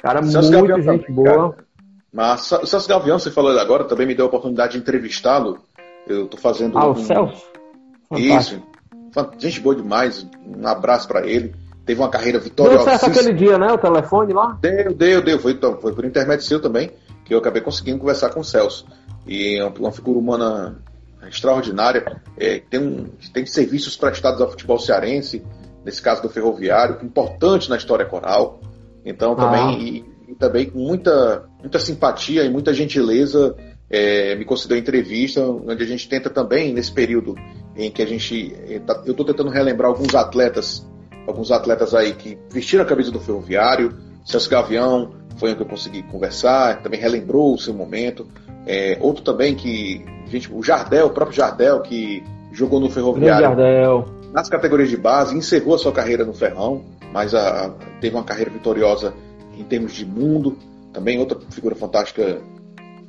Cara, 0.00 0.22
Celso 0.22 0.52
muito 0.52 0.68
Gavião 0.68 0.94
gente 0.94 1.06
também, 1.06 1.24
boa. 1.24 1.52
Cara. 1.52 1.66
Mas 2.12 2.52
o 2.52 2.66
Celso 2.66 2.88
Gavião, 2.88 3.18
você 3.18 3.30
falou 3.30 3.58
agora, 3.58 3.84
também 3.84 4.06
me 4.06 4.14
deu 4.14 4.26
a 4.26 4.28
oportunidade 4.28 4.72
de 4.72 4.78
entrevistá-lo. 4.78 5.58
Eu 6.06 6.28
tô 6.28 6.36
fazendo. 6.36 6.78
Ah, 6.78 6.86
um... 6.86 6.90
o 6.92 6.96
Celso? 6.96 7.46
Isso. 8.12 8.62
Gente 9.38 9.60
boa 9.60 9.74
demais. 9.74 10.26
Um 10.46 10.66
abraço 10.66 11.08
para 11.08 11.26
ele. 11.26 11.54
Teve 11.84 12.00
uma 12.00 12.10
carreira 12.10 12.38
vitoriosa. 12.38 12.84
Deu 12.84 12.98
certo 12.98 13.18
aquele 13.18 13.32
dia, 13.32 13.58
né? 13.58 13.72
O 13.72 13.78
telefone 13.78 14.32
lá? 14.32 14.58
Deu, 14.60 14.92
deu, 14.92 15.22
deu. 15.22 15.38
Foi, 15.38 15.52
então, 15.52 15.78
foi 15.80 15.94
por 15.94 16.04
intermédio 16.04 16.44
seu 16.44 16.60
também 16.60 16.90
que 17.24 17.34
eu 17.34 17.38
acabei 17.38 17.60
conseguindo 17.60 17.98
conversar 17.98 18.30
com 18.30 18.40
o 18.40 18.44
Celso. 18.44 18.86
E 19.26 19.58
é 19.58 19.64
uma 19.64 19.90
figura 19.90 20.18
humana 20.18 20.80
extraordinária. 21.28 22.20
É, 22.36 22.60
tem, 22.60 22.80
um, 22.80 23.10
tem 23.32 23.46
serviços 23.46 23.96
prestados 23.96 24.40
ao 24.40 24.50
futebol 24.50 24.78
cearense, 24.78 25.44
nesse 25.84 26.02
caso 26.02 26.22
do 26.22 26.28
ferroviário, 26.28 26.98
importante 27.04 27.70
na 27.70 27.76
história 27.76 28.04
coral. 28.04 28.60
Então 29.04 29.36
também, 29.36 29.60
ah. 29.60 29.78
e, 29.78 30.32
e, 30.32 30.34
também 30.34 30.68
com 30.68 30.78
muita, 30.78 31.48
muita 31.60 31.78
simpatia 31.78 32.44
e 32.44 32.50
muita 32.50 32.74
gentileza 32.74 33.56
é, 33.88 34.34
me 34.34 34.44
concedeu 34.44 34.76
entrevista, 34.76 35.40
onde 35.42 35.82
a 35.82 35.86
gente 35.86 36.08
tenta 36.08 36.28
também, 36.28 36.72
nesse 36.72 36.92
período 36.92 37.34
em 37.76 37.90
que 37.90 38.02
a 38.02 38.06
gente. 38.06 38.54
É, 38.68 38.78
tá, 38.80 39.02
eu 39.06 39.12
estou 39.12 39.24
tentando 39.24 39.50
relembrar 39.50 39.90
alguns 39.90 40.14
atletas, 40.14 40.86
alguns 41.26 41.50
atletas 41.50 41.94
aí 41.94 42.14
que 42.14 42.36
vestiram 42.50 42.82
a 42.82 42.86
camisa 42.86 43.10
do 43.10 43.20
ferroviário, 43.20 43.96
Celso 44.24 44.50
Gavião, 44.50 45.14
foi 45.36 45.52
o 45.52 45.56
que 45.56 45.62
eu 45.62 45.66
consegui 45.66 46.02
conversar, 46.02 46.82
também 46.82 46.98
relembrou 46.98 47.54
o 47.54 47.58
seu 47.58 47.72
momento. 47.72 48.26
É, 48.66 48.98
outro 49.00 49.22
também 49.22 49.54
que, 49.54 50.04
gente, 50.26 50.52
o 50.52 50.62
Jardel, 50.62 51.06
o 51.06 51.10
próprio 51.10 51.36
Jardel, 51.36 51.80
que 51.82 52.22
jogou 52.52 52.80
no 52.80 52.90
Ferroviário 52.90 53.48
nas 54.32 54.48
categorias 54.48 54.90
de 54.90 54.96
base, 54.96 55.36
encerrou 55.36 55.74
a 55.74 55.78
sua 55.78 55.92
carreira 55.92 56.24
no 56.24 56.34
Ferrão, 56.34 56.84
mas 57.12 57.34
a, 57.34 57.70
teve 58.00 58.14
uma 58.14 58.24
carreira 58.24 58.50
vitoriosa 58.50 59.14
em 59.56 59.64
termos 59.64 59.92
de 59.92 60.04
mundo. 60.04 60.56
Também 60.92 61.18
outra 61.18 61.38
figura 61.50 61.74
fantástica, 61.74 62.40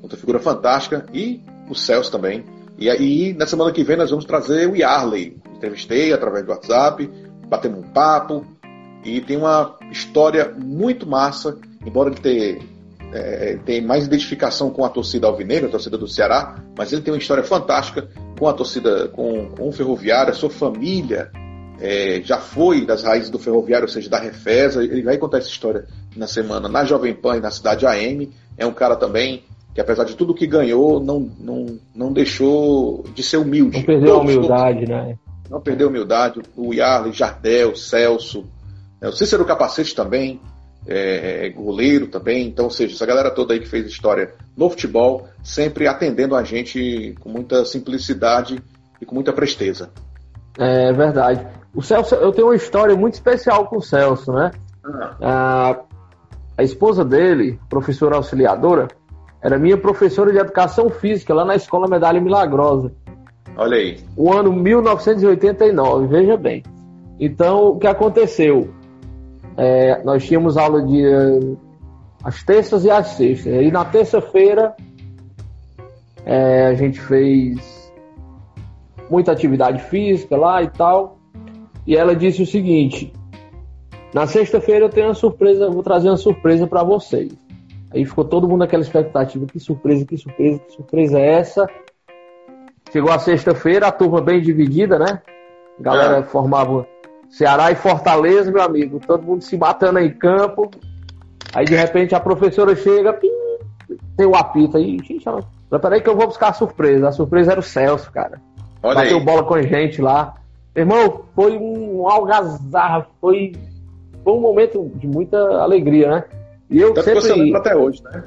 outra 0.01 0.17
figura 0.17 0.39
fantástica, 0.39 1.05
e 1.13 1.41
o 1.69 1.75
Celso 1.75 2.11
também. 2.11 2.45
E 2.77 2.89
aí, 2.89 3.33
na 3.33 3.47
semana 3.47 3.71
que 3.71 3.83
vem, 3.83 3.97
nós 3.97 4.09
vamos 4.09 4.25
trazer 4.25 4.69
o 4.69 4.75
Yarley. 4.75 5.37
Entrevistei 5.55 6.13
através 6.13 6.45
do 6.45 6.51
WhatsApp, 6.51 7.09
batemos 7.47 7.79
um 7.79 7.89
papo, 7.89 8.45
e 9.03 9.19
tem 9.21 9.37
uma 9.37 9.75
história 9.91 10.53
muito 10.57 11.07
massa 11.07 11.57
embora 11.87 12.09
ele 12.09 12.19
tenha, 12.19 12.59
é, 13.13 13.57
tenha 13.65 13.81
mais 13.81 14.05
identificação 14.05 14.69
com 14.69 14.83
a 14.83 14.89
torcida 14.89 15.27
alvinegra, 15.27 15.67
a 15.67 15.71
torcida 15.71 15.97
do 15.97 16.07
Ceará, 16.07 16.61
mas 16.77 16.91
ele 16.91 17.01
tem 17.01 17.13
uma 17.13 17.19
história 17.19 17.43
fantástica 17.43 18.07
com 18.37 18.47
a 18.47 18.53
torcida, 18.53 19.07
com, 19.09 19.49
com 19.49 19.69
o 19.69 19.71
Ferroviário, 19.71 20.31
a 20.31 20.35
sua 20.35 20.49
família 20.49 21.31
é, 21.79 22.21
já 22.23 22.37
foi 22.37 22.85
das 22.85 23.03
raízes 23.03 23.29
do 23.29 23.39
Ferroviário, 23.39 23.85
ou 23.85 23.91
seja, 23.91 24.09
da 24.09 24.19
Refesa. 24.19 24.83
Ele 24.83 25.03
vai 25.03 25.17
contar 25.17 25.37
essa 25.37 25.47
história 25.47 25.85
na 26.15 26.27
semana 26.27 26.67
na 26.67 26.83
Jovem 26.83 27.13
Pan 27.13 27.37
e 27.37 27.39
na 27.41 27.51
cidade 27.51 27.85
AM. 27.85 28.31
É 28.57 28.65
um 28.65 28.73
cara 28.73 28.95
também 28.95 29.43
que, 29.73 29.81
apesar 29.81 30.03
de 30.03 30.15
tudo 30.15 30.33
que 30.33 30.47
ganhou, 30.47 30.99
não, 30.99 31.19
não, 31.39 31.79
não 31.95 32.11
deixou 32.11 33.03
de 33.13 33.21
ser 33.21 33.37
humilde. 33.37 33.77
Não 33.77 33.85
perdeu 33.85 34.15
a 34.15 34.19
humildade, 34.19 34.85
todos, 34.85 34.89
né? 34.89 35.17
Não 35.49 35.61
perdeu 35.61 35.87
a 35.87 35.89
humildade. 35.89 36.41
O 36.55 36.73
Yarley, 36.73 37.13
Jardel, 37.13 37.75
Celso, 37.75 38.45
é, 38.99 39.07
o 39.07 39.11
Cícero 39.11 39.45
Capacete 39.45 39.93
também 39.95 40.41
é, 40.87 41.49
goleiro 41.49 42.07
também. 42.07 42.47
Então, 42.47 42.65
ou 42.65 42.71
seja, 42.71 42.95
essa 42.95 43.05
galera 43.05 43.29
toda 43.29 43.53
aí 43.53 43.59
que 43.59 43.67
fez 43.67 43.85
história 43.85 44.33
no 44.55 44.69
futebol, 44.69 45.27
sempre 45.43 45.87
atendendo 45.87 46.35
a 46.35 46.43
gente 46.43 47.15
com 47.19 47.29
muita 47.29 47.65
simplicidade 47.65 48.61
e 49.01 49.05
com 49.05 49.13
muita 49.13 49.33
presteza. 49.33 49.89
É 50.57 50.91
verdade. 50.93 51.45
O 51.75 51.81
Celso, 51.81 52.15
eu 52.15 52.31
tenho 52.31 52.47
uma 52.47 52.55
história 52.55 52.95
muito 52.95 53.15
especial 53.15 53.67
com 53.67 53.77
o 53.77 53.81
Celso, 53.81 54.31
né? 54.31 54.51
Ah. 54.83 55.15
A, 55.21 55.79
a 56.57 56.63
esposa 56.63 57.05
dele, 57.05 57.59
professora 57.69 58.15
auxiliadora, 58.15 58.87
era 59.43 59.59
minha 59.59 59.77
professora 59.77 60.31
de 60.31 60.39
educação 60.39 60.89
física 60.89 61.33
lá 61.33 61.45
na 61.45 61.55
escola 61.55 61.87
Medalha 61.87 62.19
Milagrosa. 62.19 62.91
Olha 63.55 63.77
aí. 63.77 63.99
O 64.15 64.33
ano 64.33 64.51
1989, 64.51 66.07
veja 66.07 66.37
bem. 66.37 66.63
Então, 67.19 67.69
o 67.69 67.79
que 67.79 67.87
aconteceu? 67.87 68.69
É, 69.57 70.03
nós 70.03 70.23
tínhamos 70.23 70.55
aula 70.55 70.83
de 70.83 71.03
as 72.23 72.43
terças 72.43 72.85
e 72.85 72.91
as 72.91 73.07
sextas. 73.07 73.53
E 73.53 73.71
na 73.71 73.83
terça-feira 73.83 74.75
é, 76.25 76.67
a 76.67 76.73
gente 76.75 76.99
fez 76.99 77.91
muita 79.09 79.31
atividade 79.31 79.81
física 79.83 80.37
lá 80.37 80.61
e 80.61 80.69
tal. 80.69 81.17
E 81.85 81.95
ela 81.95 82.15
disse 82.15 82.43
o 82.43 82.45
seguinte: 82.45 83.11
na 84.13 84.27
sexta-feira 84.27 84.85
eu 84.85 84.89
tenho 84.89 85.07
uma 85.07 85.13
surpresa, 85.13 85.69
vou 85.69 85.83
trazer 85.83 86.09
uma 86.09 86.17
surpresa 86.17 86.67
para 86.67 86.83
vocês. 86.83 87.31
Aí 87.91 88.05
ficou 88.05 88.25
todo 88.25 88.47
mundo 88.47 88.59
naquela 88.59 88.83
expectativa: 88.83 89.45
que 89.45 89.59
surpresa, 89.59 90.05
que 90.05 90.17
surpresa, 90.17 90.59
que 90.59 90.73
surpresa 90.73 91.19
é 91.19 91.33
essa? 91.33 91.67
Chegou 92.91 93.11
a 93.11 93.19
sexta-feira, 93.19 93.87
a 93.87 93.91
turma 93.91 94.21
bem 94.21 94.41
dividida, 94.41 94.99
né? 94.99 95.21
A 95.79 95.83
galera 95.83 96.17
é. 96.17 96.23
formava 96.23 96.87
Ceará 97.29 97.71
e 97.71 97.75
Fortaleza, 97.75 98.51
meu 98.51 98.61
amigo, 98.61 98.99
todo 99.05 99.23
mundo 99.23 99.43
se 99.43 99.57
matando 99.57 99.99
em 99.99 100.09
campo. 100.11 100.71
Aí 101.53 101.65
de 101.65 101.75
repente 101.75 102.15
a 102.15 102.19
professora 102.19 102.75
chega, 102.75 103.13
pim, 103.13 103.31
tem 104.15 104.25
o 104.25 104.35
apito 104.35 104.77
aí. 104.77 104.97
Gente, 105.03 105.25
peraí 105.81 106.01
que 106.01 106.09
eu 106.09 106.15
vou 106.15 106.27
buscar 106.27 106.49
a 106.49 106.53
surpresa. 106.53 107.09
A 107.09 107.11
surpresa 107.11 107.51
era 107.51 107.59
o 107.59 107.63
Celso, 107.63 108.11
cara. 108.11 108.41
Olha 108.81 108.95
Bateu 108.95 109.17
aí. 109.17 109.23
bola 109.23 109.43
com 109.43 109.55
a 109.55 109.61
gente 109.61 110.01
lá. 110.01 110.35
Irmão, 110.75 111.21
foi 111.35 111.57
um 111.57 112.07
algazarra, 112.07 113.07
foi, 113.19 113.53
foi 114.23 114.33
um 114.33 114.39
momento 114.39 114.91
de 114.95 115.07
muita 115.07 115.37
alegria, 115.61 116.09
né? 116.09 116.23
E 116.69 116.79
eu 116.79 116.93
Tanto 116.93 117.05
sempre... 117.05 117.21
que 117.21 117.27
você 117.27 117.35
lembra 117.35 117.59
até 117.59 117.75
hoje, 117.75 118.03
né? 118.03 118.23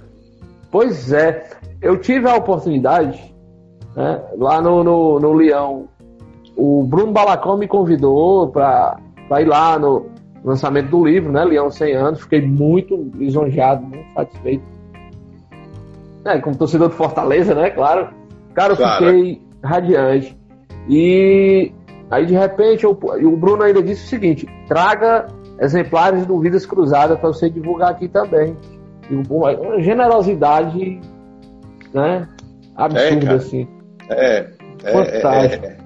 Pois 0.71 1.13
é. 1.13 1.49
Eu 1.81 1.99
tive 1.99 2.29
a 2.29 2.35
oportunidade, 2.35 3.35
né, 3.97 4.21
lá 4.37 4.61
no, 4.61 4.85
no, 4.85 5.21
no 5.21 5.33
Leão, 5.33 5.89
o 6.61 6.85
Bruno 6.85 7.11
Balacão 7.11 7.57
me 7.57 7.67
convidou 7.67 8.49
para 8.49 9.01
ir 9.41 9.47
lá 9.47 9.79
no 9.79 10.11
lançamento 10.45 10.91
do 10.91 11.07
livro, 11.07 11.33
né? 11.33 11.43
Leão 11.43 11.71
100 11.71 11.95
anos. 11.95 12.21
Fiquei 12.21 12.43
muito 12.43 13.11
lisonjeado, 13.15 13.83
muito 13.87 14.13
satisfeito. 14.13 14.65
É, 16.27 16.39
como 16.39 16.57
torcedor 16.57 16.91
de 16.91 16.97
Fortaleza, 16.97 17.55
né? 17.55 17.71
Claro. 17.71 18.11
Cara, 18.53 18.75
eu 18.75 18.77
claro. 18.77 19.07
fiquei 19.07 19.43
radiante. 19.65 20.39
E 20.87 21.73
aí, 22.11 22.27
de 22.27 22.35
repente, 22.35 22.85
eu, 22.85 22.91
o 22.91 23.37
Bruno 23.39 23.63
ainda 23.63 23.83
disse 23.83 24.05
o 24.05 24.09
seguinte: 24.09 24.47
traga 24.69 25.29
exemplares 25.59 26.27
do 26.27 26.39
Vidas 26.39 26.67
Cruzadas 26.67 27.19
para 27.19 27.29
você 27.29 27.49
divulgar 27.49 27.93
aqui 27.93 28.07
também. 28.07 28.55
Uma 29.31 29.81
generosidade, 29.81 31.01
né? 31.95 32.29
Absurda, 32.77 33.33
é, 33.33 33.35
assim. 33.35 33.69
É, 34.11 34.47
é, 34.85 34.93
Fantástico. 34.93 35.67
É, 35.67 35.69
é, 35.69 35.80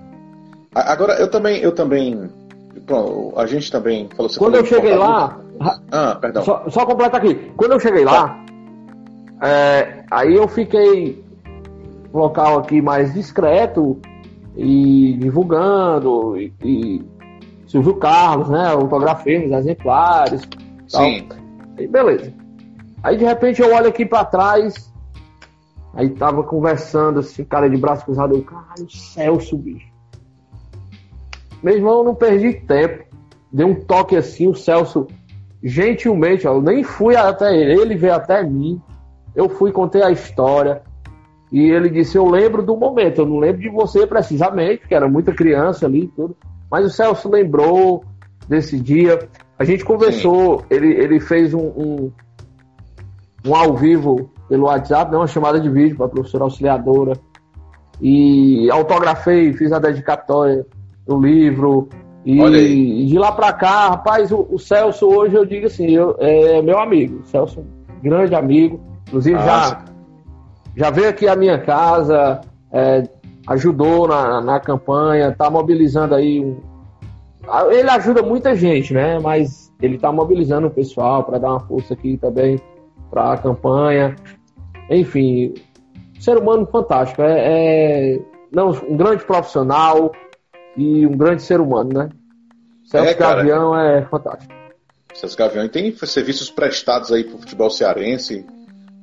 Agora, 0.74 1.14
eu 1.14 1.30
também, 1.30 1.60
eu 1.60 1.72
também. 1.72 2.28
Bom, 2.86 3.32
a 3.36 3.46
gente 3.46 3.70
também 3.70 4.08
falou 4.14 4.30
Quando 4.36 4.56
eu 4.56 4.64
cheguei 4.64 4.94
lá. 4.94 5.38
Ah, 5.90 6.16
perdão. 6.20 6.42
Só, 6.42 6.68
só 6.68 6.84
completa 6.84 7.16
aqui. 7.16 7.34
Quando 7.56 7.72
eu 7.72 7.80
cheguei 7.80 8.04
lá, 8.04 8.28
tá. 9.40 9.48
é, 9.48 10.04
aí 10.10 10.34
eu 10.34 10.48
fiquei 10.48 11.24
um 12.12 12.18
local 12.18 12.58
aqui 12.58 12.82
mais 12.82 13.14
discreto 13.14 14.00
e 14.56 15.16
divulgando 15.18 16.36
e, 16.36 16.52
e 16.62 17.04
Silvio 17.66 17.94
Carlos, 17.96 18.48
né? 18.48 18.68
Autografei 18.68 19.46
os 19.46 19.52
exemplares. 19.52 20.42
Sim. 20.88 21.26
Tal. 21.28 21.38
Aí, 21.78 21.86
beleza. 21.86 22.32
Aí 23.02 23.16
de 23.16 23.24
repente 23.24 23.60
eu 23.60 23.72
olho 23.74 23.88
aqui 23.88 24.06
para 24.06 24.24
trás, 24.24 24.92
aí 25.92 26.08
tava 26.10 26.42
conversando 26.42 27.20
assim, 27.20 27.44
cara 27.44 27.68
de 27.68 27.76
braço 27.76 28.04
cruzado, 28.04 28.34
eu, 28.34 28.42
caralho, 28.42 28.90
Celso, 28.90 29.58
bicho. 29.58 29.93
Meu 31.64 31.74
irmão, 31.74 32.00
eu 32.00 32.04
não 32.04 32.14
perdi 32.14 32.52
tempo. 32.52 33.04
Dei 33.50 33.64
um 33.64 33.74
toque 33.74 34.14
assim, 34.14 34.46
o 34.46 34.54
Celso, 34.54 35.06
gentilmente, 35.62 36.44
eu 36.44 36.60
nem 36.60 36.84
fui 36.84 37.16
até 37.16 37.56
ele, 37.56 37.80
ele 37.80 37.96
veio 37.96 38.12
até 38.12 38.42
mim. 38.42 38.78
Eu 39.34 39.48
fui, 39.48 39.72
contei 39.72 40.02
a 40.02 40.10
história. 40.10 40.82
E 41.50 41.70
ele 41.70 41.88
disse: 41.88 42.18
Eu 42.18 42.28
lembro 42.28 42.62
do 42.62 42.76
momento, 42.76 43.22
eu 43.22 43.26
não 43.26 43.38
lembro 43.38 43.62
de 43.62 43.70
você 43.70 44.06
precisamente, 44.06 44.86
que 44.86 44.94
era 44.94 45.08
muita 45.08 45.32
criança 45.32 45.86
ali 45.86 46.02
e 46.02 46.08
tudo. 46.08 46.36
Mas 46.70 46.84
o 46.84 46.90
Celso 46.90 47.30
lembrou 47.30 48.04
desse 48.46 48.78
dia. 48.78 49.26
A 49.58 49.64
gente 49.64 49.86
conversou, 49.86 50.66
ele, 50.68 50.88
ele 50.88 51.18
fez 51.18 51.54
um, 51.54 51.64
um, 51.64 52.12
um 53.46 53.54
ao 53.54 53.74
vivo 53.74 54.30
pelo 54.50 54.64
WhatsApp, 54.64 55.10
né, 55.10 55.16
uma 55.16 55.26
chamada 55.26 55.58
de 55.58 55.70
vídeo 55.70 55.96
para 55.96 56.06
a 56.06 56.10
professora 56.10 56.44
auxiliadora. 56.44 57.14
E 58.02 58.68
autografei, 58.70 59.54
fiz 59.54 59.72
a 59.72 59.78
dedicatória 59.78 60.66
do 61.06 61.20
livro. 61.20 61.88
E, 62.24 63.06
de 63.06 63.18
lá 63.18 63.32
para 63.32 63.52
cá, 63.52 63.90
rapaz, 63.90 64.32
o, 64.32 64.46
o, 64.50 64.58
Celso 64.58 65.06
hoje 65.06 65.34
eu 65.34 65.44
digo 65.44 65.66
assim, 65.66 65.90
eu, 65.90 66.16
é 66.18 66.62
meu 66.62 66.78
amigo. 66.78 67.20
O 67.20 67.24
Celso, 67.26 67.64
grande 68.02 68.34
amigo. 68.34 68.80
Inclusive 69.06 69.38
já, 69.38 69.84
já 70.74 70.90
veio 70.90 71.10
aqui 71.10 71.28
à 71.28 71.36
minha 71.36 71.58
casa, 71.58 72.40
é, 72.72 73.02
ajudou 73.46 74.08
na, 74.08 74.40
na 74.40 74.58
campanha, 74.58 75.28
está 75.28 75.50
mobilizando 75.50 76.14
aí. 76.14 76.40
Um... 76.40 76.56
Ele 77.70 77.90
ajuda 77.90 78.22
muita 78.22 78.56
gente, 78.56 78.94
né? 78.94 79.18
Mas 79.18 79.70
ele 79.80 79.96
está 79.96 80.10
mobilizando 80.10 80.68
o 80.68 80.70
pessoal 80.70 81.24
para 81.24 81.38
dar 81.38 81.50
uma 81.50 81.60
força 81.60 81.92
aqui 81.92 82.16
também 82.16 82.58
para 83.10 83.34
a 83.34 83.36
campanha. 83.36 84.16
Enfim, 84.90 85.52
ser 86.18 86.38
humano 86.38 86.66
fantástico. 86.66 87.20
É, 87.20 88.14
é 88.16 88.20
não, 88.50 88.70
um 88.70 88.96
grande 88.96 89.24
profissional 89.24 90.12
e 90.76 91.06
um 91.06 91.16
grande 91.16 91.42
ser 91.42 91.60
humano, 91.60 91.90
né? 91.92 92.08
Celso 92.84 93.10
é, 93.10 93.14
Gavião 93.14 93.78
é 93.78 94.02
fantástico. 94.02 94.52
Celso 95.14 95.36
Gavião 95.36 95.68
tem 95.68 95.94
serviços 95.96 96.50
prestados 96.50 97.12
aí 97.12 97.24
para 97.24 97.36
o 97.36 97.38
futebol 97.38 97.70
cearense. 97.70 98.44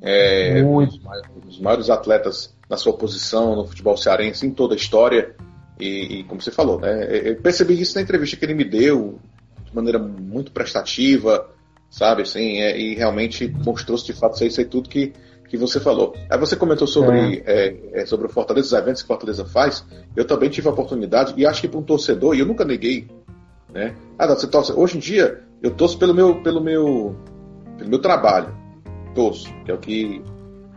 É, 0.02 0.62
Muito. 0.62 1.00
Os 1.48 1.60
maiores 1.60 1.90
atletas 1.90 2.56
na 2.70 2.78
sua 2.78 2.94
posição 2.94 3.56
no 3.56 3.66
futebol 3.66 3.98
cearense 3.98 4.46
em 4.46 4.52
toda 4.52 4.74
a 4.74 4.78
história. 4.78 5.36
E, 5.80 6.20
e, 6.20 6.24
como 6.26 6.42
você 6.42 6.52
falou, 6.52 6.80
né? 6.80 7.08
Eu 7.30 7.36
percebi 7.38 7.80
isso 7.80 7.96
na 7.96 8.02
entrevista 8.02 8.38
que 8.38 8.46
ele 8.46 8.54
me 8.54 8.64
deu 8.64 9.20
de 9.66 9.76
maneira 9.76 9.98
muito 9.98 10.52
prestativa, 10.52 11.50
sabe? 11.90 12.22
Assim, 12.22 12.60
é, 12.60 12.78
e 12.78 12.96
realmente 12.96 13.48
mostrou-se 13.48 14.06
de 14.06 14.14
fato 14.14 14.44
isso 14.46 14.60
aí 14.60 14.66
tudo 14.66 14.90
que, 14.90 15.14
que 15.52 15.58
você 15.58 15.82
falou. 15.82 16.16
Aí 16.30 16.40
você 16.40 16.56
comentou 16.56 16.88
sobre, 16.88 17.44
é. 17.46 17.68
É, 17.68 18.02
é 18.02 18.06
sobre 18.06 18.26
o 18.26 18.30
Fortaleza, 18.30 18.68
os 18.68 18.74
eventos 18.74 19.02
que 19.02 19.08
Fortaleza 19.10 19.44
faz. 19.44 19.86
Eu 20.16 20.24
também 20.24 20.50
tive 20.50 20.70
a 20.70 20.72
oportunidade, 20.72 21.34
e 21.36 21.46
acho 21.46 21.60
que 21.60 21.68
para 21.68 21.78
um 21.78 21.84
torcedor, 21.84 22.34
e 22.34 22.40
eu 22.40 22.46
nunca 22.46 22.64
neguei, 22.64 23.10
né? 23.70 23.94
Ah, 24.18 24.28
você 24.28 24.48
torce. 24.48 24.72
Hoje 24.72 24.96
em 24.96 25.02
dia, 25.02 25.42
eu 25.62 25.72
torço 25.72 26.00
pelo 26.00 26.14
meu, 26.14 26.42
pelo 26.42 26.62
meu, 26.62 27.18
pelo 27.78 27.90
meu 27.90 28.00
trabalho. 28.00 28.56
Torço, 29.14 29.54
que 29.66 29.72
é 29.72 29.74
o 29.74 29.78
que 29.78 30.24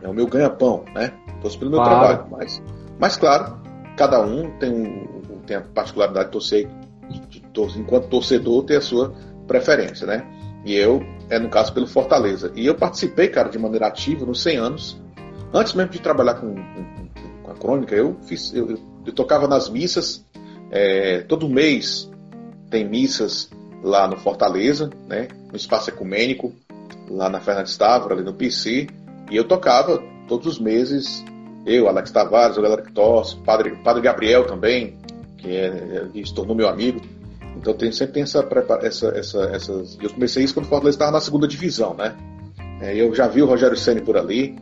é 0.01 0.09
o 0.09 0.13
meu 0.13 0.27
ganha-pão, 0.27 0.83
né? 0.93 1.13
Torço 1.41 1.57
pelo 1.57 1.71
meu 1.71 1.79
claro. 1.79 1.99
trabalho. 1.99 2.27
Mas, 2.29 2.61
mas, 2.99 3.15
claro, 3.15 3.57
cada 3.95 4.19
um 4.21 4.51
tem, 4.59 4.73
um, 4.73 5.39
tem 5.47 5.55
a 5.55 5.61
particularidade 5.61 6.25
de 6.25 6.31
torcer, 6.33 6.67
de, 7.09 7.39
de, 7.39 7.79
enquanto 7.79 8.09
torcedor, 8.09 8.65
tem 8.65 8.75
a 8.75 8.81
sua 8.81 9.13
preferência, 9.47 10.05
né? 10.05 10.27
E 10.65 10.75
eu, 10.75 11.05
é 11.29 11.37
no 11.37 11.47
caso, 11.47 11.71
pelo 11.71 11.85
Fortaleza. 11.85 12.51
E 12.55 12.65
eu 12.65 12.73
participei, 12.73 13.27
cara, 13.27 13.49
de 13.49 13.59
maneira 13.59 13.85
ativa 13.85 14.25
nos 14.25 14.41
100 14.41 14.57
anos. 14.57 15.01
Antes 15.53 15.73
mesmo 15.73 15.91
de 15.91 15.99
trabalhar 15.99 16.33
com, 16.35 16.55
com, 16.55 17.43
com 17.43 17.51
a 17.51 17.53
crônica, 17.53 17.95
eu 17.95 18.17
fiz, 18.23 18.51
eu, 18.51 18.77
eu, 19.05 19.13
tocava 19.13 19.47
nas 19.47 19.69
missas. 19.69 20.25
É, 20.71 21.21
todo 21.21 21.47
mês 21.47 22.11
tem 22.71 22.83
missas 22.83 23.49
lá 23.83 24.07
no 24.07 24.17
Fortaleza, 24.17 24.89
né? 25.07 25.27
No 25.51 25.55
espaço 25.55 25.91
ecumênico, 25.91 26.51
lá 27.09 27.29
na 27.29 27.39
Fernandes 27.39 27.77
Távora, 27.77 28.15
ali 28.15 28.23
no 28.23 28.33
PC. 28.33 28.87
E 29.29 29.35
eu 29.35 29.43
tocava 29.43 30.03
todos 30.27 30.47
os 30.47 30.59
meses. 30.59 31.23
Eu, 31.63 31.87
Alex 31.87 32.11
Tavares, 32.11 32.57
o 32.57 32.61
galera 32.61 32.81
que 32.81 32.91
torce, 32.91 33.35
Padre, 33.37 33.75
Padre 33.83 34.01
Gabriel 34.01 34.45
também, 34.45 34.97
que, 35.37 35.55
é, 35.55 36.07
que 36.11 36.25
se 36.25 36.33
tornou 36.33 36.55
meu 36.55 36.67
amigo. 36.67 37.01
Então 37.65 37.73
tem, 37.73 37.91
sempre 37.91 38.13
tem 38.13 38.21
essa, 38.21 38.47
essa, 38.83 39.39
essa. 39.47 39.71
Eu 39.99 40.11
comecei 40.11 40.43
isso 40.43 40.53
quando 40.53 40.67
o 40.67 40.69
Fortaleza 40.69 40.97
estava 40.97 41.11
na 41.11 41.19
segunda 41.19 41.47
divisão, 41.47 41.95
né? 41.95 42.15
É, 42.79 42.95
eu 42.95 43.11
já 43.15 43.27
vi 43.27 43.41
o 43.41 43.47
Rogério 43.47 43.75
Senni 43.75 44.01
por 44.01 44.15
ali. 44.15 44.55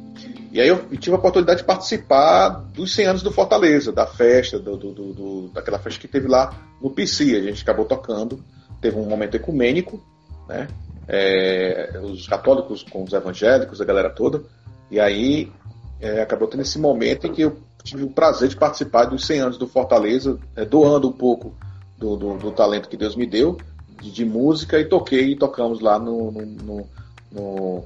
E 0.54 0.62
aí 0.62 0.70
eu 0.70 0.88
tive 0.98 1.14
a 1.14 1.20
oportunidade 1.20 1.60
de 1.60 1.66
participar 1.66 2.48
dos 2.48 2.94
100 2.96 3.06
anos 3.08 3.22
do 3.22 3.30
Fortaleza, 3.30 3.92
da 3.92 4.08
festa, 4.08 4.58
do, 4.58 4.78
do, 4.78 4.94
do, 4.94 5.48
daquela 5.50 5.80
festa 5.80 6.00
que 6.00 6.08
teve 6.08 6.30
lá 6.30 6.58
no 6.82 6.92
PC. 6.92 7.36
A 7.36 7.42
gente 7.42 7.62
acabou 7.62 7.84
tocando, 7.84 8.42
teve 8.80 8.98
um 8.98 9.04
momento 9.04 9.36
ecumênico, 9.36 10.02
né? 10.48 10.70
É, 11.06 12.00
os 12.02 12.26
católicos 12.26 12.84
com 12.84 13.04
os 13.04 13.12
evangélicos, 13.12 13.82
a 13.82 13.86
galera 13.86 14.12
toda. 14.12 14.44
E 14.90 14.98
aí 14.98 15.52
é, 16.00 16.22
acabou 16.22 16.48
tendo 16.48 16.62
esse 16.62 16.80
momento 16.80 17.28
em 17.28 17.34
que 17.34 17.42
eu 17.42 17.58
tive 17.84 18.04
o 18.04 18.10
prazer 18.10 18.48
de 18.48 18.56
participar 18.56 19.06
dos 19.06 19.26
100 19.26 19.40
anos 19.42 19.58
do 19.58 19.68
Fortaleza, 19.68 20.40
é, 20.56 20.64
doando 20.64 21.10
um 21.10 21.12
pouco 21.12 21.54
do, 21.98 22.16
do, 22.16 22.38
do 22.38 22.52
talento 22.52 22.90
que 22.90 22.98
Deus 22.98 23.16
me 23.16 23.26
deu 23.26 23.58
de, 24.02 24.12
de, 24.12 24.26
música 24.26 24.80
e 24.80 24.86
toquei 24.86 25.32
e 25.32 25.36
tocamos 25.36 25.80
lá 25.80 25.98
no, 25.98 26.32
no, 26.32 26.46
no, 26.46 26.90
no, 27.32 27.84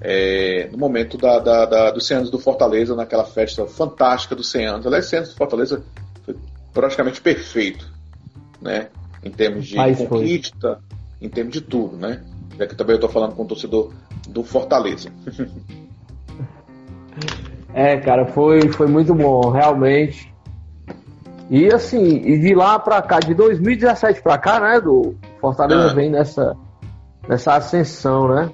é, 0.00 0.68
no 0.70 0.78
momento 0.78 1.16
da, 1.16 1.38
da, 1.38 1.64
da, 1.64 1.90
dos 1.90 2.06
100 2.06 2.16
anos 2.18 2.30
do 2.30 2.38
Fortaleza, 2.38 2.94
naquela 2.94 3.24
festa 3.24 3.66
fantástica 3.66 4.36
dos 4.36 4.50
100 4.50 4.66
anos. 4.66 4.86
Aliás, 4.86 5.06
100 5.06 5.18
anos 5.18 5.30
do 5.30 5.36
Fortaleza 5.36 5.82
foi 6.24 6.36
praticamente 6.72 7.20
perfeito, 7.20 7.90
né? 8.60 8.88
Em 9.24 9.30
termos 9.30 9.66
de 9.66 9.76
Mas 9.76 9.98
conquista, 9.98 10.80
foi. 11.18 11.26
em 11.26 11.28
termos 11.28 11.52
de 11.52 11.60
tudo, 11.60 11.96
né? 11.96 12.22
Já 12.56 12.66
que 12.66 12.74
também 12.74 12.94
eu 12.94 12.98
estou 12.98 13.10
falando 13.10 13.34
com 13.34 13.42
o 13.42 13.46
torcedor 13.46 13.92
do 14.28 14.44
Fortaleza. 14.44 15.10
é, 17.74 17.96
cara, 17.98 18.26
foi, 18.26 18.68
foi 18.68 18.86
muito 18.86 19.14
bom, 19.14 19.50
realmente. 19.50 20.32
E 21.48 21.72
assim, 21.72 22.04
e 22.04 22.38
de 22.38 22.54
lá 22.54 22.78
para 22.78 23.00
cá, 23.02 23.20
de 23.20 23.34
2017 23.34 24.20
para 24.20 24.36
cá, 24.36 24.60
né, 24.60 24.80
do 24.80 25.14
Fortaleza 25.40 25.90
ah. 25.90 25.94
vem 25.94 26.10
nessa, 26.10 26.56
nessa 27.28 27.54
ascensão, 27.54 28.28
né? 28.28 28.50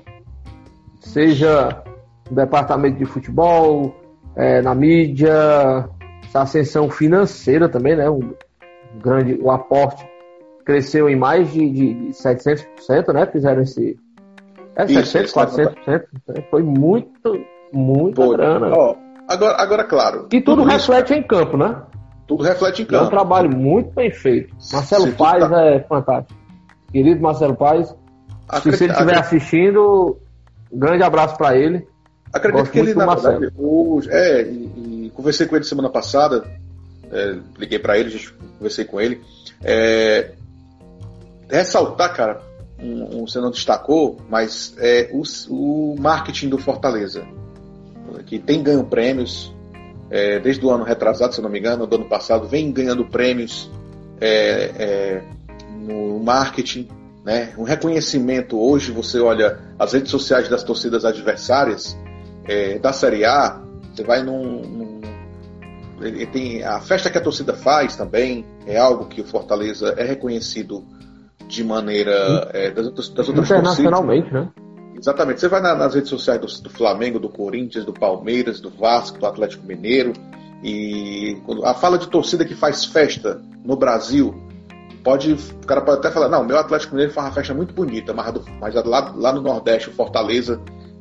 Seja 1.01 1.83
no 2.31 2.37
departamento 2.37 2.99
de 2.99 3.07
futebol, 3.07 3.95
é, 4.37 4.61
na 4.61 4.75
mídia, 4.75 5.89
essa 6.25 6.43
ascensão 6.43 6.91
financeira 6.91 7.69
também, 7.69 7.97
né? 7.97 8.09
Um 8.11 8.35
grande, 9.01 9.39
o 9.41 9.51
aporte 9.51 10.07
cresceu 10.65 11.09
em 11.09 11.17
mais 11.17 11.51
de, 11.51 11.69
de, 11.71 11.95
de 11.95 12.09
700%, 12.11 13.13
né? 13.13 13.27
Fizeram 13.27 13.63
esse. 13.63 13.99
É, 14.77 14.85
Isso, 14.85 15.07
700, 15.07 15.33
400%. 15.87 16.05
Foi 16.51 16.63
muito, 16.63 17.45
muito 17.73 18.15
Pô, 18.21 18.31
grana. 18.31 18.71
Ó, 18.75 18.97
agora, 19.29 19.63
agora, 19.63 19.85
claro. 19.85 20.27
E 20.33 20.41
tudo, 20.41 20.63
tudo 20.63 20.65
reflete 20.65 21.13
isso, 21.13 21.21
em 21.21 21.23
campo, 21.23 21.57
né? 21.57 21.83
Tudo 22.33 22.45
reflete 22.45 22.81
em 22.81 22.87
campo. 22.87 23.05
É 23.05 23.07
um 23.07 23.11
trabalho 23.11 23.55
muito 23.55 23.91
bem 23.91 24.11
feito. 24.11 24.57
Marcelo 24.73 25.05
se 25.05 25.13
Paz 25.13 25.47
tá... 25.47 25.67
é 25.67 25.81
fantástico. 25.81 26.41
Querido 26.91 27.21
Marcelo 27.21 27.55
Paz, 27.55 27.95
se 28.63 28.69
ele 28.69 28.93
estiver 28.93 29.19
assistindo, 29.19 30.19
um 30.73 30.79
grande 30.79 31.03
abraço 31.03 31.37
para 31.37 31.55
ele. 31.57 31.87
Acredito 32.33 32.61
Gosto 32.61 32.73
que 32.73 32.79
ele, 32.79 32.95
na 32.95 33.15
verdade, 33.15 33.53
hoje, 33.59 34.09
é, 34.11 34.43
e, 34.45 35.07
e, 35.07 35.13
conversei 35.15 35.47
com 35.47 35.57
ele 35.57 35.65
semana 35.67 35.91
passada, 35.91 36.43
é, 37.11 37.37
liguei 37.59 37.79
para 37.79 37.99
ele, 37.99 38.09
a 38.09 38.13
gente 38.13 38.33
conversei 38.59 38.87
com 38.87 38.99
ele. 38.99 39.21
É, 39.63 40.33
ressaltar, 41.51 42.17
cara, 42.17 42.41
um, 42.81 43.19
um, 43.19 43.27
você 43.27 43.41
não 43.41 43.51
destacou, 43.51 44.17
mas 44.31 44.75
é 44.79 45.11
o, 45.13 45.23
o 45.51 45.97
marketing 46.01 46.49
do 46.49 46.57
Fortaleza, 46.57 47.23
que 48.25 48.39
tem 48.39 48.63
ganho 48.63 48.85
prêmios, 48.85 49.55
é, 50.13 50.39
desde 50.39 50.65
o 50.65 50.71
ano 50.71 50.85
retrasado, 50.85 51.35
se 51.35 51.41
não 51.41 51.49
me 51.49 51.59
engano, 51.59 51.87
do 51.87 51.97
ano 51.97 52.05
passado, 52.05 52.47
vem 52.47 52.71
ganhando 52.71 53.03
prêmios 53.07 53.71
é, 54.21 54.71
é, 54.79 55.23
no 55.71 56.21
marketing, 56.21 56.87
né? 57.25 57.55
um 57.57 57.63
reconhecimento. 57.63 58.61
Hoje 58.61 58.93
você 58.93 59.19
olha 59.19 59.59
as 59.79 59.95
redes 59.95 60.11
sociais 60.11 60.51
das 60.51 60.63
torcidas 60.63 61.07
adversárias 61.07 61.97
é, 62.45 62.79
da 62.79 62.93
Série 62.93 63.25
A, 63.25 63.59
você 63.91 64.05
vai 64.05 64.23
num, 64.23 64.61
num 64.61 65.01
tem 66.31 66.63
a 66.63 66.81
festa 66.81 67.09
que 67.09 67.17
a 67.17 67.21
torcida 67.21 67.55
faz 67.55 67.97
também 67.97 68.45
é 68.67 68.77
algo 68.77 69.07
que 69.07 69.21
o 69.21 69.25
Fortaleza 69.25 69.95
é 69.97 70.03
reconhecido 70.05 70.85
de 71.47 71.63
maneira 71.63 72.51
é, 72.53 72.71
das, 72.71 72.87
outras, 72.87 73.09
das 73.11 73.29
outras 73.29 73.47
internacionalmente, 73.47 74.31
torcidas. 74.31 74.47
né? 74.47 74.62
Exatamente. 75.03 75.41
Você 75.41 75.49
vai 75.49 75.61
na, 75.61 75.75
nas 75.75 75.95
redes 75.95 76.09
sociais 76.09 76.41
do, 76.41 76.63
do, 76.63 76.71
Flamengo, 76.71 77.19
do 77.19 77.29
Corinthians, 77.29 77.85
do 77.85 77.93
Palmeiras, 77.93 78.61
do 78.61 78.71
Vasco, 78.71 79.19
do 79.19 79.27
Atlético 79.27 79.67
Mineiro. 79.67 80.13
E 80.63 81.37
quando, 81.45 81.67
a 81.67 81.75
fala 81.75 81.99
de 81.99 82.07
torcida 82.07 82.45
que 82.45 82.55
faz 82.55 82.85
festa 82.85 83.43
no 83.65 83.75
Brasil, 83.75 84.33
pode, 85.03 85.33
o 85.33 85.67
cara 85.67 85.81
pode 85.81 85.99
até 85.99 86.11
falar, 86.13 86.29
não, 86.29 86.45
meu 86.45 86.57
Atlético 86.57 86.95
Mineiro 86.95 87.13
faz 87.13 87.27
uma 87.27 87.33
festa 87.35 87.53
muito 87.53 87.75
bonita, 87.75 88.15
mas, 88.15 88.33
mas 88.61 88.75
lá, 88.75 89.13
lá 89.17 89.33
no 89.33 89.41
Nordeste, 89.43 89.91
o 89.91 89.93
Fortaleza, 89.93 90.61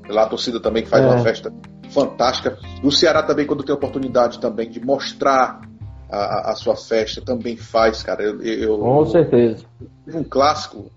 lá 0.09 0.23
a 0.23 0.27
torcida 0.27 0.59
também 0.59 0.81
que 0.81 0.89
faz 0.89 1.03
é. 1.03 1.07
uma 1.07 1.19
festa 1.19 1.53
fantástica. 1.91 2.57
O 2.83 2.91
Ceará 2.91 3.21
também, 3.21 3.45
quando 3.45 3.63
tem 3.63 3.75
oportunidade 3.75 4.39
também 4.39 4.67
de 4.67 4.83
mostrar 4.83 5.61
a, 6.09 6.53
a 6.53 6.55
sua 6.55 6.75
festa, 6.75 7.21
também 7.21 7.55
faz, 7.55 8.01
cara. 8.01 8.23
Eu, 8.23 8.41
eu 8.41 8.79
Com 8.79 9.05
certeza. 9.05 9.63
Um 10.11 10.23
clássico 10.23 10.91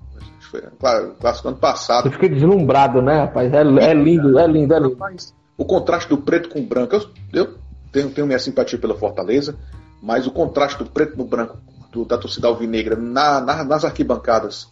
foi, 0.54 0.62
claro, 0.78 1.16
clássico 1.20 1.48
ano 1.48 1.56
passado. 1.56 2.04
Você 2.04 2.10
fica 2.10 2.28
deslumbrado, 2.28 3.02
né, 3.02 3.20
rapaz? 3.20 3.52
É, 3.52 3.60
é 3.60 3.94
lindo, 3.94 4.38
é 4.38 4.46
lindo, 4.46 4.74
é 4.74 4.78
lindo. 4.78 4.96
O 5.56 5.64
contraste 5.64 6.08
do 6.08 6.18
preto 6.18 6.48
com 6.48 6.60
o 6.60 6.62
branco. 6.62 6.94
Eu, 6.94 7.02
eu 7.32 7.54
tenho, 7.90 8.10
tenho 8.10 8.26
minha 8.26 8.38
simpatia 8.38 8.78
pela 8.78 8.94
Fortaleza, 8.94 9.56
mas 10.02 10.26
o 10.26 10.30
contraste 10.30 10.78
do 10.78 10.86
preto 10.86 11.16
no 11.16 11.24
branco 11.24 11.58
do, 11.90 12.04
da 12.04 12.18
torcida 12.18 12.46
alvinegra 12.46 12.96
na, 12.96 13.40
na, 13.40 13.64
nas 13.64 13.84
arquibancadas 13.84 14.68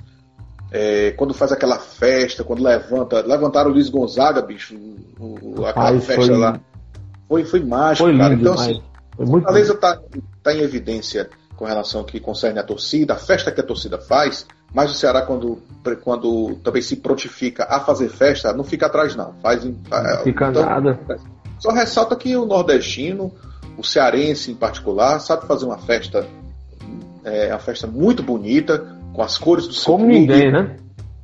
é, 0.71 1.13
quando 1.13 1.35
faz 1.35 1.53
aquela 1.53 1.79
festa, 1.79 2.45
quando 2.45 2.63
levanta. 2.63 3.21
Levantaram 3.21 3.71
o 3.71 3.75
Luiz 3.75 3.89
Gonzaga, 3.89 4.41
bicho, 4.41 4.75
o, 5.19 5.67
aquela 5.67 5.91
Ai, 5.91 6.01
festa 6.01 6.27
foi, 6.27 6.37
lá. 6.37 6.61
Foi, 7.29 7.45
foi 7.45 7.61
mágico, 7.61 8.09
foi 8.09 8.17
cara. 8.17 8.35
Lindo, 8.35 8.43
então, 8.43 8.55
assim, 8.55 8.83
foi 9.17 9.27
Fortaleza 9.27 9.75
está 9.75 10.01
tá 10.43 10.55
em 10.55 10.61
evidência 10.61 11.29
com 11.57 11.65
relação 11.65 12.01
ao 12.01 12.07
que 12.07 12.19
concerne 12.19 12.59
a 12.59 12.63
torcida, 12.63 13.15
a 13.15 13.17
festa 13.17 13.53
que 13.53 13.61
a 13.61 13.65
torcida 13.65 13.99
faz, 13.99 14.47
mas 14.75 14.91
o 14.91 14.95
Ceará, 14.95 15.23
quando, 15.23 15.59
quando 16.03 16.55
também 16.65 16.81
se 16.81 16.97
prontifica 16.97 17.67
a 17.69 17.81
fazer 17.81 18.09
festa, 18.09 18.53
não 18.53 18.65
fica 18.65 18.87
atrás, 18.87 19.15
não. 19.15 19.35
Faz, 19.43 19.65
não 19.65 19.75
fica 20.25 20.49
então, 20.49 20.65
nada. 20.65 20.99
Só 21.59 21.71
ressalta 21.71 22.17
que 22.17 22.35
o 22.37 22.47
nordestino, 22.47 23.33
o 23.77 23.85
cearense 23.85 24.51
em 24.51 24.55
particular, 24.55 25.21
sabe 25.21 25.47
fazer 25.47 25.67
uma 25.67 25.79
festa, 25.79 26.27
é, 27.23 27.49
uma 27.49 27.59
festa 27.59 27.87
muito 27.87 28.23
bonita, 28.23 28.97
com 29.13 29.23
as 29.23 29.37
cores 29.37 29.67
do 29.67 29.75
seu 29.75 29.93
Como 29.93 30.07
clube. 30.07 30.21
ninguém, 30.21 30.51
né? 30.51 30.77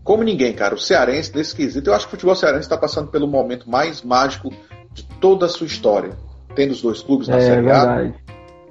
Como 0.05 0.23
ninguém, 0.23 0.53
cara. 0.53 0.75
O 0.75 0.79
cearense, 0.79 1.35
nesse 1.35 1.55
quesito, 1.55 1.89
eu 1.89 1.95
acho 1.95 2.05
que 2.07 2.09
o 2.09 2.17
futebol 2.17 2.35
cearense 2.35 2.63
está 2.63 2.77
passando 2.77 3.09
pelo 3.09 3.27
momento 3.27 3.69
mais 3.69 4.03
mágico 4.03 4.51
de 4.93 5.03
toda 5.21 5.47
a 5.47 5.49
sua 5.49 5.67
história. 5.67 6.13
Tendo 6.55 6.73
os 6.73 6.83
dois 6.83 7.01
clubes 7.01 7.29
na 7.29 7.37
é, 7.37 7.41
Série 7.41 7.71
A, 7.71 8.13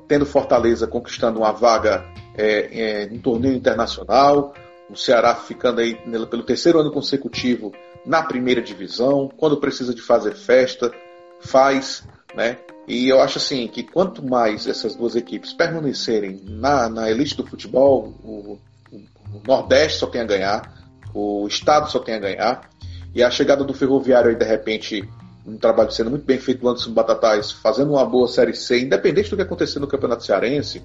tendo 0.08 0.26
Fortaleza 0.26 0.86
conquistando 0.86 1.40
uma 1.40 1.52
vaga 1.52 2.06
é, 2.36 3.04
é, 3.04 3.04
em 3.06 3.18
torneio 3.18 3.56
internacional, 3.56 4.54
o 4.90 4.96
Ceará 4.96 5.36
ficando 5.36 5.82
aí 5.82 5.96
pelo 5.96 6.44
terceiro 6.44 6.80
ano 6.80 6.92
consecutivo 6.92 7.74
na 8.06 8.24
primeira 8.24 8.62
divisão, 8.62 9.30
quando 9.38 9.58
precisa 9.58 9.94
de 9.94 10.02
fazer 10.02 10.34
festa, 10.36 10.92
faz, 11.42 12.08
né? 12.36 12.58
E 12.88 13.10
eu 13.10 13.20
acho 13.20 13.38
assim 13.38 13.68
que 13.68 13.84
quanto 13.84 14.26
mais 14.26 14.66
essas 14.66 14.96
duas 14.96 15.16
equipes 15.16 15.52
permanecerem 15.52 16.42
na, 16.46 16.88
na 16.88 17.12
elite 17.12 17.36
do 17.36 17.46
futebol, 17.46 18.14
o, 18.24 18.58
o 18.92 19.42
Nordeste 19.46 20.00
só 20.00 20.08
tem 20.08 20.22
a 20.22 20.26
ganhar, 20.26 20.74
o 21.14 21.46
Estado 21.48 21.92
só 21.92 22.00
tem 22.00 22.16
a 22.16 22.20
ganhar, 22.20 22.70
e 23.14 23.22
a 23.22 23.30
chegada 23.30 23.64
do 23.64 23.74
Ferroviário 23.74 24.30
aí 24.30 24.36
de 24.36 24.46
repente 24.46 25.08
um 25.46 25.58
trabalho 25.58 25.92
sendo 25.92 26.10
muito 26.10 26.26
bem 26.26 26.38
feito 26.38 26.60
do 26.60 26.70
Anderson 26.70 26.92
Batatais, 26.92 27.52
fazendo 27.52 27.94
uma 27.94 28.06
boa 28.06 28.28
Série 28.28 28.54
C, 28.54 28.82
independente 28.82 29.30
do 29.30 29.38
que 29.38 29.42
acontecer 29.42 29.80
no 29.80 29.88
Campeonato 29.88 30.26
Cearense, 30.26 30.84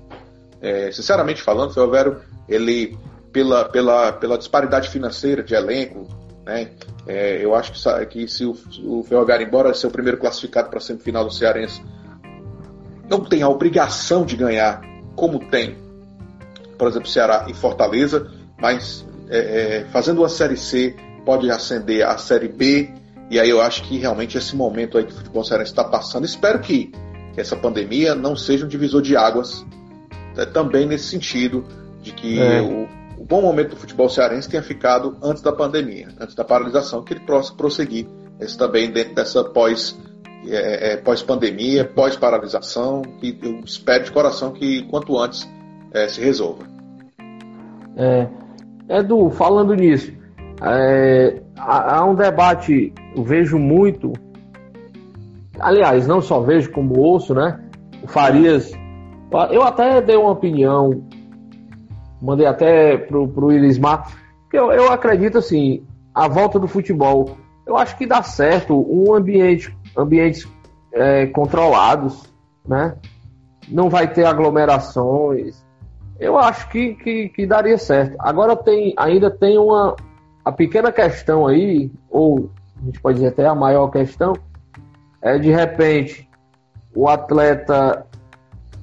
é, 0.61 0.92
sinceramente 0.92 1.42
falando, 1.42 1.70
o 1.70 1.74
Ferroviário, 1.74 2.22
ele, 2.48 2.96
pela, 3.32 3.64
pela, 3.64 4.12
pela 4.12 4.38
disparidade 4.38 4.88
financeira 4.88 5.42
de 5.42 5.54
elenco, 5.54 6.06
né, 6.44 6.70
é, 7.06 7.44
eu 7.44 7.54
acho 7.54 7.72
que, 7.72 8.06
que 8.06 8.28
se 8.28 8.44
o, 8.44 8.56
o 8.84 9.02
Ferroviário, 9.04 9.46
embora 9.46 9.72
ser 9.74 9.86
o 9.86 9.90
primeiro 9.90 10.18
classificado 10.18 10.68
para 10.68 10.78
a 10.78 10.82
semifinal 10.82 11.24
do 11.24 11.32
Cearense, 11.32 11.82
não 13.08 13.24
tem 13.24 13.42
a 13.42 13.48
obrigação 13.48 14.24
de 14.24 14.36
ganhar 14.36 14.80
como 15.16 15.38
tem, 15.50 15.76
por 16.78 16.88
exemplo, 16.88 17.08
Ceará 17.08 17.46
e 17.48 17.54
Fortaleza, 17.54 18.30
mas 18.60 19.06
é, 19.28 19.38
é, 19.80 19.84
fazendo 19.86 20.18
uma 20.18 20.28
Série 20.28 20.56
C 20.56 20.94
pode 21.24 21.50
ascender 21.50 22.06
a 22.06 22.18
Série 22.18 22.48
B 22.48 22.90
e 23.30 23.40
aí 23.40 23.48
eu 23.48 23.60
acho 23.60 23.82
que 23.84 23.98
realmente 23.98 24.36
esse 24.36 24.54
momento 24.54 24.98
aí 24.98 25.04
que 25.04 25.12
o 25.12 25.16
futebol 25.16 25.44
cearense 25.44 25.70
está 25.70 25.84
passando, 25.84 26.24
espero 26.24 26.58
que 26.60 26.92
essa 27.36 27.56
pandemia 27.56 28.14
não 28.14 28.36
seja 28.36 28.66
um 28.66 28.68
divisor 28.68 29.00
de 29.00 29.16
águas 29.16 29.64
é, 30.36 30.44
também 30.44 30.86
nesse 30.86 31.06
sentido 31.06 31.64
de 32.02 32.12
que 32.12 32.38
é. 32.38 32.60
o, 32.60 32.86
bom 33.32 33.40
momento 33.40 33.70
do 33.70 33.76
futebol 33.76 34.10
cearense 34.10 34.46
tenha 34.46 34.62
ficado 34.62 35.16
antes 35.22 35.42
da 35.42 35.50
pandemia, 35.50 36.08
antes 36.20 36.34
da 36.34 36.44
paralisação, 36.44 37.02
que 37.02 37.14
ele 37.14 37.20
possa 37.20 37.54
prosseguir 37.54 38.06
esse 38.38 38.58
também 38.58 38.90
dentro 38.90 39.14
dessa 39.14 39.42
pós 39.42 39.98
é, 40.46 40.92
é, 40.92 40.96
pós-pandemia, 40.98 41.82
pós-paralisação, 41.82 43.00
que 43.00 43.38
eu 43.42 43.60
espero 43.60 44.04
de 44.04 44.12
coração 44.12 44.52
que 44.52 44.82
quanto 44.90 45.18
antes 45.18 45.50
é, 45.94 46.08
se 46.08 46.20
resolva. 46.20 46.64
É, 47.96 48.28
Edu, 48.98 49.30
falando 49.30 49.74
nisso, 49.74 50.12
é, 50.60 51.40
há 51.56 52.04
um 52.04 52.14
debate, 52.14 52.92
eu 53.16 53.24
vejo 53.24 53.58
muito, 53.58 54.12
aliás, 55.58 56.06
não 56.06 56.20
só 56.20 56.40
vejo 56.40 56.70
como 56.70 57.00
ouço, 57.00 57.32
né? 57.32 57.64
O 58.02 58.08
Farias, 58.08 58.70
eu 59.50 59.62
até 59.62 60.02
dei 60.02 60.16
uma 60.16 60.32
opinião, 60.32 61.02
mandei 62.22 62.46
até 62.46 62.96
pro, 62.96 63.26
pro 63.26 63.52
Irismar, 63.52 64.12
que 64.48 64.56
eu, 64.56 64.70
eu 64.70 64.92
acredito 64.92 65.38
assim, 65.38 65.84
a 66.14 66.28
volta 66.28 66.58
do 66.58 66.68
futebol, 66.68 67.36
eu 67.66 67.76
acho 67.76 67.96
que 67.98 68.06
dá 68.06 68.22
certo 68.22 68.74
um 68.88 69.12
ambiente, 69.12 69.76
ambientes 69.96 70.48
é, 70.92 71.26
controlados, 71.26 72.32
né? 72.64 72.96
Não 73.68 73.88
vai 73.88 74.12
ter 74.12 74.24
aglomerações. 74.24 75.64
Eu 76.18 76.38
acho 76.38 76.68
que, 76.68 76.94
que, 76.94 77.28
que 77.30 77.46
daria 77.46 77.78
certo. 77.78 78.16
Agora 78.18 78.54
tem, 78.54 78.94
ainda 78.96 79.30
tem 79.30 79.58
uma, 79.58 79.96
a 80.44 80.52
pequena 80.52 80.92
questão 80.92 81.46
aí, 81.46 81.90
ou 82.10 82.50
a 82.80 82.84
gente 82.84 83.00
pode 83.00 83.16
dizer 83.16 83.28
até 83.28 83.46
a 83.46 83.54
maior 83.54 83.88
questão, 83.88 84.34
é 85.20 85.38
de 85.38 85.50
repente 85.50 86.28
o 86.94 87.08
atleta. 87.08 88.06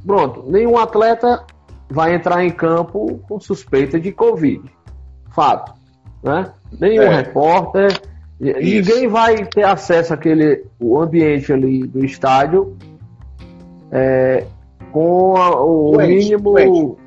Pronto, 0.05 0.43
nenhum 0.47 0.77
atleta 0.77 1.45
vai 1.89 2.15
entrar 2.15 2.43
em 2.43 2.51
campo 2.51 3.19
com 3.27 3.39
suspeita 3.39 3.99
de 3.99 4.11
Covid. 4.11 4.61
Fato. 5.31 5.73
Né? 6.23 6.51
Nenhum 6.79 7.03
é. 7.03 7.15
repórter. 7.17 7.91
Isso. 8.39 8.59
Ninguém 8.59 9.07
vai 9.07 9.45
ter 9.45 9.63
acesso 9.63 10.13
àquele 10.13 10.65
o 10.79 10.99
ambiente 10.99 11.51
ali 11.51 11.85
do 11.85 12.05
estádio 12.05 12.77
é, 13.91 14.45
com 14.91 15.35
a, 15.35 15.61
o 15.61 15.91
doente, 15.91 16.35
mínimo. 16.35 16.53
Doente, 16.53 16.97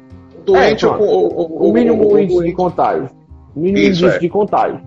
doente 0.45 0.85
é, 0.85 0.89
o, 0.89 0.93
o, 0.95 1.69
o, 1.69 1.73
mínimo 1.73 2.19
índice 2.19 2.45
de 2.45 2.53
contágio 2.53 3.09
mínimo 3.55 3.79
Isso, 3.79 4.05
índice 4.05 4.17
é. 4.17 4.19
de 4.19 4.29
contágio. 4.29 4.81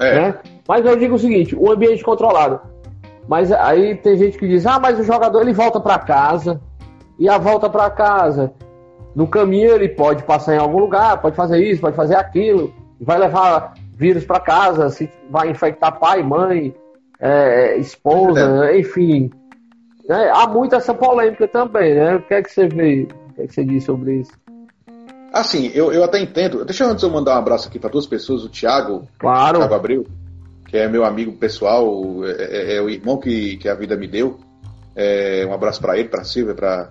É. 0.00 0.14
Né? 0.14 0.34
Mas 0.68 0.84
eu 0.84 0.96
digo 0.96 1.14
o 1.14 1.18
seguinte, 1.18 1.56
o 1.56 1.70
ambiente 1.70 2.04
controlado. 2.04 2.60
Mas 3.28 3.52
aí 3.52 3.94
tem 3.96 4.16
gente 4.16 4.38
que 4.38 4.48
diz, 4.48 4.66
ah, 4.66 4.78
mas 4.78 4.98
o 4.98 5.04
jogador 5.04 5.42
ele 5.42 5.52
volta 5.52 5.80
para 5.80 5.98
casa, 5.98 6.60
e 7.18 7.28
a 7.28 7.38
volta 7.38 7.68
para 7.68 7.90
casa, 7.90 8.52
no 9.14 9.26
caminho 9.26 9.72
ele 9.72 9.88
pode 9.88 10.22
passar 10.22 10.54
em 10.54 10.58
algum 10.58 10.78
lugar, 10.78 11.20
pode 11.20 11.36
fazer 11.36 11.64
isso, 11.64 11.80
pode 11.80 11.96
fazer 11.96 12.16
aquilo, 12.16 12.72
vai 13.00 13.18
levar 13.18 13.74
vírus 13.94 14.24
para 14.24 14.40
casa, 14.40 14.90
se 14.90 15.10
vai 15.28 15.50
infectar 15.50 15.98
pai, 15.98 16.22
mãe, 16.22 16.74
é, 17.18 17.76
esposa, 17.76 18.66
é 18.66 18.78
enfim. 18.78 19.30
Né? 20.08 20.30
Há 20.34 20.46
muito 20.46 20.74
essa 20.74 20.94
polêmica 20.94 21.46
também, 21.46 21.94
né? 21.94 22.16
O 22.16 22.22
que 22.22 22.34
é 22.34 22.42
que 22.42 22.50
você 22.50 22.66
vê, 22.66 23.08
o 23.30 23.34
que 23.34 23.42
é 23.42 23.46
que 23.46 23.54
você 23.54 23.64
diz 23.64 23.84
sobre 23.84 24.20
isso? 24.20 24.32
Assim, 25.32 25.70
eu, 25.74 25.92
eu 25.92 26.02
até 26.02 26.20
entendo. 26.20 26.64
Deixa 26.64 26.84
eu 26.84 26.90
antes 26.90 27.04
eu 27.04 27.10
mandar 27.10 27.36
um 27.36 27.38
abraço 27.38 27.68
aqui 27.68 27.78
para 27.78 27.90
duas 27.90 28.06
pessoas, 28.06 28.42
o 28.42 28.48
Thiago, 28.48 29.06
claro. 29.18 29.58
Thiago 29.58 29.74
Abreu, 29.74 30.06
que 30.66 30.76
é 30.76 30.88
meu 30.88 31.04
amigo 31.04 31.32
pessoal, 31.32 32.24
é, 32.24 32.72
é, 32.72 32.76
é 32.76 32.82
o 32.82 32.88
irmão 32.88 33.18
que, 33.18 33.56
que 33.58 33.68
a 33.68 33.74
vida 33.74 33.96
me 33.96 34.08
deu. 34.08 34.38
É, 34.96 35.46
um 35.48 35.52
abraço 35.52 35.80
para 35.80 35.96
ele, 35.98 36.08
para 36.08 36.24
Silvia, 36.24 36.54
para 36.54 36.90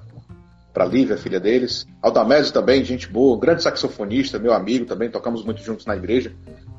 para 0.74 0.86
Lívia, 0.86 1.18
filha 1.18 1.40
deles. 1.40 1.86
Aldamésio 2.02 2.54
também, 2.54 2.84
gente 2.84 3.08
boa, 3.08 3.40
grande 3.40 3.64
saxofonista, 3.64 4.40
meu 4.40 4.54
amigo 4.54 4.86
também, 4.86 5.10
tocamos 5.10 5.44
muito 5.44 5.62
juntos 5.62 5.86
na 5.86 5.96
igreja. 5.96 6.32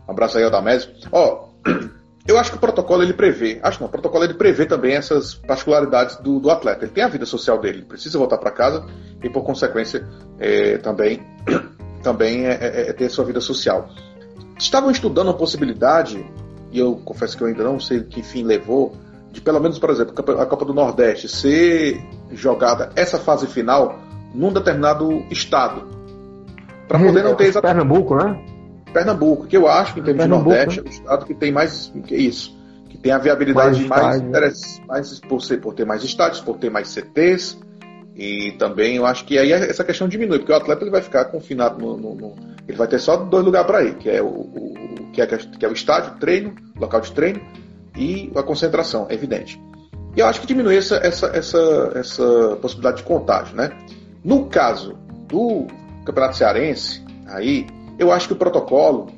Um 0.09 0.12
abraço 0.12 0.38
aí, 0.38 0.45
Aldamésio. 0.45 0.91
Ó, 1.12 1.49
eu 2.26 2.38
acho 2.38 2.51
que 2.51 2.57
o 2.57 2.61
protocolo 2.61 3.03
ele 3.03 3.12
prevê, 3.12 3.61
acho 3.62 3.80
não, 3.80 3.88
o 3.88 3.91
protocolo 3.91 4.24
ele 4.24 4.34
prevê 4.34 4.66
também 4.66 4.95
essas 4.95 5.34
particularidades 5.34 6.16
do, 6.16 6.38
do 6.38 6.51
atleta. 6.51 6.84
Ele 6.84 6.93
tem 6.93 7.05
a 7.05 7.09
vida 7.09 7.26
social 7.26 7.59
dele, 7.59 7.78
ele 7.78 7.86
precisa 7.86 8.18
voltar 8.18 8.38
para 8.38 8.51
casa 8.51 8.86
e, 9.22 9.28
por 9.28 9.43
consequência, 9.43 10.07
é, 10.38 10.78
também, 10.78 11.20
também 12.03 12.47
é, 12.47 12.53
é, 12.53 12.91
é, 12.91 12.93
ter 12.93 13.09
sua 13.09 13.24
vida 13.24 13.41
social. 13.41 13.88
Estavam 14.59 14.91
estudando 14.91 15.30
a 15.30 15.34
possibilidade, 15.34 16.24
e 16.70 16.78
eu 16.78 16.97
confesso 17.05 17.36
que 17.36 17.43
eu 17.43 17.49
ainda 17.49 17.64
não 17.64 17.80
sei 17.80 18.03
que 18.03 18.22
fim 18.22 18.45
levou, 18.45 18.95
de 19.32 19.40
pelo 19.40 19.60
menos, 19.60 19.78
por 19.78 19.90
exemplo, 19.90 20.40
a 20.40 20.46
Copa 20.46 20.64
do 20.64 20.74
Nordeste 20.74 21.28
ser 21.28 22.04
jogada 22.32 22.90
essa 22.96 23.18
fase 23.18 23.46
final 23.46 23.98
num 24.34 24.52
determinado 24.52 25.24
estado. 25.30 25.86
Para 26.88 26.98
poder 26.98 27.22
não 27.22 27.34
ter 27.34 27.44
exatamente. 27.44 27.76
Pernambuco, 27.76 28.16
né? 28.16 28.44
Pernambuco, 28.92 29.46
que 29.46 29.56
eu 29.56 29.68
acho 29.68 29.94
que 29.94 30.00
em 30.00 30.02
termos 30.02 30.24
de 30.24 30.28
Nordeste 30.28 30.80
né? 30.80 30.86
é 30.86 30.88
o 30.88 30.92
estado 30.92 31.26
que 31.26 31.34
tem 31.34 31.52
mais 31.52 31.92
que 32.06 32.16
isso, 32.16 32.56
que 32.88 32.98
tem 32.98 33.12
a 33.12 33.18
viabilidade 33.18 33.86
mais, 33.86 34.20
mais, 34.22 34.82
mais 34.88 35.20
por, 35.20 35.40
ser, 35.40 35.58
por 35.58 35.74
ter 35.74 35.86
mais 35.86 36.02
estádios, 36.02 36.40
por 36.40 36.58
ter 36.58 36.70
mais 36.70 36.88
CTs, 36.88 37.56
e 38.16 38.52
também 38.58 38.96
eu 38.96 39.06
acho 39.06 39.24
que 39.24 39.38
aí 39.38 39.52
essa 39.52 39.84
questão 39.84 40.08
diminui, 40.08 40.40
porque 40.40 40.52
o 40.52 40.56
atleta 40.56 40.82
ele 40.82 40.90
vai 40.90 41.02
ficar 41.02 41.26
confinado 41.26 41.78
no, 41.78 41.96
no, 41.96 42.14
no 42.16 42.34
ele 42.66 42.76
vai 42.76 42.88
ter 42.88 42.98
só 42.98 43.16
dois 43.16 43.44
lugares 43.44 43.66
para 43.68 43.84
ir, 43.84 43.94
que 43.94 44.10
é 44.10 44.20
o, 44.20 44.26
o, 44.26 45.10
que, 45.12 45.22
é, 45.22 45.26
que 45.26 45.64
é 45.64 45.68
o 45.68 45.72
estádio, 45.72 46.18
treino, 46.18 46.54
local 46.76 47.00
de 47.00 47.12
treino 47.12 47.40
e 48.01 48.32
a 48.34 48.42
concentração, 48.42 49.07
é 49.11 49.14
evidente. 49.14 49.61
E 50.16 50.20
eu 50.20 50.26
acho 50.26 50.40
que 50.40 50.46
diminui 50.46 50.76
essa, 50.76 50.96
essa, 50.96 51.26
essa, 51.26 51.92
essa 51.94 52.57
possibilidade 52.61 52.96
de 52.96 53.03
contágio, 53.03 53.55
né? 53.55 53.70
No 54.24 54.46
caso 54.46 54.98
do 55.28 55.66
Campeonato 56.05 56.36
Cearense, 56.36 57.05
aí 57.26 57.66
eu 57.98 58.11
acho 58.11 58.26
que 58.26 58.32
o 58.32 58.36
protocolo 58.36 59.12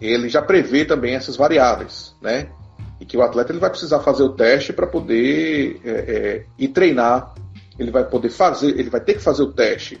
ele 0.00 0.28
já 0.28 0.40
prevê 0.40 0.84
também 0.84 1.16
essas 1.16 1.36
variáveis, 1.36 2.14
né? 2.22 2.46
E 3.00 3.04
que 3.04 3.16
o 3.16 3.22
atleta 3.22 3.50
ele 3.50 3.58
vai 3.58 3.70
precisar 3.70 3.98
fazer 3.98 4.22
o 4.22 4.30
teste 4.30 4.72
para 4.72 4.86
poder 4.86 5.80
é, 5.84 5.90
é, 5.90 6.46
ir 6.56 6.68
treinar. 6.68 7.34
Ele 7.76 7.90
vai 7.90 8.04
poder 8.04 8.30
fazer, 8.30 8.78
ele 8.78 8.88
vai 8.90 9.00
ter 9.00 9.14
que 9.14 9.20
fazer 9.20 9.42
o 9.42 9.52
teste 9.52 10.00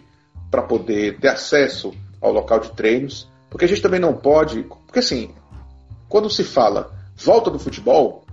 para 0.52 0.62
poder 0.62 1.18
ter 1.18 1.28
acesso 1.28 1.92
ao 2.20 2.32
local 2.32 2.60
de 2.60 2.70
treinos, 2.72 3.28
Porque 3.50 3.64
a 3.64 3.68
gente 3.68 3.82
também 3.82 3.98
não 3.98 4.14
pode. 4.14 4.62
Porque 4.62 5.00
assim, 5.00 5.34
quando 6.08 6.30
se 6.30 6.44
fala 6.44 6.92
volta 7.16 7.50
do 7.50 7.58
futebol, 7.58 8.24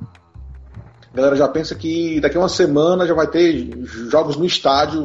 a 1.13 1.15
galera 1.15 1.35
já 1.35 1.47
pensa 1.47 1.75
que 1.75 2.19
daqui 2.19 2.37
a 2.37 2.39
uma 2.39 2.49
semana 2.49 3.05
já 3.05 3.13
vai 3.13 3.27
ter 3.27 3.69
jogos 4.09 4.37
no 4.37 4.45
estádio 4.45 5.03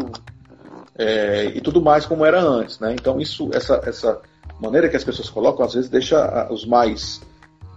é, 0.96 1.46
e 1.46 1.60
tudo 1.60 1.82
mais 1.82 2.06
como 2.06 2.24
era 2.24 2.40
antes, 2.40 2.78
né? 2.78 2.94
Então 2.94 3.20
isso, 3.20 3.50
essa, 3.52 3.80
essa 3.84 4.20
maneira 4.60 4.88
que 4.88 4.96
as 4.96 5.04
pessoas 5.04 5.28
colocam, 5.28 5.66
às 5.66 5.74
vezes 5.74 5.90
deixa 5.90 6.48
os 6.50 6.64
mais, 6.64 7.20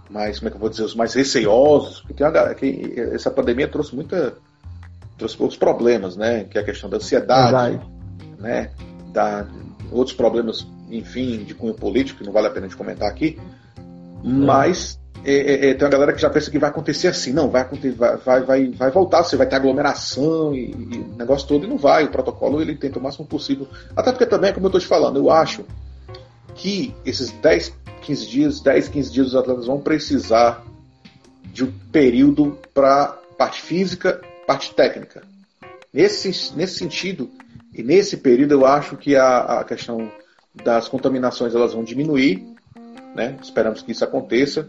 mais 0.08 0.38
como 0.38 0.48
é 0.48 0.50
que 0.50 0.56
eu 0.56 0.60
vou 0.60 0.70
dizer, 0.70 0.84
os 0.84 0.94
mais 0.94 1.12
receosos, 1.12 2.02
porque 2.02 2.22
uma, 2.22 2.54
que 2.54 2.94
essa 3.12 3.30
pandemia 3.30 3.66
trouxe 3.66 3.94
muita, 3.96 4.34
trouxe 5.18 5.36
outros 5.40 5.58
problemas, 5.58 6.16
né? 6.16 6.44
Que 6.44 6.56
é 6.56 6.60
a 6.60 6.64
questão 6.64 6.88
da 6.88 6.98
ansiedade, 6.98 7.80
né? 8.38 8.70
Da, 9.12 9.44
outros 9.90 10.16
problemas, 10.16 10.64
enfim, 10.88 11.42
de 11.42 11.52
cunho 11.52 11.74
político, 11.74 12.20
que 12.20 12.24
não 12.24 12.32
vale 12.32 12.46
a 12.46 12.50
pena 12.50 12.68
de 12.68 12.76
comentar 12.76 13.08
aqui, 13.08 13.36
mas 14.22 14.99
é, 15.24 15.32
é, 15.32 15.70
é, 15.70 15.74
tem 15.74 15.84
uma 15.84 15.90
galera 15.90 16.12
que 16.12 16.20
já 16.20 16.30
pensa 16.30 16.50
que 16.50 16.58
vai 16.58 16.70
acontecer 16.70 17.08
assim, 17.08 17.32
não, 17.32 17.50
vai 17.50 17.62
acontecer, 17.62 17.94
vai, 17.94 18.16
vai, 18.16 18.42
vai, 18.42 18.70
vai 18.70 18.90
voltar, 18.90 19.22
você 19.22 19.36
vai 19.36 19.46
ter 19.46 19.56
aglomeração 19.56 20.54
e, 20.54 20.70
e 20.70 21.04
negócio 21.16 21.46
todo, 21.46 21.66
e 21.66 21.68
não 21.68 21.76
vai. 21.76 22.04
O 22.04 22.10
protocolo 22.10 22.60
ele 22.60 22.74
tenta 22.74 22.98
o 22.98 23.02
máximo 23.02 23.26
possível. 23.26 23.68
Até 23.94 24.12
porque 24.12 24.26
também, 24.26 24.52
como 24.52 24.66
eu 24.66 24.68
estou 24.68 24.80
te 24.80 24.86
falando, 24.86 25.18
eu 25.18 25.30
acho 25.30 25.64
que 26.54 26.94
esses 27.04 27.30
10, 27.30 27.74
15 28.02 28.26
dias, 28.28 28.60
10, 28.60 28.88
15 28.88 29.12
dias 29.12 29.26
os 29.28 29.36
atletas 29.36 29.66
vão 29.66 29.80
precisar 29.80 30.64
de 31.52 31.64
um 31.64 31.72
período 31.92 32.58
para 32.72 33.18
parte 33.36 33.60
física, 33.60 34.20
parte 34.46 34.74
técnica. 34.74 35.22
Nesse, 35.92 36.54
nesse 36.56 36.78
sentido, 36.78 37.28
e 37.74 37.82
nesse 37.82 38.16
período 38.16 38.52
eu 38.52 38.64
acho 38.66 38.96
que 38.96 39.16
a, 39.16 39.60
a 39.60 39.64
questão 39.64 40.10
das 40.54 40.88
contaminações 40.88 41.54
elas 41.54 41.74
vão 41.74 41.84
diminuir, 41.84 42.46
né? 43.14 43.36
esperamos 43.42 43.82
que 43.82 43.92
isso 43.92 44.04
aconteça 44.04 44.68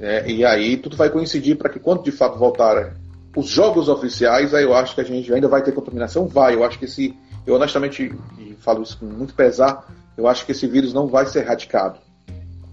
é, 0.00 0.30
e 0.30 0.44
aí 0.44 0.78
tudo 0.78 0.96
vai 0.96 1.10
coincidir 1.10 1.56
para 1.56 1.68
que 1.68 1.78
quando 1.78 2.02
de 2.02 2.10
fato 2.10 2.38
voltarem 2.38 2.90
os 3.36 3.46
jogos 3.46 3.88
oficiais, 3.88 4.54
aí 4.54 4.64
eu 4.64 4.74
acho 4.74 4.94
que 4.94 5.00
a 5.00 5.04
gente 5.04 5.32
ainda 5.32 5.46
vai 5.46 5.62
ter 5.62 5.72
contaminação? 5.72 6.26
Vai. 6.26 6.54
Eu 6.54 6.64
acho 6.64 6.78
que 6.78 6.86
esse. 6.86 7.16
Eu 7.46 7.54
honestamente 7.54 8.12
e 8.38 8.56
falo 8.60 8.82
isso 8.82 8.98
com 8.98 9.06
muito 9.06 9.34
pesar, 9.34 9.86
eu 10.16 10.26
acho 10.26 10.44
que 10.44 10.52
esse 10.52 10.66
vírus 10.66 10.92
não 10.92 11.06
vai 11.06 11.26
ser 11.26 11.40
erradicado. 11.40 11.98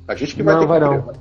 A 0.08 0.16
gente 0.16 0.36
que 0.36 0.42
vai 0.42 0.56
não, 0.56 0.62
ter 0.62 0.68
vai 0.68 0.80
que 0.80 0.86
não. 0.86 1.02
Criar, 1.02 1.14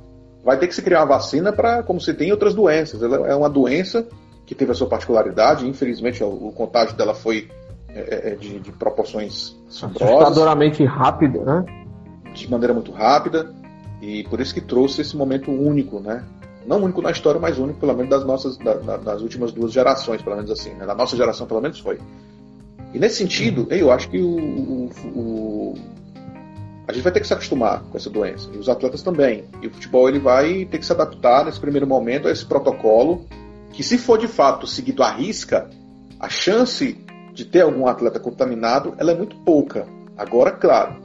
vai 0.43 0.57
ter 0.57 0.67
que 0.67 0.75
se 0.75 0.81
criar 0.81 0.99
uma 0.99 1.17
vacina 1.17 1.51
para 1.51 1.83
como 1.83 1.99
se 1.99 2.13
tem 2.13 2.31
outras 2.31 2.53
doenças. 2.53 3.01
Ela 3.03 3.27
é 3.27 3.35
uma 3.35 3.49
doença 3.49 4.07
que 4.45 4.55
teve 4.55 4.71
a 4.71 4.75
sua 4.75 4.87
particularidade, 4.87 5.67
infelizmente 5.67 6.23
o, 6.23 6.47
o 6.47 6.51
contágio 6.53 6.95
dela 6.95 7.13
foi 7.13 7.49
é, 7.89 8.31
é 8.31 8.35
de, 8.35 8.59
de, 8.59 8.71
proporções. 8.71 9.57
Assustadoramente 9.67 10.85
rápido, 10.85 11.41
né? 11.41 11.65
De 12.33 12.49
maneira 12.49 12.73
muito 12.73 12.91
rápida. 12.91 13.53
E 14.01 14.23
por 14.25 14.39
isso 14.39 14.53
que 14.53 14.61
trouxe 14.61 15.01
esse 15.01 15.15
momento 15.15 15.51
único, 15.51 15.99
né? 15.99 16.23
Não 16.65 16.83
único 16.83 17.01
na 17.01 17.11
história, 17.11 17.39
mas 17.39 17.57
único, 17.57 17.79
pelo 17.79 17.93
menos, 17.93 18.09
das 18.09 18.25
nossas 18.25 18.57
da, 18.57 18.97
das 18.97 19.21
últimas 19.21 19.51
duas 19.53 19.71
gerações, 19.71 20.21
pelo 20.21 20.35
menos 20.35 20.51
assim. 20.51 20.71
Né? 20.71 20.85
Da 20.85 20.93
nossa 20.93 21.15
geração, 21.15 21.47
pelo 21.47 21.61
menos, 21.61 21.79
foi. 21.79 21.97
E 22.93 22.99
nesse 22.99 23.17
sentido, 23.17 23.67
eu 23.69 23.91
acho 23.91 24.09
que 24.09 24.19
o, 24.19 24.37
o, 24.37 24.89
o, 25.15 25.73
a 26.87 26.91
gente 26.91 27.03
vai 27.03 27.11
ter 27.11 27.21
que 27.21 27.27
se 27.27 27.33
acostumar 27.33 27.83
com 27.83 27.97
essa 27.97 28.09
doença. 28.09 28.49
E 28.53 28.57
os 28.57 28.67
atletas 28.67 29.01
também. 29.01 29.45
E 29.61 29.67
o 29.67 29.71
futebol 29.71 30.09
ele 30.09 30.19
vai 30.19 30.65
ter 30.65 30.77
que 30.77 30.85
se 30.85 30.91
adaptar 30.91 31.45
nesse 31.45 31.59
primeiro 31.59 31.87
momento 31.87 32.27
a 32.27 32.31
esse 32.31 32.45
protocolo, 32.45 33.25
que 33.71 33.81
se 33.83 33.97
for 33.97 34.17
de 34.17 34.27
fato 34.27 34.67
seguido 34.67 35.03
à 35.03 35.11
risca, 35.11 35.69
a 36.19 36.29
chance 36.29 36.97
de 37.33 37.45
ter 37.45 37.61
algum 37.61 37.87
atleta 37.87 38.19
contaminado 38.19 38.93
ela 38.97 39.11
é 39.11 39.15
muito 39.15 39.35
pouca. 39.37 39.87
Agora, 40.17 40.51
claro, 40.51 40.95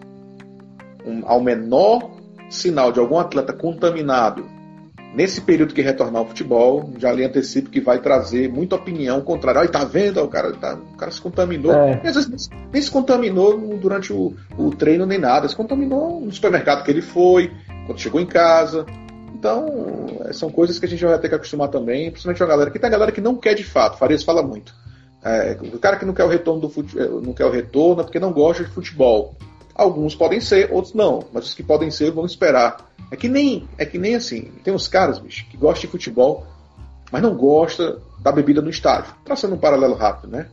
um, 1.05 1.23
ao 1.27 1.41
menor 1.41 2.22
sinal 2.53 2.93
de 2.93 3.01
algum 3.01 3.19
atleta 3.19 3.53
contaminado 3.53 4.45
nesse 5.15 5.41
período 5.41 5.75
que 5.75 5.83
retornar 5.83 6.23
ao 6.23 6.29
futebol, 6.29 6.91
já 6.99 7.13
lhe 7.13 7.25
antecipo 7.25 7.71
que 7.71 7.81
vai 7.81 8.01
trazer 8.01 8.49
muita 8.49 8.77
opinião 8.77 9.21
contrária. 9.21 9.61
Ai, 9.61 9.69
tá 9.69 9.85
vendo? 9.85 10.23
O 10.23 10.29
cara, 10.29 10.53
tá, 10.53 10.75
o 10.75 10.97
cara 10.97 11.11
se 11.11 11.21
contaminou. 11.21 11.73
É. 11.73 12.01
Às 12.05 12.15
vezes 12.15 12.49
nem 12.73 12.81
se 12.81 12.91
contaminou 12.91 13.59
durante 13.77 14.13
o, 14.13 14.35
o 14.57 14.71
treino 14.71 15.07
nem 15.07 15.19
nada. 15.19 15.49
Se 15.49 15.57
contaminou 15.57 16.21
no 16.21 16.33
supermercado 16.33 16.85
que 16.85 16.91
ele 16.91 17.03
foi, 17.03 17.51
quando 17.87 18.01
chegou 18.01 18.21
em 18.21 18.27
casa. 18.27 18.87
Então, 19.35 20.07
é, 20.25 20.33
são 20.33 20.51
coisas 20.51 20.79
que 20.79 20.87
a 20.87 20.89
gente 20.89 21.05
vai 21.05 21.19
ter 21.19 21.29
que 21.29 21.35
acostumar 21.35 21.69
também, 21.69 22.11
principalmente 22.11 22.43
a 22.43 22.47
galera 22.47 22.71
que 22.71 22.79
tem 22.79 22.89
a 22.89 22.93
galera 22.93 23.13
que 23.13 23.21
não 23.21 23.37
quer 23.37 23.55
de 23.55 23.65
fato. 23.65 23.99
Farias 23.99 24.23
fala 24.23 24.43
muito. 24.43 24.75
É, 25.25 25.57
o 25.73 25.79
cara 25.79 25.97
que 25.97 26.05
não 26.05 26.15
quer 26.15 26.25
o 26.25 26.29
retorno 26.29 26.61
do 26.61 26.69
fute... 26.69 26.97
não 26.97 27.33
quer 27.33 27.45
o 27.45 27.51
retorno 27.51 28.01
é 28.01 28.05
porque 28.05 28.19
não 28.19 28.33
gosta 28.33 28.65
de 28.65 28.71
futebol. 28.71 29.37
Alguns 29.75 30.15
podem 30.15 30.41
ser, 30.41 30.71
outros 30.73 30.95
não. 30.95 31.25
Mas 31.33 31.47
os 31.47 31.55
que 31.55 31.63
podem 31.63 31.91
ser 31.91 32.11
vão 32.11 32.27
esperar. 32.27 32.91
É 33.11 33.17
que 33.17 33.29
nem, 33.29 33.69
é 33.79 33.85
que 33.85 33.99
nem 33.99 34.15
assim. 34.15 34.53
Tem 34.63 34.73
uns 34.73 34.89
caras, 34.89 35.19
bicho, 35.19 35.47
que 35.51 35.57
gostam 35.57 35.83
de 35.83 35.87
futebol, 35.89 36.47
mas 37.11 37.23
não 37.23 37.35
gosta 37.37 38.01
da 38.21 38.33
bebida 38.33 38.63
no 38.63 38.71
estádio. 38.71 39.15
Traçando 39.25 39.55
um 39.55 39.59
paralelo 39.59 39.95
rápido, 39.95 40.31
né? 40.31 40.49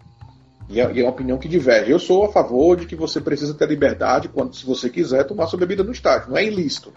E 0.69 0.79
é, 0.79 0.91
e 0.91 0.99
é 0.99 1.03
uma 1.03 1.11
opinião 1.11 1.37
que 1.37 1.47
diverge. 1.47 1.91
Eu 1.91 1.99
sou 1.99 2.25
a 2.25 2.31
favor 2.31 2.77
de 2.77 2.85
que 2.85 2.95
você 2.95 3.19
precisa 3.19 3.53
ter 3.53 3.67
liberdade 3.67 4.29
quando, 4.29 4.55
se 4.55 4.65
você 4.65 4.89
quiser, 4.89 5.23
tomar 5.23 5.47
sua 5.47 5.59
bebida 5.59 5.83
no 5.83 5.91
estádio. 5.91 6.29
Não 6.29 6.37
é 6.37 6.45
ilícito, 6.45 6.93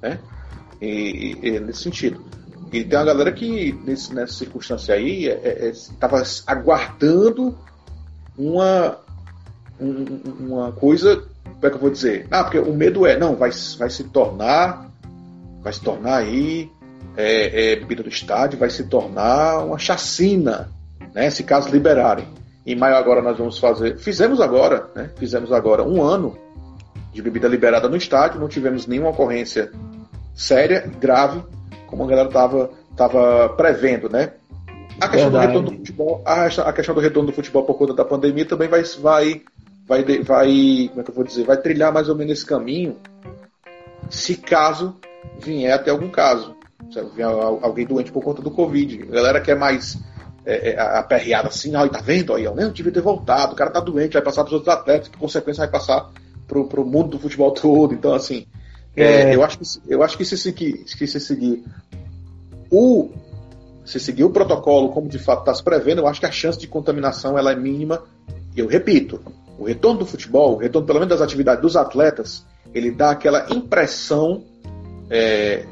né? 0.00 0.18
E, 0.80 1.36
e, 1.42 1.60
nesse 1.60 1.82
sentido. 1.82 2.24
E 2.72 2.84
tem 2.84 2.98
uma 2.98 3.04
galera 3.04 3.32
que, 3.32 3.72
nesse, 3.84 4.14
nessa 4.14 4.34
circunstância 4.34 4.94
aí, 4.94 5.26
estava 5.70 6.18
é, 6.18 6.22
é, 6.22 6.24
aguardando 6.46 7.56
uma, 8.36 8.98
um, 9.80 10.04
uma 10.40 10.72
coisa 10.72 11.26
como 11.56 11.66
é 11.66 11.70
que 11.70 11.76
eu 11.76 11.80
vou 11.80 11.90
dizer? 11.90 12.26
Ah, 12.30 12.44
porque 12.44 12.58
o 12.58 12.74
medo 12.74 13.06
é, 13.06 13.18
não, 13.18 13.34
vai, 13.34 13.50
vai 13.78 13.90
se 13.90 14.04
tornar, 14.04 14.90
vai 15.62 15.72
se 15.72 15.80
tornar 15.80 16.16
aí 16.16 16.70
é, 17.16 17.72
é, 17.72 17.76
bebida 17.76 18.02
do 18.02 18.08
estádio, 18.08 18.58
vai 18.58 18.68
se 18.68 18.84
tornar 18.84 19.64
uma 19.64 19.78
chacina, 19.78 20.70
né? 21.14 21.30
Se 21.30 21.42
caso 21.42 21.70
liberarem. 21.70 22.26
Em 22.66 22.76
maio 22.76 22.96
agora 22.96 23.22
nós 23.22 23.38
vamos 23.38 23.58
fazer, 23.58 23.96
fizemos 23.98 24.40
agora, 24.40 24.90
né? 24.94 25.10
Fizemos 25.16 25.50
agora 25.50 25.82
um 25.82 26.02
ano 26.02 26.36
de 27.12 27.22
bebida 27.22 27.48
liberada 27.48 27.88
no 27.88 27.96
estádio, 27.96 28.38
não 28.38 28.48
tivemos 28.48 28.86
nenhuma 28.86 29.10
ocorrência 29.10 29.72
séria, 30.34 30.90
grave, 31.00 31.42
como 31.86 32.04
a 32.04 32.06
galera 32.06 32.28
estava 32.28 32.70
tava 32.94 33.48
prevendo, 33.50 34.10
né? 34.10 34.32
A 35.00 35.08
questão 35.08 35.30
Verdade. 35.30 35.46
do 35.46 35.58
retorno 35.58 35.70
do 35.70 35.76
futebol, 35.78 36.22
a, 36.24 36.46
a 36.46 36.72
questão 36.72 36.94
do 36.94 37.00
retorno 37.00 37.30
do 37.30 37.34
futebol 37.34 37.64
por 37.64 37.74
conta 37.74 37.94
da 37.94 38.04
pandemia 38.04 38.46
também 38.46 38.68
vai, 38.68 38.82
vai 39.00 39.42
vai, 39.86 40.02
vai, 40.22 40.88
como 40.88 41.00
é 41.00 41.04
que 41.04 41.10
eu 41.10 41.14
vou 41.14 41.24
dizer, 41.24 41.44
vai 41.44 41.56
trilhar 41.56 41.92
mais 41.92 42.08
ou 42.08 42.16
menos 42.16 42.32
esse 42.32 42.46
caminho, 42.46 42.96
se 44.10 44.36
caso 44.36 44.96
vier 45.38 45.72
até 45.72 45.90
algum 45.90 46.10
caso, 46.10 46.54
se 46.90 47.02
vier 47.14 47.26
alguém 47.26 47.86
doente 47.86 48.12
por 48.12 48.22
conta 48.22 48.42
do 48.42 48.50
Covid. 48.50 49.04
A 49.04 49.14
galera 49.14 49.40
que 49.40 49.50
é 49.50 49.54
mais 49.54 49.98
é, 50.44 50.70
é, 50.70 50.80
aperreada 50.80 51.48
assim, 51.48 51.72
tá 51.72 52.00
vendo? 52.02 52.32
Olha, 52.32 52.44
eu 52.44 52.54
nem 52.54 52.70
devia 52.70 52.92
ter 52.92 53.00
voltado, 53.00 53.52
o 53.52 53.56
cara 53.56 53.70
tá 53.70 53.80
doente, 53.80 54.14
vai 54.14 54.22
passar 54.22 54.42
para 54.42 54.48
os 54.48 54.54
outros 54.54 54.74
atletas, 54.74 55.08
que 55.08 55.16
consequência 55.16 55.62
vai 55.62 55.70
passar 55.70 56.10
pro, 56.46 56.66
pro 56.66 56.84
mundo 56.84 57.10
do 57.10 57.18
futebol 57.18 57.52
todo. 57.52 57.94
Então, 57.94 58.14
assim, 58.14 58.46
é, 58.96 59.30
é. 59.30 59.34
eu, 59.34 59.44
acho 59.44 59.58
que, 59.58 59.64
eu 59.88 60.02
acho 60.02 60.16
que 60.16 60.24
se 60.24 60.36
seguir, 60.36 60.84
que 60.84 61.06
se 61.06 61.20
seguir 61.20 61.64
o 62.70 63.10
se 63.84 64.00
seguir 64.00 64.24
o 64.24 64.30
protocolo 64.30 64.88
como 64.88 65.08
de 65.08 65.18
fato 65.18 65.40
está 65.40 65.54
se 65.54 65.62
prevendo, 65.62 66.00
eu 66.00 66.08
acho 66.08 66.18
que 66.18 66.26
a 66.26 66.32
chance 66.32 66.58
de 66.58 66.66
contaminação 66.66 67.38
ela 67.38 67.52
é 67.52 67.56
mínima. 67.56 68.02
Eu 68.56 68.66
repito, 68.66 69.20
o 69.58 69.64
retorno 69.64 70.00
do 70.00 70.06
futebol, 70.06 70.54
o 70.54 70.58
retorno 70.58 70.86
pelo 70.86 71.00
menos 71.00 71.14
das 71.14 71.22
atividades 71.22 71.62
dos 71.62 71.76
atletas, 71.76 72.44
ele 72.74 72.90
dá 72.90 73.10
aquela 73.10 73.46
impressão, 73.50 74.42
é, 75.10 75.64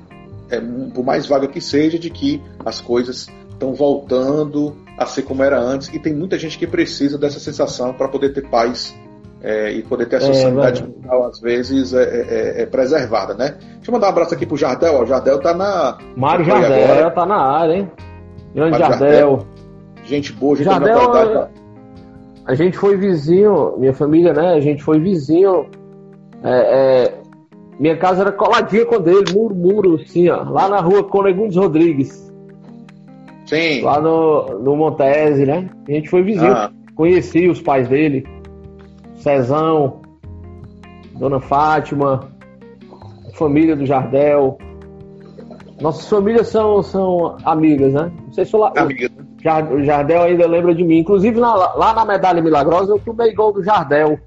é, 0.50 0.60
por 0.94 1.04
mais 1.04 1.26
vaga 1.26 1.46
que 1.46 1.60
seja, 1.60 1.98
de 1.98 2.10
que 2.10 2.42
as 2.64 2.80
coisas 2.80 3.28
estão 3.50 3.74
voltando 3.74 4.76
a 4.98 5.06
ser 5.06 5.22
como 5.22 5.42
era 5.42 5.60
antes, 5.60 5.88
e 5.92 5.98
tem 5.98 6.14
muita 6.14 6.38
gente 6.38 6.58
que 6.58 6.66
precisa 6.66 7.18
dessa 7.18 7.38
sensação 7.38 7.92
para 7.92 8.08
poder 8.08 8.32
ter 8.32 8.48
paz 8.48 8.94
é, 9.42 9.72
e 9.72 9.82
poder 9.82 10.06
ter 10.06 10.16
a 10.16 10.20
sua 10.20 10.30
é, 10.30 10.34
sanidade 10.34 10.82
mental, 10.82 11.26
às 11.26 11.38
vezes, 11.40 11.92
é, 11.92 12.02
é, 12.02 12.62
é, 12.62 12.66
preservada, 12.66 13.34
né? 13.34 13.56
Deixa 13.58 13.90
eu 13.90 13.92
mandar 13.92 14.06
um 14.06 14.10
abraço 14.10 14.34
aqui 14.34 14.46
pro 14.46 14.56
Jardel, 14.56 14.94
ó, 14.94 15.02
o 15.02 15.06
Jardel 15.06 15.38
tá 15.40 15.52
na... 15.52 15.98
Mário 16.16 16.44
Jardel 16.44 16.84
agora. 16.84 17.10
tá 17.10 17.26
na 17.26 17.36
área, 17.36 17.74
hein? 17.74 17.90
Grande 18.54 18.78
Jardel. 18.78 19.10
Jardel. 19.10 19.46
Gente 20.04 20.32
boa, 20.32 20.56
gente 20.56 20.66
Jardel, 20.66 21.12
da. 21.12 21.63
A 22.46 22.54
gente 22.54 22.76
foi 22.76 22.96
vizinho, 22.96 23.74
minha 23.78 23.94
família, 23.94 24.32
né? 24.32 24.54
A 24.54 24.60
gente 24.60 24.82
foi 24.82 24.98
vizinho. 25.00 25.66
É, 26.42 26.50
é, 26.50 27.20
minha 27.78 27.96
casa 27.96 28.20
era 28.20 28.32
coladinha 28.32 28.84
com 28.84 29.00
dele, 29.00 29.32
muro, 29.32 29.54
muro, 29.54 29.94
assim, 29.94 30.28
ó, 30.28 30.42
lá 30.42 30.68
na 30.68 30.80
rua 30.80 31.04
Conegundes 31.04 31.56
Rodrigues. 31.56 32.32
Sim. 33.46 33.82
Lá 33.82 34.00
no, 34.00 34.58
no 34.58 34.76
Montese, 34.76 35.46
né? 35.46 35.68
A 35.88 35.90
gente 35.90 36.08
foi 36.08 36.22
vizinho. 36.22 36.52
Ah. 36.52 36.70
Conheci 36.94 37.48
os 37.48 37.60
pais 37.60 37.88
dele, 37.88 38.26
Cezão, 39.16 40.02
Dona 41.18 41.40
Fátima, 41.40 42.28
família 43.34 43.74
do 43.74 43.86
Jardel. 43.86 44.58
Nossas 45.80 46.08
famílias 46.08 46.48
são, 46.48 46.82
são 46.82 47.36
amigas, 47.44 47.92
né? 47.92 48.12
Não 48.26 48.32
sei 48.32 48.44
se 48.44 48.54
eu, 48.54 48.64
amigas. 48.64 49.10
Jardel 49.44 50.22
ainda 50.22 50.46
lembra 50.46 50.74
de 50.74 50.82
mim. 50.82 50.98
Inclusive, 50.98 51.38
na, 51.38 51.54
lá 51.54 51.92
na 51.92 52.04
Medalha 52.04 52.42
Milagrosa, 52.42 52.92
eu 52.92 52.98
tomei 52.98 53.34
gol 53.34 53.52
do 53.52 53.62
Jardel 53.62 54.18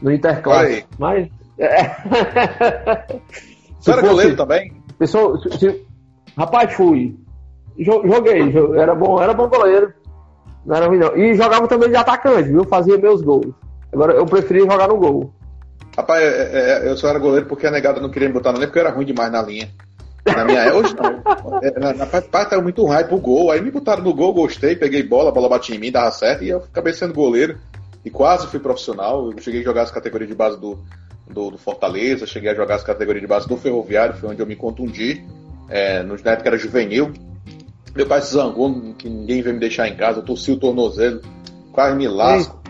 no 0.00 0.12
Interclasse. 0.12 0.84
Mas 0.98 1.28
É. 1.58 1.88
Você 3.78 3.90
era 3.90 4.00
fosse, 4.00 4.12
goleiro 4.12 4.36
também? 4.36 4.72
Pessoal, 4.96 5.36
se, 5.38 5.58
se, 5.58 5.86
rapaz, 6.36 6.72
fui. 6.72 7.16
Joguei, 7.76 8.52
era 8.76 8.94
bom, 8.94 9.20
era 9.20 9.34
bom 9.34 9.48
goleiro. 9.48 9.92
Não 10.64 10.76
era 10.76 10.86
ruim, 10.86 10.98
não. 10.98 11.16
E 11.16 11.34
jogava 11.34 11.66
também 11.66 11.88
de 11.88 11.96
atacante, 11.96 12.48
viu? 12.48 12.64
Fazia 12.64 12.96
meus 12.96 13.22
gols. 13.22 13.52
Agora 13.92 14.12
eu 14.12 14.24
preferia 14.24 14.62
jogar 14.62 14.86
no 14.86 14.96
gol. 14.96 15.32
Rapaz, 15.96 16.22
é, 16.22 16.86
é, 16.86 16.88
eu 16.88 16.96
só 16.96 17.08
era 17.08 17.18
goleiro 17.18 17.46
porque 17.46 17.66
a 17.66 17.70
negada 17.70 18.00
não 18.00 18.08
queria 18.08 18.28
me 18.28 18.34
botar 18.34 18.52
na 18.52 18.58
linha 18.58 18.68
porque 18.68 18.78
eu 18.78 18.86
era 18.86 18.94
ruim 18.94 19.04
demais 19.04 19.32
na 19.32 19.42
linha. 19.42 19.68
Na 20.24 20.44
minha 20.44 20.74
hoje 20.74 20.94
não. 20.94 21.60
É, 21.62 21.78
na, 21.78 21.92
na 21.92 22.06
parte 22.06 22.56
muito 22.58 22.84
ruim 22.84 23.04
pro 23.04 23.18
gol. 23.18 23.50
Aí 23.50 23.60
me 23.60 23.70
botaram 23.70 24.02
no 24.02 24.14
gol, 24.14 24.32
gostei, 24.32 24.76
peguei 24.76 25.02
bola, 25.02 25.30
a 25.30 25.32
bola 25.32 25.48
batia 25.48 25.74
em 25.74 25.78
mim, 25.78 25.90
dava 25.90 26.10
certo, 26.12 26.44
e 26.44 26.50
eu 26.50 26.58
acabei 26.58 26.92
sendo 26.92 27.12
goleiro. 27.12 27.58
E 28.04 28.10
quase 28.10 28.46
fui 28.46 28.60
profissional. 28.60 29.30
Eu 29.30 29.38
cheguei 29.38 29.60
a 29.60 29.64
jogar 29.64 29.82
as 29.82 29.90
categorias 29.90 30.28
de 30.28 30.34
base 30.36 30.60
do, 30.60 30.78
do, 31.28 31.50
do 31.50 31.58
Fortaleza, 31.58 32.26
cheguei 32.26 32.50
a 32.50 32.54
jogar 32.54 32.76
as 32.76 32.84
categorias 32.84 33.22
de 33.22 33.28
base 33.28 33.48
do 33.48 33.56
Ferroviário, 33.56 34.14
foi 34.14 34.30
onde 34.30 34.40
eu 34.40 34.46
me 34.46 34.56
contundi. 34.56 35.24
É, 35.68 36.02
na 36.02 36.14
época 36.14 36.48
era 36.48 36.58
juvenil. 36.58 37.12
Meu 37.94 38.06
pai 38.06 38.22
se 38.22 38.32
zangou, 38.32 38.94
que 38.94 39.08
ninguém 39.08 39.42
veio 39.42 39.54
me 39.54 39.60
deixar 39.60 39.88
em 39.88 39.96
casa, 39.96 40.20
eu 40.20 40.24
torci 40.24 40.52
o 40.52 40.56
tornozelo, 40.56 41.20
quase 41.72 41.96
me 41.96 42.08
lasco. 42.08 42.62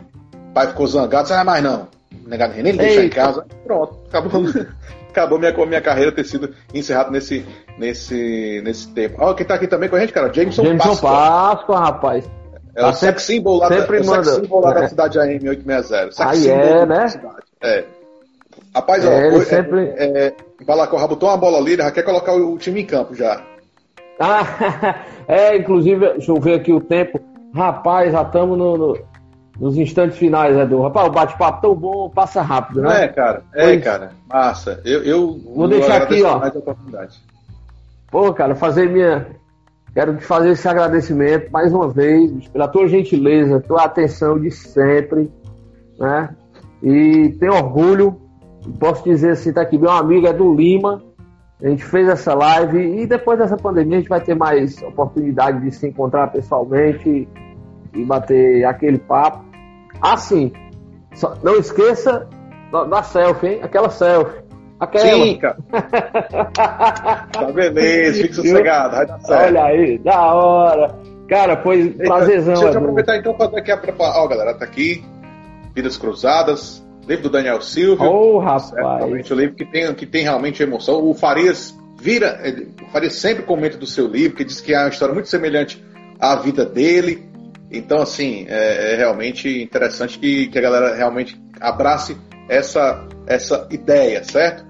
O 0.50 0.52
pai 0.52 0.68
ficou 0.68 0.86
zangado, 0.86 1.28
não 1.28 1.36
é 1.36 1.44
mais 1.44 1.62
não. 1.62 1.88
Negado 2.26 2.54
nem 2.60 2.76
deixar 2.76 3.04
em 3.04 3.08
casa. 3.08 3.46
Pronto, 3.64 3.96
acabou, 4.08 4.42
acabou 5.12 5.38
minha, 5.38 5.52
minha 5.66 5.80
carreira 5.80 6.10
ter 6.10 6.24
sido 6.24 6.54
encerrada 6.74 7.10
nesse, 7.10 7.46
nesse, 7.78 8.60
nesse 8.64 8.88
tempo. 8.92 9.16
Ó, 9.18 9.32
quem 9.34 9.46
tá 9.46 9.54
aqui 9.54 9.68
também 9.68 9.88
com 9.88 9.96
a 9.96 10.00
gente, 10.00 10.12
cara, 10.12 10.32
Jameson, 10.32 10.64
Jameson 10.64 10.88
Páscoa. 10.88 11.10
Páscoa, 11.10 11.78
rapaz. 11.78 12.30
É 12.74 12.80
tá 12.80 12.88
o 12.88 12.92
sex 12.94 13.22
symbol 13.22 13.58
lá, 13.58 13.68
sempre 13.68 14.00
da, 14.00 14.06
manda, 14.06 14.24
sex 14.24 14.36
symbol 14.36 14.60
lá 14.60 14.70
é. 14.70 14.74
da 14.74 14.88
cidade 14.88 15.18
AM860. 15.18 16.12
Sex 16.12 16.20
Aí 16.20 16.48
é, 16.48 16.86
né? 16.86 17.06
É. 17.62 17.84
Rapaz, 18.74 19.04
é, 19.04 19.08
ó, 19.08 19.12
ele 19.12 19.36
é, 19.36 19.44
sempre... 19.44 19.92
é, 19.96 20.34
Balacorra 20.64 21.06
botou 21.06 21.28
uma 21.28 21.36
bola 21.36 21.58
ali, 21.58 21.76
já 21.76 21.90
quer 21.90 22.02
colocar 22.02 22.32
o, 22.32 22.56
time 22.56 22.82
em 22.82 22.86
campo 22.86 23.14
já. 23.14 23.42
Ah, 24.18 24.44
é, 25.28 25.56
inclusive, 25.56 26.12
deixa 26.12 26.32
eu 26.32 26.40
ver 26.40 26.54
aqui 26.54 26.72
o 26.72 26.80
tempo. 26.80 27.20
Rapaz, 27.54 28.12
já 28.12 28.22
estamos 28.22 28.56
no, 28.56 28.78
no, 28.78 28.98
nos 29.58 29.76
instantes 29.76 30.18
finais, 30.18 30.56
Edu. 30.56 30.82
Rapaz, 30.82 31.08
o 31.08 31.12
bate-papo 31.12 31.60
tão 31.60 31.74
bom, 31.74 32.10
passa 32.10 32.42
rápido, 32.42 32.82
né? 32.82 33.04
É, 33.04 33.08
cara, 33.08 33.42
é, 33.54 33.64
pois... 33.64 33.84
cara. 33.84 34.10
Massa. 34.28 34.80
Eu, 34.84 35.02
eu 35.02 35.40
vou 35.54 35.68
deixar 35.68 36.02
aqui, 36.02 36.22
ó. 36.22 36.40
Pô, 38.10 38.32
cara, 38.32 38.54
fazer 38.54 38.88
minha. 38.88 39.26
Quero 39.94 40.16
te 40.16 40.24
fazer 40.24 40.50
esse 40.50 40.66
agradecimento 40.66 41.50
mais 41.52 41.72
uma 41.72 41.88
vez 41.88 42.48
pela 42.48 42.66
tua 42.66 42.88
gentileza, 42.88 43.60
tua 43.60 43.84
atenção 43.84 44.40
de 44.40 44.50
sempre, 44.50 45.30
né? 45.98 46.30
E 46.82 47.36
tenho 47.38 47.52
orgulho 47.52 48.22
posso 48.78 49.02
dizer 49.04 49.30
assim, 49.30 49.52
tá 49.52 49.62
aqui, 49.62 49.78
meu 49.78 49.90
amigo 49.90 50.26
é 50.26 50.32
do 50.32 50.54
Lima, 50.54 51.02
a 51.62 51.68
gente 51.68 51.84
fez 51.84 52.08
essa 52.08 52.34
live 52.34 53.02
e 53.02 53.06
depois 53.06 53.38
dessa 53.38 53.56
pandemia 53.56 53.98
a 53.98 54.00
gente 54.00 54.08
vai 54.08 54.20
ter 54.20 54.34
mais 54.34 54.80
oportunidade 54.82 55.60
de 55.60 55.70
se 55.70 55.88
encontrar 55.88 56.28
pessoalmente 56.28 57.28
e 57.94 58.04
bater 58.04 58.64
aquele 58.64 58.98
papo. 58.98 59.44
Assim, 60.00 60.52
só, 61.14 61.36
não 61.42 61.56
esqueça 61.56 62.28
da, 62.70 62.84
da, 62.84 63.02
selfie, 63.02 63.46
hein? 63.48 63.60
Aquela 63.62 63.90
selfie. 63.90 64.42
Aquela. 64.80 65.04
Sim, 65.04 65.38
cara. 65.38 65.58
tá 67.32 67.44
beleza, 67.52 68.22
fique 68.22 68.34
sossegado, 68.34 68.96
vai 68.96 69.06
dar 69.06 69.20
certo. 69.20 69.46
Olha 69.46 69.64
aí, 69.64 69.98
da 69.98 70.34
hora. 70.34 70.98
Cara, 71.28 71.56
foi 71.62 71.80
Eita, 71.80 72.04
prazerzão. 72.04 72.54
Deixa 72.54 72.74
eu 72.74 72.78
aproveitar 72.78 73.16
então 73.16 73.34
fazer 73.34 73.58
aqui 73.58 73.70
a 73.70 73.80
Ó, 73.98 74.28
galera, 74.28 74.54
tá 74.54 74.64
aqui. 74.64 75.04
Vidas 75.74 75.96
Cruzadas, 75.96 76.84
livro 77.06 77.24
do 77.24 77.30
Daniel 77.30 77.60
Silva. 77.62 78.04
Oh, 78.04 78.38
rapaz. 78.38 78.74
Realmente 78.74 79.32
o 79.32 79.36
livro 79.36 79.54
que 79.54 79.64
tem, 79.64 79.94
que 79.94 80.04
tem 80.04 80.24
realmente 80.24 80.62
emoção. 80.62 81.02
O 81.02 81.14
Farias 81.14 81.74
vira. 81.98 82.38
O 82.82 82.92
Farias 82.92 83.14
sempre 83.14 83.44
comenta 83.44 83.78
do 83.78 83.86
seu 83.86 84.06
livro, 84.06 84.36
que 84.36 84.44
diz 84.44 84.60
que 84.60 84.74
é 84.74 84.78
uma 84.78 84.88
história 84.88 85.14
muito 85.14 85.28
semelhante 85.28 85.82
à 86.20 86.36
vida 86.36 86.66
dele. 86.66 87.31
Então, 87.72 88.02
assim, 88.02 88.44
é, 88.48 88.92
é 88.92 88.96
realmente 88.96 89.62
interessante 89.62 90.18
que, 90.18 90.48
que 90.48 90.58
a 90.58 90.62
galera 90.62 90.94
realmente 90.94 91.40
abrace 91.60 92.16
essa, 92.48 93.06
essa 93.26 93.66
ideia, 93.70 94.22
certo? 94.22 94.64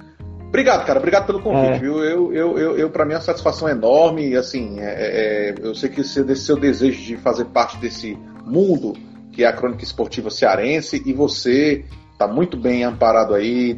Obrigado, 0.49 0.85
cara. 0.85 0.99
Obrigado 0.99 1.27
pelo 1.27 1.43
convite, 1.43 1.77
é. 1.77 1.79
viu? 1.79 2.05
Eu, 2.05 2.33
eu, 2.33 2.59
eu, 2.59 2.79
eu 2.79 2.91
para 2.91 3.05
mim, 3.05 3.13
é 3.13 3.17
uma 3.17 3.23
satisfação 3.23 3.69
enorme. 3.69 4.37
Assim, 4.37 4.79
é, 4.79 4.85
é, 4.85 5.49
é 5.51 5.55
eu 5.61 5.75
sei 5.75 5.89
que 5.89 6.03
esse, 6.03 6.23
desse 6.23 6.45
seu 6.45 6.57
desejo 6.57 7.03
de 7.03 7.17
fazer 7.17 7.47
parte 7.47 7.77
desse 7.79 8.17
mundo 8.45 8.93
que 9.33 9.45
é 9.45 9.47
a 9.47 9.53
crônica 9.53 9.83
esportiva 9.83 10.31
cearense 10.31 11.03
e 11.05 11.13
você 11.13 11.85
está 12.13 12.29
muito 12.29 12.57
bem 12.57 12.85
amparado 12.85 13.35
aí, 13.35 13.77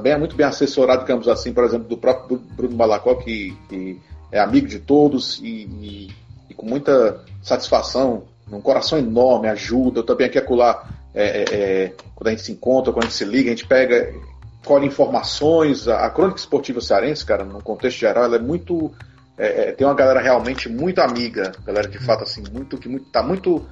bem, 0.00 0.18
muito 0.18 0.36
bem 0.36 0.46
assessorado, 0.46 1.02
digamos 1.02 1.28
assim, 1.28 1.52
por 1.52 1.64
exemplo, 1.64 1.88
do 1.88 1.96
próprio 1.96 2.38
Bruno 2.38 2.76
Balacó, 2.76 3.16
que, 3.16 3.54
que 3.68 4.00
é 4.32 4.38
amigo 4.40 4.66
de 4.66 4.78
todos 4.78 5.40
e, 5.40 5.68
e, 5.82 6.10
e, 6.48 6.54
com 6.54 6.66
muita 6.66 7.20
satisfação, 7.44 8.24
um 8.50 8.60
coração 8.60 8.98
enorme, 8.98 9.48
ajuda. 9.48 10.00
Eu 10.00 10.04
também 10.04 10.26
aqui 10.26 10.38
acolá, 10.38 10.88
é, 11.14 11.24
é, 11.24 11.44
é, 11.54 11.92
quando 12.14 12.28
a 12.28 12.30
gente 12.30 12.42
se 12.42 12.52
encontra, 12.52 12.92
quando 12.92 13.04
a 13.04 13.06
gente 13.06 13.16
se 13.16 13.24
liga, 13.24 13.50
a 13.50 13.54
gente 13.54 13.66
pega, 13.66 14.12
colhe 14.64 14.86
informações. 14.86 15.86
A, 15.86 16.06
a 16.06 16.10
crônica 16.10 16.38
esportiva 16.38 16.80
cearense, 16.80 17.24
cara, 17.24 17.44
no 17.44 17.62
contexto 17.62 17.98
geral, 17.98 18.24
ela 18.24 18.36
é 18.36 18.40
muito. 18.40 18.90
É, 19.36 19.68
é, 19.68 19.72
tem 19.72 19.86
uma 19.86 19.94
galera 19.94 20.20
realmente 20.20 20.68
muito 20.68 21.00
amiga, 21.00 21.52
galera 21.66 21.88
de 21.88 21.98
fato 21.98 22.22
assim, 22.22 22.42
muito 22.52 22.78
que 22.78 22.88
muito, 22.88 23.06
tá 23.06 23.20
muito 23.20 23.66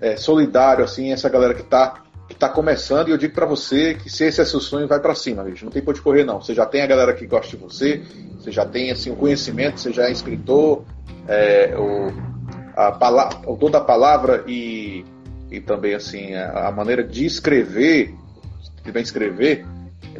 é, 0.00 0.16
solidário 0.16 0.84
assim, 0.84 1.12
essa 1.12 1.28
galera 1.28 1.54
que 1.54 1.62
está 1.62 2.02
que 2.26 2.32
está 2.32 2.48
começando, 2.48 3.08
e 3.08 3.10
eu 3.10 3.18
digo 3.18 3.34
para 3.34 3.46
você 3.46 3.94
que 3.94 4.10
se 4.10 4.24
esse 4.24 4.40
é 4.40 4.44
seu 4.44 4.58
sonho, 4.58 4.88
vai 4.88 4.98
para 4.98 5.14
cima, 5.14 5.44
bicho. 5.44 5.64
Não 5.64 5.70
tem 5.70 5.82
por 5.82 5.92
de 5.92 6.00
correr, 6.00 6.24
não. 6.24 6.40
Você 6.40 6.54
já 6.54 6.64
tem 6.64 6.80
a 6.80 6.86
galera 6.86 7.12
que 7.12 7.26
gosta 7.26 7.54
de 7.54 7.62
você, 7.62 8.02
você 8.38 8.50
já 8.50 8.64
tem 8.64 8.90
assim, 8.90 9.10
o 9.10 9.16
conhecimento, 9.16 9.78
você 9.78 9.92
já 9.92 10.08
é 10.08 10.10
escritor, 10.10 10.84
é, 11.28 11.74
o, 11.76 12.33
a 12.76 13.30
o 13.46 13.56
dom 13.56 13.70
da 13.70 13.80
palavra 13.80 14.44
e, 14.46 15.04
e 15.50 15.60
também 15.60 15.94
assim, 15.94 16.34
a, 16.34 16.68
a 16.68 16.72
maneira 16.72 17.02
de 17.04 17.24
escrever, 17.24 18.14
de 18.82 18.92
bem 18.92 19.02
escrever, 19.02 19.66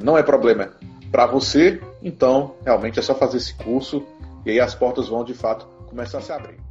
não 0.02 0.16
é 0.16 0.22
problema 0.22 0.70
para 1.11 1.26
você, 1.26 1.80
então 2.02 2.55
realmente 2.64 2.98
é 2.98 3.02
só 3.02 3.14
fazer 3.14 3.36
esse 3.36 3.55
curso 3.55 4.05
e 4.44 4.50
aí 4.50 4.61
as 4.61 4.74
portas 4.74 5.09
vão 5.09 5.24
de 5.24 5.34
fato 5.34 5.66
começar 5.88 6.18
a 6.18 6.20
se 6.20 6.32
abrir. 6.32 6.63